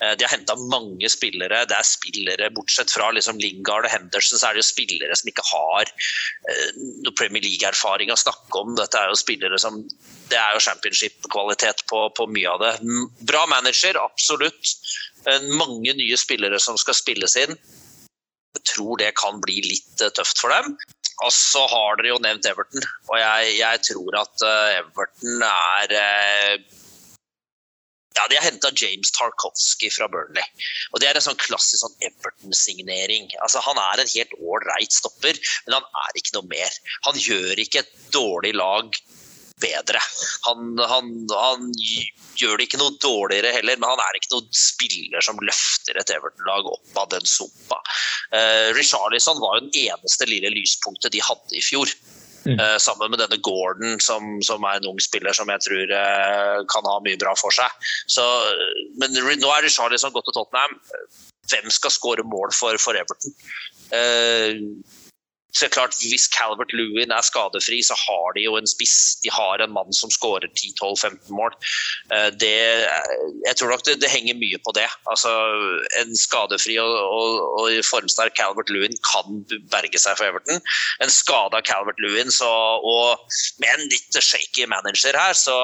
de 0.00 0.24
har 0.24 0.32
henta 0.32 0.54
mange 0.72 1.10
spillere. 1.12 1.58
Det 1.68 1.76
er 1.76 1.84
spillere, 1.84 2.48
Bortsett 2.56 2.88
fra 2.88 3.10
liksom 3.12 3.36
Lingard 3.36 3.84
og 3.84 3.92
Henderson, 3.92 4.40
så 4.40 4.48
er 4.48 4.56
det 4.56 4.62
jo 4.62 4.70
spillere 4.70 5.18
som 5.20 5.28
ikke 5.28 5.44
har 5.44 5.92
noe 7.04 7.12
Premier 7.20 7.44
League-erfaring 7.44 8.14
å 8.14 8.16
snakke 8.16 8.62
om. 8.62 8.72
Dette 8.80 8.96
er 8.96 9.12
jo 9.12 9.20
spillere 9.20 9.60
som 9.60 9.76
det 10.30 10.38
er 10.40 10.56
jo 10.56 10.62
championship-kvalitet 10.64 11.84
på, 11.90 12.06
på, 12.16 12.26
mye 12.32 12.54
av 12.54 12.64
det. 12.64 12.72
Bra 13.28 13.44
manager, 13.50 14.00
absolutt. 14.00 14.72
Mange 15.52 15.94
nye 15.98 16.16
spillere 16.18 16.58
som 16.62 16.78
skal 16.80 16.96
spilles 16.98 17.36
inn. 17.44 17.54
Tror 18.64 18.96
det 19.02 19.12
kan 19.18 19.40
bli 19.44 19.60
litt 19.64 20.02
eh, 20.04 20.12
tøft 20.16 20.40
for 20.40 20.54
dem. 20.54 20.76
Og 21.24 21.32
så 21.32 21.62
har 21.70 21.96
dere 21.96 22.12
jo 22.12 22.18
nevnt 22.20 22.48
Everton, 22.48 22.84
og 23.08 23.14
jeg, 23.16 23.52
jeg 23.56 23.84
tror 23.88 24.18
at 24.20 24.42
eh, 24.44 24.80
Everton 24.82 25.44
er 25.48 25.94
eh, 25.96 26.66
ja, 28.16 28.26
De 28.28 28.36
har 28.36 28.46
henta 28.46 28.72
James 28.76 29.12
Tarkovsky 29.16 29.90
fra 29.92 30.08
Burnley. 30.12 30.44
og 30.92 31.00
Det 31.00 31.08
er 31.08 31.18
en 31.18 31.24
sånn 31.24 31.40
klassisk 31.40 31.82
sånn 31.84 31.96
Everton-signering. 32.08 33.28
Altså, 33.44 33.60
Han 33.64 33.80
er 33.80 34.02
en 34.02 34.12
helt 34.12 34.36
ålreit 34.40 34.96
stopper, 34.96 35.40
men 35.66 35.76
han 35.78 35.88
er 36.04 36.20
ikke 36.20 36.36
noe 36.38 36.48
mer. 36.52 36.80
Han 37.08 37.20
gjør 37.20 37.60
ikke 37.64 37.84
et 37.84 37.92
dårlig 38.16 38.54
lag 38.56 38.96
bedre. 39.60 40.00
Han, 40.46 40.76
han, 40.78 41.12
han, 41.32 41.70
gjør 42.36 42.58
det 42.58 42.66
ikke 42.66 42.80
noe 42.80 42.96
dårligere 43.00 43.54
heller, 43.54 43.78
men 43.80 43.88
han 43.88 44.02
er 44.04 44.18
ikke 44.18 44.34
noen 44.34 44.50
spiller 44.52 45.24
som 45.24 45.40
løfter 45.40 45.96
et 45.96 46.12
Everton-lag 46.12 46.68
opp 46.68 47.00
av 47.00 47.08
den 47.14 47.24
sumpa. 47.28 47.78
Uh, 48.34 48.74
Richarlison 48.76 49.40
var 49.40 49.56
jo 49.56 49.66
den 49.66 49.78
eneste 49.86 50.28
lille 50.28 50.52
lyspunktet 50.52 51.14
de 51.16 51.24
hadde 51.24 51.56
i 51.56 51.64
fjor. 51.64 51.92
Mm. 52.46 52.60
Uh, 52.60 52.76
sammen 52.78 53.10
med 53.10 53.18
denne 53.18 53.40
Gordon, 53.42 53.96
som, 54.04 54.36
som, 54.44 54.66
er 54.68 54.78
en 54.78 54.90
ung 54.92 55.00
spiller 55.02 55.34
som 55.34 55.48
jeg 55.50 55.64
tror 55.64 55.94
uh, 55.96 56.60
kan 56.70 56.86
ha 56.86 56.98
mye 57.06 57.18
bra 57.18 57.32
for 57.40 57.54
seg. 57.54 57.88
Så, 58.12 58.26
men 59.00 59.16
nå 59.16 59.48
er 59.54 59.64
Richarlison 59.64 60.14
gått 60.14 60.28
til 60.28 60.36
Tottenham. 60.36 60.76
Hvem 61.46 61.72
skal 61.72 61.94
skåre 61.94 62.26
mål 62.26 62.52
for, 62.54 62.76
for 62.82 62.98
Everton? 62.98 63.32
Uh, 63.88 64.60
så 65.52 65.68
klart, 65.68 65.94
Hvis 66.10 66.28
Calvert 66.28 66.72
Lewin 66.72 67.12
er 67.14 67.24
skadefri, 67.24 67.78
så 67.82 67.94
har 67.96 68.34
de 68.36 68.44
jo 68.44 68.56
en 68.58 68.66
spiss. 68.68 69.16
De 69.24 69.30
har 69.32 69.62
en 69.62 69.72
mann 69.72 69.92
som 69.92 70.10
skårer 70.10 70.48
10-12-15 70.52 71.32
mål. 71.32 71.54
Eh, 72.12 72.28
det, 72.42 72.52
jeg 73.46 73.56
tror 73.56 73.72
nok 73.72 73.84
det, 73.86 73.96
det, 74.02 74.10
henger 74.12 74.36
mye 74.36 74.60
på 74.66 74.74
det. 74.76 74.88
Altså, 75.10 75.32
En 76.02 76.12
skadefri 76.16 76.76
og, 76.82 76.92
og, 76.92 77.40
og 77.62 77.80
formsterk 77.88 78.36
Calvert 78.36 78.70
Lewin 78.70 78.98
kan 79.06 79.42
berge 79.72 80.00
seg 80.02 80.18
for 80.18 80.28
Everton. 80.28 80.60
En 81.00 81.12
skada 81.12 81.62
Calvert 81.64 82.00
Lewin 82.04 82.30
så, 82.30 82.52
og 82.76 83.24
med 83.62 83.72
en 83.72 83.88
litt 83.88 84.20
shaky 84.20 84.68
manager 84.68 85.16
her, 85.16 85.36
så 85.36 85.56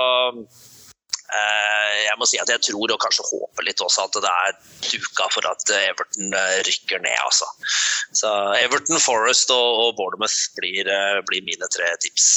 jeg 1.32 2.18
må 2.20 2.28
si 2.28 2.40
at 2.40 2.50
jeg 2.52 2.60
tror 2.66 2.92
og 2.92 3.00
kanskje 3.00 3.24
håper 3.28 3.66
litt 3.66 3.80
også 3.82 4.04
at 4.06 4.18
det 4.24 4.32
er 4.32 4.58
duka 4.84 5.28
for 5.32 5.48
at 5.48 5.72
Everton 5.78 6.36
eh, 6.36 6.58
rykker 6.66 7.02
ned. 7.04 7.18
Altså. 7.24 7.48
Så 8.18 8.30
Everton, 8.60 9.00
Forest 9.02 9.52
og, 9.54 9.80
og 9.86 9.96
Bournemouth 10.00 10.52
blir, 10.58 10.88
eh, 10.88 11.20
blir, 11.28 11.44
mine 11.46 11.68
tre 11.72 11.88
tips. 12.04 12.28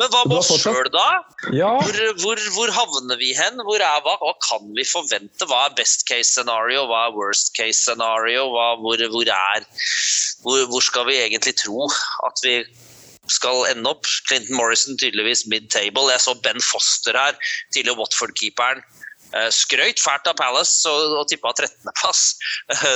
Men 0.00 0.10
hva 0.10 0.24
med 0.26 0.40
oss 0.40 0.50
sjøl, 0.58 0.88
da? 0.90 1.06
Ja. 1.54 1.70
Hvor, 1.78 1.98
hvor, 2.22 2.40
hvor, 2.56 2.72
havner 2.74 3.20
vi 3.20 3.30
hen? 3.38 3.60
Hvor 3.62 3.78
er, 3.78 4.00
hva, 4.02 4.16
hva, 4.22 4.32
kan 4.42 4.72
vi 4.74 4.86
forvente? 4.88 5.46
Hva 5.46 5.68
er 5.68 5.76
best 5.78 6.02
case 6.08 6.32
scenario? 6.32 6.88
Hva 6.90 7.04
er 7.08 7.14
worst 7.14 7.52
case 7.54 7.84
scenario? 7.84 8.48
Hva, 8.50 8.72
hvor, 8.82 9.04
er, 9.04 9.68
hvor 10.42 10.82
skal 10.82 11.06
vi 11.12 11.20
egentlig 11.22 11.54
tro 11.62 11.86
at 12.26 12.42
vi 12.42 12.56
skal 13.32 13.64
ende 13.70 13.90
opp. 13.90 14.06
Clinton 14.28 14.56
Morrison 14.58 14.98
tydeligvis 15.00 15.46
mid-table. 15.50 16.10
Jeg 16.12 16.22
så 16.24 16.36
Ben 16.44 16.60
Foster 16.62 17.16
her, 17.18 17.38
tidligere 17.74 17.98
Watford-keeperen. 18.00 18.84
Eh, 19.34 19.50
skrøyt 19.50 19.98
fælt 20.02 20.28
av 20.30 20.36
Palace 20.38 20.84
og, 20.90 21.16
og 21.18 21.28
tippa 21.30 21.54
13.-plass. 21.56 22.24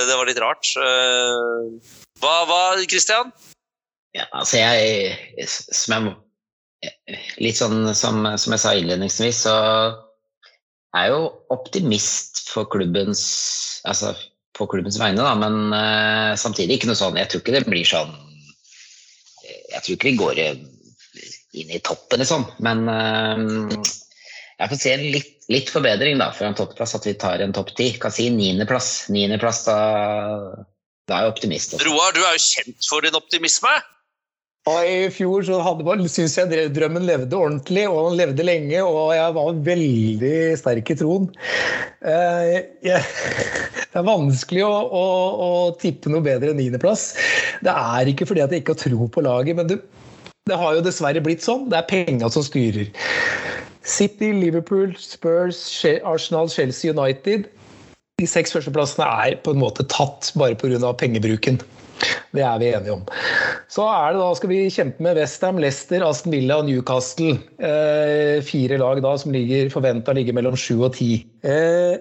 Det 0.07 0.15
var 0.15 0.29
litt 0.29 0.41
rart. 0.41 0.71
Eh, 0.79 1.95
hva, 2.23 2.35
hva 2.47 2.61
Christian? 2.85 3.33
Ja, 4.15 4.25
altså 4.33 4.61
jeg, 4.61 5.45
som 5.47 5.95
jeg 5.97 6.17
Litt 7.43 7.57
sånn 7.59 7.89
som, 7.91 8.23
som 8.39 8.53
jeg 8.55 8.61
sa 8.63 8.71
innledningsvis, 8.71 9.41
så 9.43 9.55
er 10.95 11.09
jeg 11.09 11.11
jo 11.11 11.25
optimist 11.51 12.39
for 12.47 12.69
klubbens 12.71 13.19
Altså 13.83 14.13
på 14.55 14.63
klubbens 14.71 14.95
vegne, 14.99 15.19
da, 15.19 15.33
men 15.35 15.75
samtidig 16.39 16.77
ikke 16.77 16.87
noe 16.87 16.99
sånn 16.99 17.19
Jeg 17.19 17.27
tror 17.33 17.43
ikke 17.43 17.57
det 17.57 17.65
blir 17.67 17.83
sånn 17.87 18.15
jeg 19.69 19.83
tror 19.83 19.95
ikke 19.95 20.09
vi 20.09 20.19
går 20.19 20.41
eh, 20.43 20.61
inn 21.59 21.73
i 21.73 21.81
toppen, 21.85 22.21
liksom. 22.21 22.45
Men 22.65 22.85
uh, 22.89 23.77
jeg 24.59 24.71
får 24.71 24.81
se 24.81 24.95
litt, 25.01 25.35
litt, 25.51 25.71
forbedring 25.73 26.19
da, 26.21 26.31
for 26.35 26.49
en 26.49 26.57
toppplass, 26.57 26.97
at 26.97 27.07
vi 27.07 27.15
tar 27.19 27.43
en 27.43 27.55
topp 27.55 27.73
ti. 27.77 27.91
Kan 28.01 28.13
si 28.13 28.29
niendeplass. 28.33 29.07
Niendeplass, 29.13 29.63
da, 29.69 29.77
da 31.09 31.17
er 31.17 31.27
jeg 31.27 31.35
optimist. 31.35 31.77
Altså. 31.77 31.87
Roar, 31.89 32.13
du 32.15 32.21
er 32.23 32.35
jo 32.37 32.43
kjent 32.45 32.89
for 32.89 33.05
din 33.05 33.17
optimisme. 33.17 33.73
I 34.89 35.09
fjor 35.13 35.45
så 35.47 35.59
synes 36.11 36.35
jeg 36.37 36.71
drømmen 36.75 37.05
levde 37.07 37.37
ordentlig, 37.37 37.85
og 37.89 38.09
den 38.09 38.17
levde 38.19 38.45
lenge. 38.45 38.81
Og 38.83 39.13
jeg 39.15 39.35
var 39.37 39.61
veldig 39.69 40.33
sterk 40.59 40.91
i 40.91 40.97
troen. 40.99 41.29
Uh, 42.03 42.59
jeg, 42.85 43.03
det 43.91 44.01
er 44.01 44.07
vanskelig 44.07 44.65
å, 44.67 44.73
å, 44.73 45.05
å 45.45 45.51
tippe 45.81 46.11
noe 46.11 46.25
bedre 46.25 46.53
enn 46.53 46.59
niendeplass. 46.61 47.13
Det 47.65 47.73
er 47.73 48.11
ikke 48.11 48.27
fordi 48.29 48.43
at 48.45 48.53
jeg 48.53 48.63
ikke 48.63 48.75
har 48.77 48.83
tro 48.83 49.09
på 49.11 49.25
laget, 49.25 49.57
men 49.59 49.71
det, 49.71 49.79
det 50.49 50.59
har 50.59 50.77
jo 50.77 50.85
dessverre 50.85 51.23
blitt 51.23 51.45
sånn. 51.45 51.69
Det 51.71 51.79
er 51.79 51.89
penga 51.89 52.29
som 52.33 52.45
styrer. 52.45 52.91
City, 53.89 54.33
Liverpool, 54.35 54.93
Spurs, 54.99 55.61
Arsenal, 56.05 56.51
Chelsea 56.51 56.93
United. 56.93 57.47
De 58.19 58.27
seks 58.27 58.51
førsteplassene 58.53 59.07
er 59.23 59.37
på 59.43 59.53
en 59.55 59.61
måte 59.61 59.85
tatt 59.89 60.33
bare 60.37 60.57
pga. 60.59 60.93
pengebruken. 60.99 61.61
Det 62.35 62.43
er 62.45 62.59
vi 62.61 62.69
enige 62.69 62.93
om. 62.93 63.05
Så 63.71 63.85
er 63.89 64.13
det 64.13 64.21
da, 64.21 64.29
skal 64.37 64.51
vi 64.51 64.59
kjempe 64.73 65.05
med 65.05 65.17
Westham, 65.17 65.59
Leicester, 65.61 66.05
Aston 66.05 66.35
Villa 66.35 66.59
og 66.61 66.69
Newcastle. 66.69 67.37
Eh, 67.57 68.37
fire 68.45 68.77
lag 68.81 69.01
da 69.05 69.15
som 69.17 69.33
ligger 69.35 69.71
forventa 69.73 70.13
ligger 70.15 70.37
mellom 70.37 70.57
sju 70.59 70.77
og 70.83 70.93
ti. 70.99 71.23
Eh, 71.41 71.97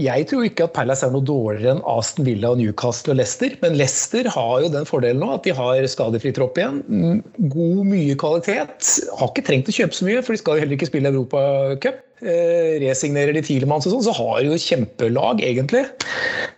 jeg 0.00 0.24
tror 0.30 0.46
ikke 0.46 0.64
at 0.64 0.72
Palace 0.72 1.04
er 1.04 1.10
noe 1.12 1.24
dårligere 1.28 1.74
enn 1.74 1.82
Aston 1.92 2.24
Villa, 2.24 2.54
og 2.54 2.60
Newcastle 2.62 3.12
og 3.12 3.18
Leicester. 3.18 3.52
Men 3.60 3.74
Leicester 3.76 4.28
har 4.32 4.62
jo 4.64 4.70
den 4.72 4.88
fordelen 4.88 5.20
nå 5.20 5.34
at 5.34 5.44
de 5.44 5.52
har 5.56 5.88
skadefri 5.92 6.32
tropp 6.32 6.56
igjen. 6.56 7.20
God, 7.52 7.82
mye 7.90 8.16
kvalitet. 8.16 8.88
Har 9.18 9.28
ikke 9.28 9.44
trengt 9.50 9.68
å 9.68 9.76
kjøpe 9.76 9.98
så 9.98 10.08
mye, 10.08 10.22
for 10.24 10.32
de 10.32 10.40
skal 10.40 10.56
jo 10.56 10.64
heller 10.64 10.78
ikke 10.78 10.88
spille 10.88 11.12
Europacup. 11.12 12.00
Eh, 12.22 12.78
resignerer 12.78 13.34
de 13.34 13.42
Tilemanns 13.44 13.88
og 13.88 13.96
sånn, 13.96 14.06
så 14.06 14.14
har 14.16 14.40
de 14.40 14.52
jo 14.54 14.60
kjempelag, 14.64 15.42
egentlig. 15.44 15.84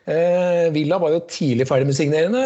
Eh, 0.06 0.68
Villa 0.76 1.00
var 1.02 1.16
jo 1.16 1.24
tidlig 1.26 1.66
ferdig 1.70 1.88
med 1.88 1.98
signerende. 1.98 2.44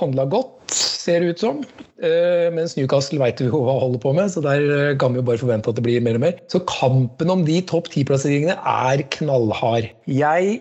Handla 0.00 0.28
godt, 0.30 0.54
ser 0.74 1.22
det 1.22 1.34
ut 1.34 1.42
som. 1.42 1.60
Eh, 2.00 2.48
mens 2.54 2.76
Newcastle 2.78 3.20
veit 3.20 3.40
vi 3.42 3.48
jo 3.50 3.60
hva 3.64 3.76
holder 3.82 4.00
på 4.02 4.14
med, 4.16 4.32
så 4.32 4.42
der 4.44 4.64
eh, 4.64 4.96
kan 5.00 5.14
vi 5.14 5.20
jo 5.20 5.26
bare 5.28 5.42
forvente 5.42 5.72
at 5.72 5.78
det 5.78 5.84
blir 5.86 6.02
mer 6.04 6.18
og 6.18 6.24
mer. 6.24 6.34
Så 6.52 6.62
kampen 6.70 7.32
om 7.32 7.44
de 7.46 7.60
topp 7.68 7.90
ti-plasseringene 7.92 8.56
er 8.56 9.04
knallhard. 9.16 9.90
Jeg 10.08 10.60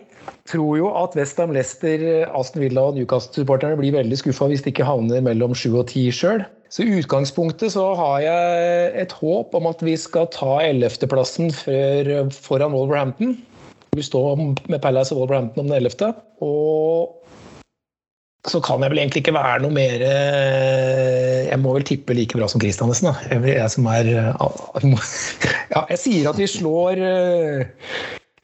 tror 0.50 0.78
jo 0.78 0.92
at 1.00 1.16
Westham, 1.18 1.54
Leicester, 1.56 2.02
Aston 2.38 2.64
Villa 2.64 2.88
og 2.90 2.98
Newcastle-supporterne 2.98 3.80
blir 3.80 3.96
veldig 3.96 4.20
skuffa 4.20 4.50
hvis 4.50 4.66
de 4.66 4.74
ikke 4.74 4.88
havner 4.88 5.24
mellom 5.26 5.56
sju 5.58 5.72
og 5.74 5.88
ti 5.92 6.10
sjøl. 6.14 6.44
Så 6.70 6.86
i 6.86 7.00
utgangspunktet 7.00 7.74
så 7.74 7.88
har 7.98 8.20
jeg 8.22 8.90
et 9.02 9.14
håp 9.18 9.56
om 9.58 9.70
at 9.72 9.80
vi 9.82 9.96
skal 9.98 10.30
ta 10.34 10.60
11.-plassen 10.62 11.50
foran 12.36 12.76
Wolverhampton. 12.76 13.40
Vi 13.98 14.06
står 14.06 14.38
med 14.70 14.82
Palace 14.84 15.16
og 15.16 15.24
Wolverhampton 15.24 15.66
om 15.66 15.72
den 15.72 15.80
11. 15.82 16.14
Og 16.46 17.19
så 18.50 18.62
kan 18.66 18.84
jeg 18.84 18.94
vel 18.94 19.02
egentlig 19.02 19.24
ikke 19.24 19.36
være 19.36 19.62
noe 19.64 19.74
mer 19.74 20.04
Jeg 20.04 21.60
må 21.62 21.74
vel 21.76 21.86
tippe 21.88 22.16
like 22.18 22.38
bra 22.38 22.48
som 22.52 22.62
Kristiansen, 22.62 23.10
da. 23.10 23.42
Jeg 23.46 23.70
som 23.74 23.90
er 23.92 24.10
Ja, 25.74 25.84
jeg 25.92 26.00
sier 26.02 26.32
at 26.32 26.40
vi 26.40 26.50
slår 26.50 27.04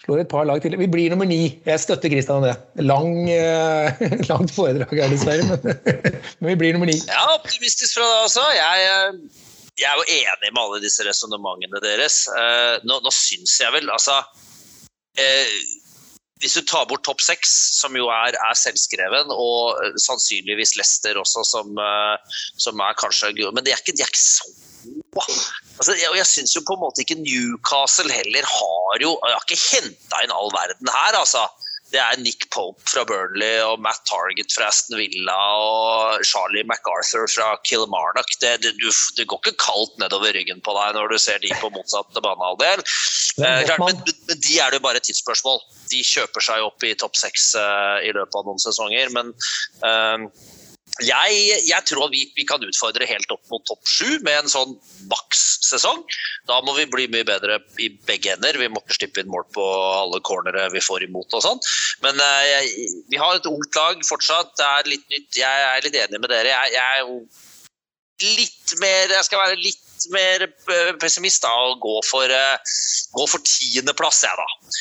slår 0.05 0.21
et 0.21 0.29
par 0.29 0.45
lag 0.45 0.61
til. 0.61 0.75
Vi 0.77 0.87
blir 0.91 1.09
nummer 1.13 1.25
ni. 1.25 1.57
Jeg 1.65 1.81
støtter 1.81 2.11
Kristian 2.13 2.43
om 2.43 2.45
det. 2.45 2.55
Lang, 2.85 3.25
langt 4.31 4.53
foredrag 4.53 4.93
her, 4.93 5.09
dessverre, 5.09 5.45
men, 5.49 5.59
men, 6.39 6.49
vi 6.51 6.57
blir 6.61 6.75
nummer 6.75 6.89
ni. 6.89 6.97
Ja, 7.09 7.23
optimistisk 7.35 7.97
fra 7.97 8.05
deg 8.05 8.27
også. 8.27 8.45
Jeg, 8.55 8.85
jeg, 9.81 9.89
er 9.89 10.01
jo 10.01 10.05
enig 10.19 10.51
med 10.51 10.61
alle 10.61 10.83
disse 10.83 11.07
resonnementene 11.07 11.81
deres. 11.83 12.21
Nå, 12.85 12.99
nå 13.01 13.15
syns 13.15 13.57
jeg 13.63 13.73
vel 13.75 13.89
altså 13.93 14.19
eh, 15.19 15.57
hvis 16.43 16.57
du 16.57 16.65
tar 16.67 16.87
bort 16.89 17.05
topp 17.07 17.23
seks, 17.23 17.51
som 17.79 17.95
jo 17.95 18.09
er, 18.11 18.35
er, 18.35 18.57
selvskreven, 18.59 19.31
og 19.31 19.79
eh, 19.85 19.95
sannsynligvis 20.03 20.75
Leicester 20.75 21.15
også, 21.21 21.45
som, 21.47 21.71
uh, 21.79 22.41
som 22.59 22.81
er 22.83 22.97
kanskje 22.99 23.31
Men 23.55 23.63
de 23.63 23.71
er 23.71 23.79
ikke, 23.79 23.95
de 23.95 24.03
er 24.03 24.11
ikke 24.11 24.19
så 24.19 24.51
altså, 25.79 25.95
jeg, 25.95 26.09
jeg 26.19 26.27
syns 26.29 26.55
jo 26.55 26.63
på 26.67 26.75
en 26.75 26.83
måte 26.83 27.01
ikke 27.03 27.17
Newcastle 27.21 28.11
heller 28.11 28.45
har 28.45 29.01
jo 29.01 29.15
Jeg 29.15 29.37
har 29.37 29.45
ikke 29.47 29.61
henta 29.71 30.23
inn 30.25 30.33
all 30.35 30.51
verden 30.53 30.91
her, 30.91 31.17
altså 31.21 31.45
det 31.93 31.99
er 32.01 32.17
Nick 32.19 32.47
Pope 32.53 32.81
fra 32.89 33.03
Burnley 33.07 33.59
og 33.63 33.81
Matt 33.83 34.01
Target 34.09 34.53
fra 34.55 34.69
Aston 34.71 34.97
Villa 34.97 35.35
og 35.61 36.23
Charlie 36.25 36.65
MacArthur 36.67 37.27
fra 37.29 37.51
Kilmarnock. 37.67 38.33
Det, 38.41 38.55
det, 38.63 38.73
du, 38.81 38.89
det, 39.17 39.27
går 39.29 39.41
ikke 39.43 39.59
kaldt 39.61 39.95
nedover 40.01 40.33
ryggen 40.35 40.63
på 40.65 40.73
deg 40.77 40.97
når 40.97 41.13
du 41.13 41.17
ser 41.21 41.39
de 41.43 41.53
på 41.61 41.69
motsatt 41.75 42.17
banehalvdel. 42.17 42.83
Eh, 43.37 43.61
men, 43.69 44.01
men, 44.01 44.41
de 44.41 44.57
er 44.57 44.73
det 44.73 44.81
jo 44.81 44.85
bare 44.87 45.01
et 45.01 45.07
tidsspørsmål. 45.11 45.61
De 45.93 46.01
kjøper 46.01 46.47
seg 46.49 46.65
opp 46.65 46.87
i 46.87 46.95
topp 46.97 47.19
seks 47.19 47.53
eh, 47.61 48.09
i 48.09 48.13
løpet 48.17 48.41
av 48.41 48.49
noen 48.49 48.61
sesonger. 48.65 49.13
Men 49.13 49.33
eh, 49.85 50.27
jeg, 51.03 51.39
jeg, 51.67 51.81
tror 51.89 52.09
vi, 52.13 52.25
vi, 52.37 52.47
kan 52.47 52.63
utfordre 52.63 53.07
helt 53.09 53.31
opp 53.33 53.43
mot 53.51 53.63
topp 53.67 53.83
sju 53.89 54.17
med 54.25 54.41
en 54.41 54.51
sånn 54.51 54.77
maks-sesong. 55.75 56.03
Da 56.47 56.61
må 56.65 56.75
vi 56.77 56.87
bli 56.89 57.07
mye 57.11 57.25
bedre 57.27 57.59
i 57.79 57.89
begge 58.07 58.33
ender. 58.35 58.57
Vi 58.57 58.69
må 58.71 58.81
ikke 58.81 58.99
slippe 58.99 59.21
inn 59.21 59.31
mål 59.31 59.45
på 59.53 59.63
alle 60.01 60.21
cornere 60.25 60.69
vi 60.73 60.83
får 60.83 61.07
imot 61.07 61.33
og 61.33 61.43
sånn. 61.43 61.63
Men 62.03 62.19
uh, 62.19 62.43
jeg, 62.47 62.91
vi 63.11 63.19
har 63.19 63.35
et 63.35 63.49
ungt 63.49 63.75
lag 63.75 64.05
fortsatt. 64.07 64.55
Det 64.57 64.67
er 64.67 64.93
litt 64.93 65.09
nytt. 65.11 65.31
Jeg 65.37 65.65
er 65.71 65.83
litt 65.85 65.99
enig 66.05 66.21
med 66.21 66.31
dere. 66.31 66.53
Jeg, 66.53 66.77
jeg 66.77 66.85
er 66.85 67.03
jo 67.03 67.19
litt 68.23 68.71
mer 68.79 69.11
Jeg 69.11 69.25
skal 69.27 69.41
være 69.41 69.57
litt 69.59 69.81
mer 70.13 70.45
eh, 70.45 70.91
pessimist 71.01 71.43
da, 71.43 71.49
og 71.67 71.81
gå 71.83 71.95
for, 72.07 72.31
uh, 72.31 72.75
gå 73.15 73.25
for 73.27 73.43
tiendeplass, 73.43 74.21
jeg, 74.23 74.37
da. 74.39 74.75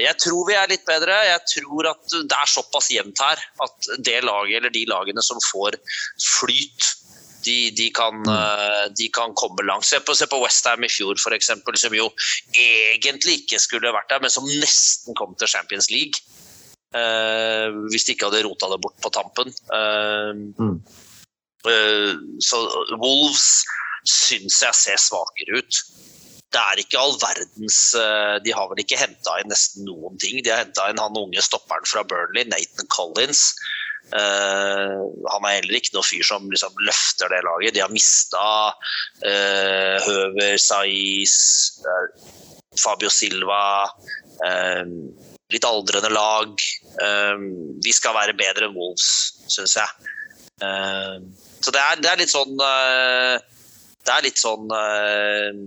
Jeg 0.00 0.16
tror 0.22 0.48
vi 0.48 0.56
er 0.58 0.70
litt 0.70 0.86
bedre. 0.88 1.14
Jeg 1.28 1.42
tror 1.52 1.90
at 1.92 2.14
det 2.14 2.36
er 2.36 2.50
såpass 2.50 2.90
jevnt 2.92 3.20
her 3.22 3.42
at 3.64 3.90
det 4.06 4.16
laget, 4.24 4.56
eller 4.58 4.72
de 4.74 4.86
lagene 4.90 5.24
som 5.24 5.40
får 5.50 5.78
flyt 6.24 6.88
de, 7.46 7.56
de, 7.76 7.88
kan, 7.94 8.20
mm. 8.22 8.94
de, 8.98 9.08
kan, 9.14 9.34
komme 9.38 9.64
langt. 9.66 9.86
Se 9.88 10.00
på, 10.04 10.14
se 10.16 10.28
på 10.30 10.40
Westham 10.42 10.84
i 10.86 10.90
fjor, 10.92 11.18
f.eks., 11.18 11.52
som 11.82 11.96
jo 11.96 12.10
egentlig 12.56 13.40
ikke 13.42 13.60
skulle 13.62 13.94
vært 13.94 14.10
der, 14.12 14.22
men 14.24 14.32
som 14.32 14.48
nesten 14.48 15.16
kom 15.18 15.36
til 15.38 15.50
Champions 15.50 15.90
League. 15.92 16.22
Uh, 16.90 17.86
hvis 17.86 18.02
de 18.02 18.16
ikke 18.16 18.26
hadde 18.26 18.42
rota 18.48 18.66
det 18.72 18.80
bort 18.82 18.96
på 18.98 19.12
tampen. 19.14 19.52
Uh, 19.70 20.34
mm. 20.58 20.78
uh, 21.70 22.14
så 22.42 22.64
Wolves 22.98 23.62
syns 24.08 24.62
jeg 24.64 24.74
ser 24.74 24.98
svakere 24.98 25.60
ut. 25.60 25.82
Det 26.50 26.58
er 26.58 26.80
ikke 26.82 26.98
all 26.98 27.12
verdens 27.20 27.76
eh, 27.94 28.36
De 28.42 28.50
har 28.56 28.66
vel 28.72 28.80
ikke 28.82 28.98
henta 28.98 29.36
inn 29.38 29.52
nesten 29.52 29.86
noen 29.86 30.18
ting. 30.18 30.40
De 30.42 30.50
har 30.50 30.64
henta 30.64 30.88
inn 30.90 30.98
han 30.98 31.18
unge 31.18 31.44
stopperen 31.46 31.86
fra 31.86 32.02
Burnley, 32.02 32.48
Nathan 32.50 32.90
Collins. 32.90 33.52
Uh, 34.10 35.06
han 35.30 35.44
er 35.46 35.60
heller 35.60 35.76
ikke 35.78 35.94
noe 35.94 36.06
fyr 36.06 36.24
som 36.26 36.48
liksom 36.50 36.80
løfter 36.86 37.30
det 37.30 37.42
laget. 37.46 37.76
De 37.76 37.82
har 37.84 37.92
mista 37.94 38.46
uh, 38.72 39.96
Høver, 40.06 40.56
Saiz, 40.58 41.36
uh, 41.86 42.30
Fabio 42.80 43.12
Silva. 43.12 43.90
litt 45.50 45.66
aldrende 45.66 46.08
lag. 46.14 46.62
de 47.84 47.92
skal 47.92 48.14
være 48.14 48.36
bedre 48.38 48.68
enn 48.68 48.76
Wolves, 48.76 49.08
syns 49.50 49.74
jeg. 49.76 49.88
så 51.60 51.72
det 51.74 51.82
er, 51.82 52.20
litt 52.20 52.30
sånn 52.30 52.54
det 54.06 54.14
er 54.14 54.24
litt 54.24 54.40
sånn 54.40 54.70
eh, 54.74 55.58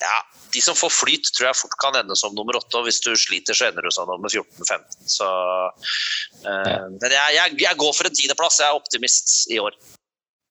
ja, 0.00 0.18
de 0.54 0.62
som 0.64 0.76
får 0.78 0.92
flyt, 0.94 1.30
tror 1.36 1.50
jeg 1.50 1.58
fort 1.60 1.76
kan 1.82 1.96
ende 2.00 2.16
som 2.18 2.34
nummer 2.34 2.58
åtte. 2.58 2.72
Og 2.78 2.88
hvis 2.88 3.00
du 3.04 3.12
sliter, 3.18 3.56
så 3.56 3.68
ender 3.68 3.86
du 3.86 3.92
som 3.94 4.08
nummer 4.10 4.32
14-15. 4.32 5.06
Så 5.06 5.28
uh, 5.28 6.86
Men 6.96 7.14
jeg, 7.14 7.36
jeg, 7.36 7.56
jeg, 7.66 7.80
går 7.84 7.96
for 7.96 8.08
en 8.08 8.18
tiendeplass. 8.18 8.60
Jeg 8.62 8.70
er 8.70 8.80
optimist 8.80 9.34
i 9.52 9.60
år. 9.62 9.76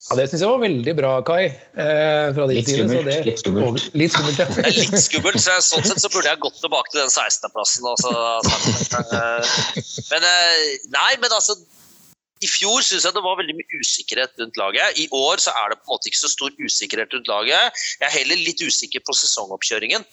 Ja, 0.08 0.16
Det 0.16 0.30
syns 0.32 0.44
jeg 0.46 0.50
var 0.50 0.62
veldig 0.62 0.94
bra, 0.96 1.10
Kai. 1.28 1.50
Eh, 1.76 2.38
litt, 2.48 2.70
skummelt, 2.72 3.04
det, 3.10 3.18
litt 3.28 3.42
skummelt. 3.42 3.90
Litt 4.00 4.14
skummelt, 4.14 4.40
ja. 4.40 4.48
litt 4.80 5.02
skummelt, 5.04 5.42
så 5.44 5.58
Sånn 5.66 5.84
sett 5.90 6.00
så 6.00 6.12
burde 6.14 6.32
jeg 6.32 6.40
gått 6.46 6.62
tilbake 6.64 6.94
til 6.94 7.02
den 7.02 7.12
16.-plassen. 7.12 7.90
Altså. 7.92 8.14
Men 10.14 10.30
nei, 10.96 11.12
men 11.20 11.36
altså 11.36 11.58
i 12.40 12.48
fjor 12.48 12.84
syns 12.86 13.06
jeg 13.08 13.16
det 13.16 13.24
var 13.26 13.40
veldig 13.40 13.56
mye 13.58 13.80
usikkerhet 13.84 14.40
rundt 14.40 14.60
laget. 14.60 15.00
I 15.02 15.08
år 15.16 15.42
så 15.44 15.54
er 15.60 15.72
det 15.72 15.80
på 15.82 15.90
en 15.90 15.96
måte 15.98 16.12
ikke 16.12 16.24
så 16.24 16.32
stor 16.32 16.56
usikkerhet 16.56 17.16
rundt 17.16 17.32
laget. 17.32 17.80
Jeg 18.00 18.08
er 18.08 18.18
heller 18.22 18.40
litt 18.40 18.64
usikker 18.64 19.04
på 19.04 19.16
sesongoppkjøringen. 19.18 20.06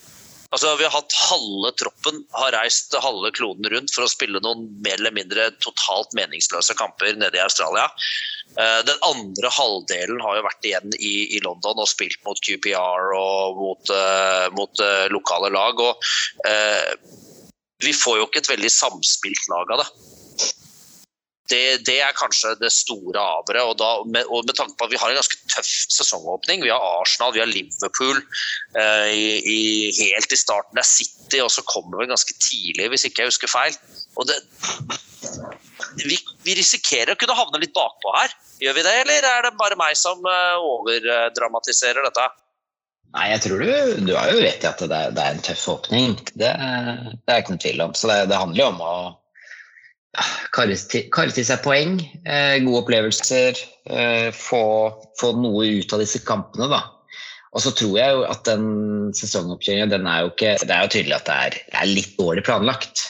Altså, 0.54 0.76
vi 0.78 0.86
har 0.86 0.94
hatt 0.94 1.14
Halve 1.26 1.72
troppen 1.78 2.20
har 2.36 2.54
reist 2.54 2.94
halve 3.02 3.32
kloden 3.34 3.66
rundt 3.72 3.92
for 3.94 4.06
å 4.06 4.10
spille 4.10 4.40
noen 4.42 4.66
mer 4.84 4.98
eller 5.00 5.14
mindre 5.14 5.48
totalt 5.64 6.14
meningsløse 6.18 6.76
kamper 6.78 7.18
nede 7.18 7.38
i 7.38 7.42
Australia. 7.42 7.88
Eh, 8.54 8.80
den 8.86 9.02
andre 9.04 9.50
halvdelen 9.52 10.22
har 10.22 10.38
jo 10.38 10.46
vært 10.46 10.68
igjen 10.68 10.94
i, 10.96 11.14
i 11.36 11.42
London 11.44 11.82
og 11.82 11.90
spilt 11.90 12.20
mot 12.26 12.40
QPR 12.40 13.10
og 13.18 13.58
mot, 13.58 13.90
uh, 13.92 14.46
mot 14.56 14.82
uh, 14.82 15.06
lokale 15.12 15.50
lag. 15.52 15.82
Og 15.82 16.06
eh, 16.48 16.94
vi 17.82 17.92
får 17.96 18.20
jo 18.20 18.28
ikke 18.30 18.44
et 18.44 18.54
veldig 18.54 18.72
samspilt 18.72 19.50
lag 19.52 19.74
av 19.74 19.82
det. 19.82 19.90
Det, 21.50 21.86
det, 21.86 21.96
er 22.02 22.14
kanskje 22.18 22.54
det 22.60 22.72
store 22.74 23.22
averet. 23.22 23.82
Og, 23.82 24.08
med, 24.10 24.26
og 24.26 24.46
med 24.48 24.56
tanke 24.58 24.74
på 24.78 24.86
at 24.88 24.92
vi 24.92 25.00
har 25.00 25.12
en 25.12 25.18
ganske 25.18 25.38
tøff 25.54 25.68
sesongåpning. 25.94 26.64
Vi 26.64 26.72
har 26.72 26.86
Arsenal, 27.00 27.34
vi 27.36 27.42
har 27.42 27.50
Liverpool 27.50 28.18
eh, 28.18 29.10
i, 29.14 29.26
i, 29.52 29.60
helt 30.00 30.32
i 30.32 30.40
starten. 30.40 30.74
Det 30.74 30.82
er 30.82 30.90
City, 30.90 31.42
og 31.44 31.52
så 31.54 31.64
kommer 31.68 32.02
vi 32.02 32.10
ganske 32.10 32.38
tidlig, 32.40 32.88
hvis 32.92 33.06
ikke 33.08 33.24
jeg 33.24 33.34
husker 33.34 33.52
feil. 33.52 33.78
Og 34.16 34.26
det, 34.30 34.40
vi, 36.02 36.18
vi, 36.46 36.56
risikerer 36.58 37.14
å 37.14 37.20
kunne 37.20 37.36
havne 37.38 37.62
litt 37.62 37.76
bakpå 37.76 38.16
her. 38.16 38.34
Gjør 38.62 38.78
vi 38.78 38.86
det, 38.88 38.96
eller 39.04 39.30
er 39.30 39.46
det 39.46 39.54
bare 39.60 39.78
meg 39.78 39.96
som 39.98 40.22
uh, 40.24 40.56
overdramatiserer 40.64 42.06
dette? 42.08 42.26
Nei, 43.16 43.28
jeg 43.32 43.42
tror 43.46 43.62
du, 43.62 43.70
du 44.08 44.12
har 44.16 44.32
jo 44.32 44.40
rett 44.42 44.64
i 44.64 44.68
at 44.68 44.82
det 44.82 45.02
det 45.16 45.22
er 45.22 45.36
en 45.36 45.44
tøff 45.44 45.62
åpning. 45.72 46.16
Det, 46.34 46.50
det 46.50 47.32
er 47.32 47.40
ikke 47.40 47.54
noen 47.54 47.62
tvil 47.62 47.84
om. 47.86 47.94
Så 47.96 48.10
det, 48.10 48.18
det 48.32 48.40
handler 48.40 48.62
jo 48.62 48.68
om 48.72 48.82
å 48.84 48.96
karre 50.54 51.32
til 51.34 51.46
seg 51.46 51.62
poeng, 51.64 51.98
eh, 52.24 52.58
gode 52.64 52.84
opplevelser, 52.84 53.58
eh, 53.90 54.28
få, 54.34 54.62
få, 55.20 55.32
noe 55.40 55.66
ut 55.80 55.92
av 55.92 56.02
disse 56.02 56.22
kampene. 56.26 56.70
da. 56.72 56.82
Og 57.56 57.62
så 57.64 57.72
tror 57.72 57.98
jeg 57.98 58.14
jo 58.14 58.24
at 58.28 58.42
den 58.48 58.66
sesongoppkjøringa 59.16 59.88
den 59.88 60.08
er 60.10 60.24
jo 60.24 60.32
ikke 60.34 60.56
Det 60.60 60.74
er 60.74 60.82
jo 60.84 60.92
tydelig 60.92 61.14
at 61.16 61.28
det 61.28 61.36
er, 61.36 61.54
det 61.72 61.78
er 61.80 61.92
litt 61.92 62.18
dårlig 62.18 62.44
planlagt. 62.44 63.06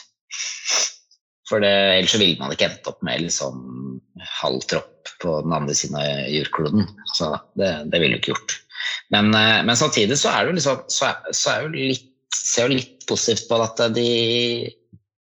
For 1.46 1.62
det, 1.62 1.72
ellers 1.96 2.14
så 2.14 2.20
ville 2.22 2.38
man 2.40 2.54
ikke 2.54 2.68
endt 2.70 2.90
opp 2.90 3.02
med 3.06 3.22
liksom 3.22 3.58
halv 4.42 4.62
tropp 4.70 5.10
på 5.22 5.40
den 5.46 5.54
andre 5.54 5.74
siden 5.78 5.98
av 5.98 6.30
jordkloden. 6.30 6.88
Så 7.14 7.32
det, 7.58 7.72
det 7.92 8.02
ville 8.02 8.18
du 8.18 8.22
ikke 8.22 8.34
gjort. 8.34 8.58
Men, 9.14 9.30
eh, 9.34 9.62
men, 9.66 9.76
samtidig 9.78 10.18
så 10.18 10.32
er 10.32 10.44
det 10.44 10.52
jo 10.52 10.58
liksom 10.60 10.82
så 10.90 11.10
er, 11.10 11.34
så 11.34 11.52
er 11.52 11.66
jo 11.66 11.72
litt, 11.74 12.10
ser 12.34 12.66
jo 12.66 12.78
litt 12.78 13.06
positivt 13.06 13.46
på 13.50 13.58
at 13.62 13.82
de 13.94 14.10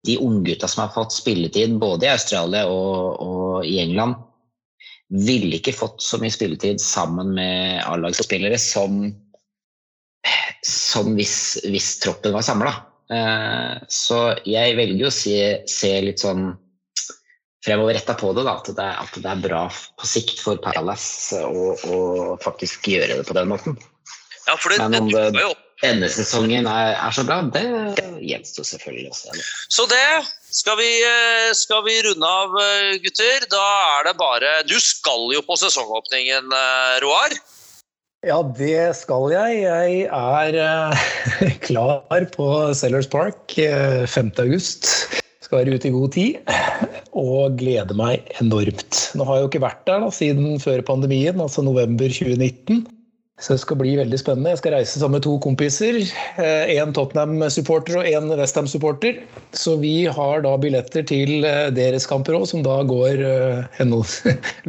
de 0.05 0.19
unggutta 0.21 0.69
som 0.69 0.85
har 0.85 0.95
fått 0.95 1.17
spilletid 1.17 1.79
både 1.81 2.07
i 2.07 2.13
Australia 2.13 2.67
og, 2.69 3.21
og 3.25 3.67
i 3.69 3.79
England, 3.83 4.19
ville 5.15 5.59
ikke 5.59 5.77
fått 5.77 6.03
så 6.03 6.19
mye 6.21 6.33
spilletid 6.33 6.81
sammen 6.83 7.35
med 7.37 7.81
A-lagsspillere 7.85 8.59
som, 8.61 9.07
som 10.67 11.15
hvis, 11.19 11.37
hvis 11.69 11.95
troppen 12.03 12.35
var 12.35 12.45
samla. 12.47 12.75
Eh, 13.13 13.73
så 13.89 14.21
jeg 14.49 14.77
velger 14.79 15.09
å 15.09 15.15
se, 15.15 15.39
se 15.71 15.93
litt 16.05 16.25
sånn 16.25 16.55
fremoverretta 17.65 18.17
på 18.21 18.33
det, 18.37 18.45
da, 18.45 18.59
at 18.61 18.71
det, 18.77 18.89
at 19.05 19.17
det, 19.17 19.29
er 19.31 19.45
bra 19.45 19.65
på 19.73 20.09
sikt 20.09 20.41
for 20.45 20.61
Palace 20.61 21.41
å, 21.45 21.73
å 21.89 21.99
faktisk 22.45 22.91
gjøre 22.93 23.21
det 23.21 23.29
på 23.29 23.37
den 23.37 23.53
måten. 23.53 23.79
Ja, 24.45 24.59
for 24.61 24.73
det, 24.73 24.83
Men 24.85 25.07
om 25.07 25.09
det, 25.13 25.31
det 25.33 25.47
denne 25.83 26.09
sesongen 26.13 26.69
er, 26.71 26.95
er, 26.95 27.15
så 27.15 27.25
bra, 27.27 27.41
det 27.55 27.65
gjenstår 28.23 28.67
selvfølgelig 28.69 29.11
også. 29.11 29.35
Så 29.73 29.87
det 29.91 30.07
skal 30.55 30.79
vi, 30.79 30.91
eh, 31.03 31.51
skal 31.59 31.83
vi, 31.87 31.97
runde 32.07 32.31
av, 32.31 32.55
eh, 32.63 32.95
gutter. 33.03 33.49
Da 33.51 33.65
er 33.99 34.07
det 34.09 34.15
bare 34.21 34.63
Du 34.69 34.79
skal 34.79 35.27
jo 35.35 35.43
på 35.43 35.59
sesongåpningen, 35.59 36.53
eh, 36.53 37.01
Roar? 37.03 37.35
Ja, 38.25 38.39
det 38.43 38.97
skal 38.97 39.29
jeg. 39.35 39.65
Jeg 39.67 40.07
er 40.09 40.55
klar 41.67 42.31
på 42.33 42.49
Sellers 42.73 43.11
Park 43.11 43.53
uh, 43.59 44.07
5.8. 44.09 45.21
Skal 45.45 45.59
være 45.61 45.77
ute 45.77 45.91
i 45.91 45.93
god 45.93 46.15
tid 46.15 46.55
og 47.13 47.59
gleder 47.61 47.93
meg 47.99 48.25
enormt. 48.41 49.11
Nå 49.15 49.27
har 49.29 49.37
jeg 49.37 49.45
jo 49.45 49.51
ikke 49.53 49.67
vært 49.67 49.85
der 49.91 50.01
da, 50.07 50.09
siden 50.15 50.57
før 50.63 50.81
pandemien, 50.89 51.37
altså 51.37 51.67
november 51.67 52.09
2019. 52.09 52.87
Så 53.41 53.57
det 53.57 53.65
skal 53.65 53.79
bli 53.81 53.97
veldig 53.99 54.19
spennende. 54.21 54.53
Jeg 54.53 54.61
skal 54.61 54.77
reise 54.77 55.01
sammen 55.01 55.19
med 55.19 55.25
to 55.27 55.35
kompiser. 55.43 55.99
Én 56.39 56.95
Tottenham-supporter 56.95 57.99
og 58.01 58.07
én 58.07 58.31
Westham-supporter. 58.31 59.19
Så 59.53 59.75
vi 59.83 60.07
har 60.07 60.45
da 60.47 60.55
billetter 60.63 61.03
til 61.11 61.43
deres 61.75 62.07
kamper 62.07 62.39
òg, 62.39 62.47
som 62.51 62.63
da 62.63 62.79
går 62.87 63.27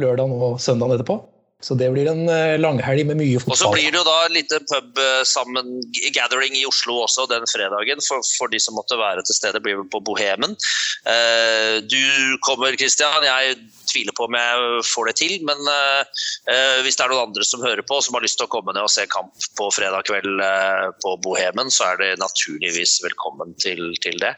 lørdag 0.02 0.34
og 0.34 0.58
søndag 0.66 0.98
etterpå. 0.98 1.20
Så 1.66 1.74
det 1.78 1.88
blir 1.90 2.06
en 2.10 2.28
langhelg 2.62 3.06
med 3.08 3.18
mye 3.18 3.40
fotball. 3.42 3.56
Og 3.56 3.58
så 3.58 3.70
blir 3.74 3.90
det 3.90 3.98
jo 3.98 4.06
da 4.06 4.16
en 4.26 4.36
liten 4.36 4.66
pub 4.70 5.00
sammen, 5.26 5.72
gathering 6.14 6.54
i 6.54 6.62
Oslo 6.68 7.00
også 7.02 7.26
den 7.30 7.46
fredagen, 7.50 8.02
for, 8.06 8.22
for 8.38 8.52
de 8.52 8.60
som 8.62 8.76
måtte 8.78 8.98
være 9.00 9.24
til 9.26 9.34
stede. 9.34 9.62
blir 9.64 9.82
på 9.90 10.02
Bohemen. 10.06 10.54
Du 11.90 12.04
kommer, 12.46 12.78
Christian. 12.78 13.26
Jeg 13.26 13.58
tviler 13.90 14.14
på 14.16 14.26
om 14.26 14.36
jeg 14.36 14.82
får 14.86 15.10
det 15.10 15.16
til, 15.20 15.34
men 15.46 15.62
uh, 15.70 16.02
hvis 16.84 16.98
det 16.98 17.06
er 17.06 17.12
noen 17.12 17.28
andre 17.28 17.46
som 17.46 17.64
hører 17.64 17.84
på 17.86 18.00
som 18.04 18.16
har 18.16 18.24
lyst 18.24 18.38
til 18.40 18.48
å 18.48 18.52
komme 18.52 18.74
ned 18.74 18.86
og 18.86 18.92
se 18.92 19.06
kamp 19.10 19.48
på 19.58 19.70
fredag 19.74 20.08
kveld 20.10 20.42
uh, 20.42 20.90
på 21.02 21.16
Bohemen, 21.24 21.72
så 21.72 21.92
er 21.92 22.02
det 22.02 22.12
naturligvis 22.22 22.98
velkommen 23.06 23.54
til, 23.62 23.88
til, 24.04 24.18
det. 24.22 24.36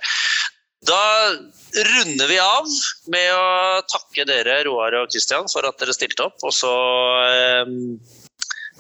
Da 0.87 1.35
runder 1.75 2.29
vi 2.31 2.39
av 2.39 2.69
med 3.11 3.33
å 3.35 3.81
takke 3.91 4.27
dere, 4.29 4.61
Roar 4.69 4.95
og 5.01 5.11
Kristian, 5.13 5.49
for 5.51 5.67
at 5.67 5.81
dere 5.81 5.97
stilte 5.97 6.29
opp. 6.29 6.39
Og 6.47 6.55
så 6.55 6.71
uh, 6.71 7.67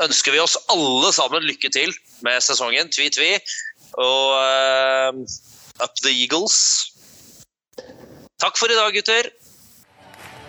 ønsker 0.06 0.36
vi 0.36 0.42
oss 0.42 0.56
alle 0.70 1.10
sammen 1.16 1.46
lykke 1.48 1.72
til 1.74 1.92
med 2.26 2.38
sesongen. 2.44 2.92
Tvi-tvi. 2.94 3.34
Og 3.98 5.26
up 5.82 5.94
the 6.04 6.12
Eagles. 6.12 6.58
Takk 8.38 8.58
for 8.60 8.70
i 8.70 8.78
dag, 8.78 8.94
gutter. 8.94 9.32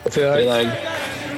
For 0.09 0.37
i 0.37 0.45
dag. 0.45 1.28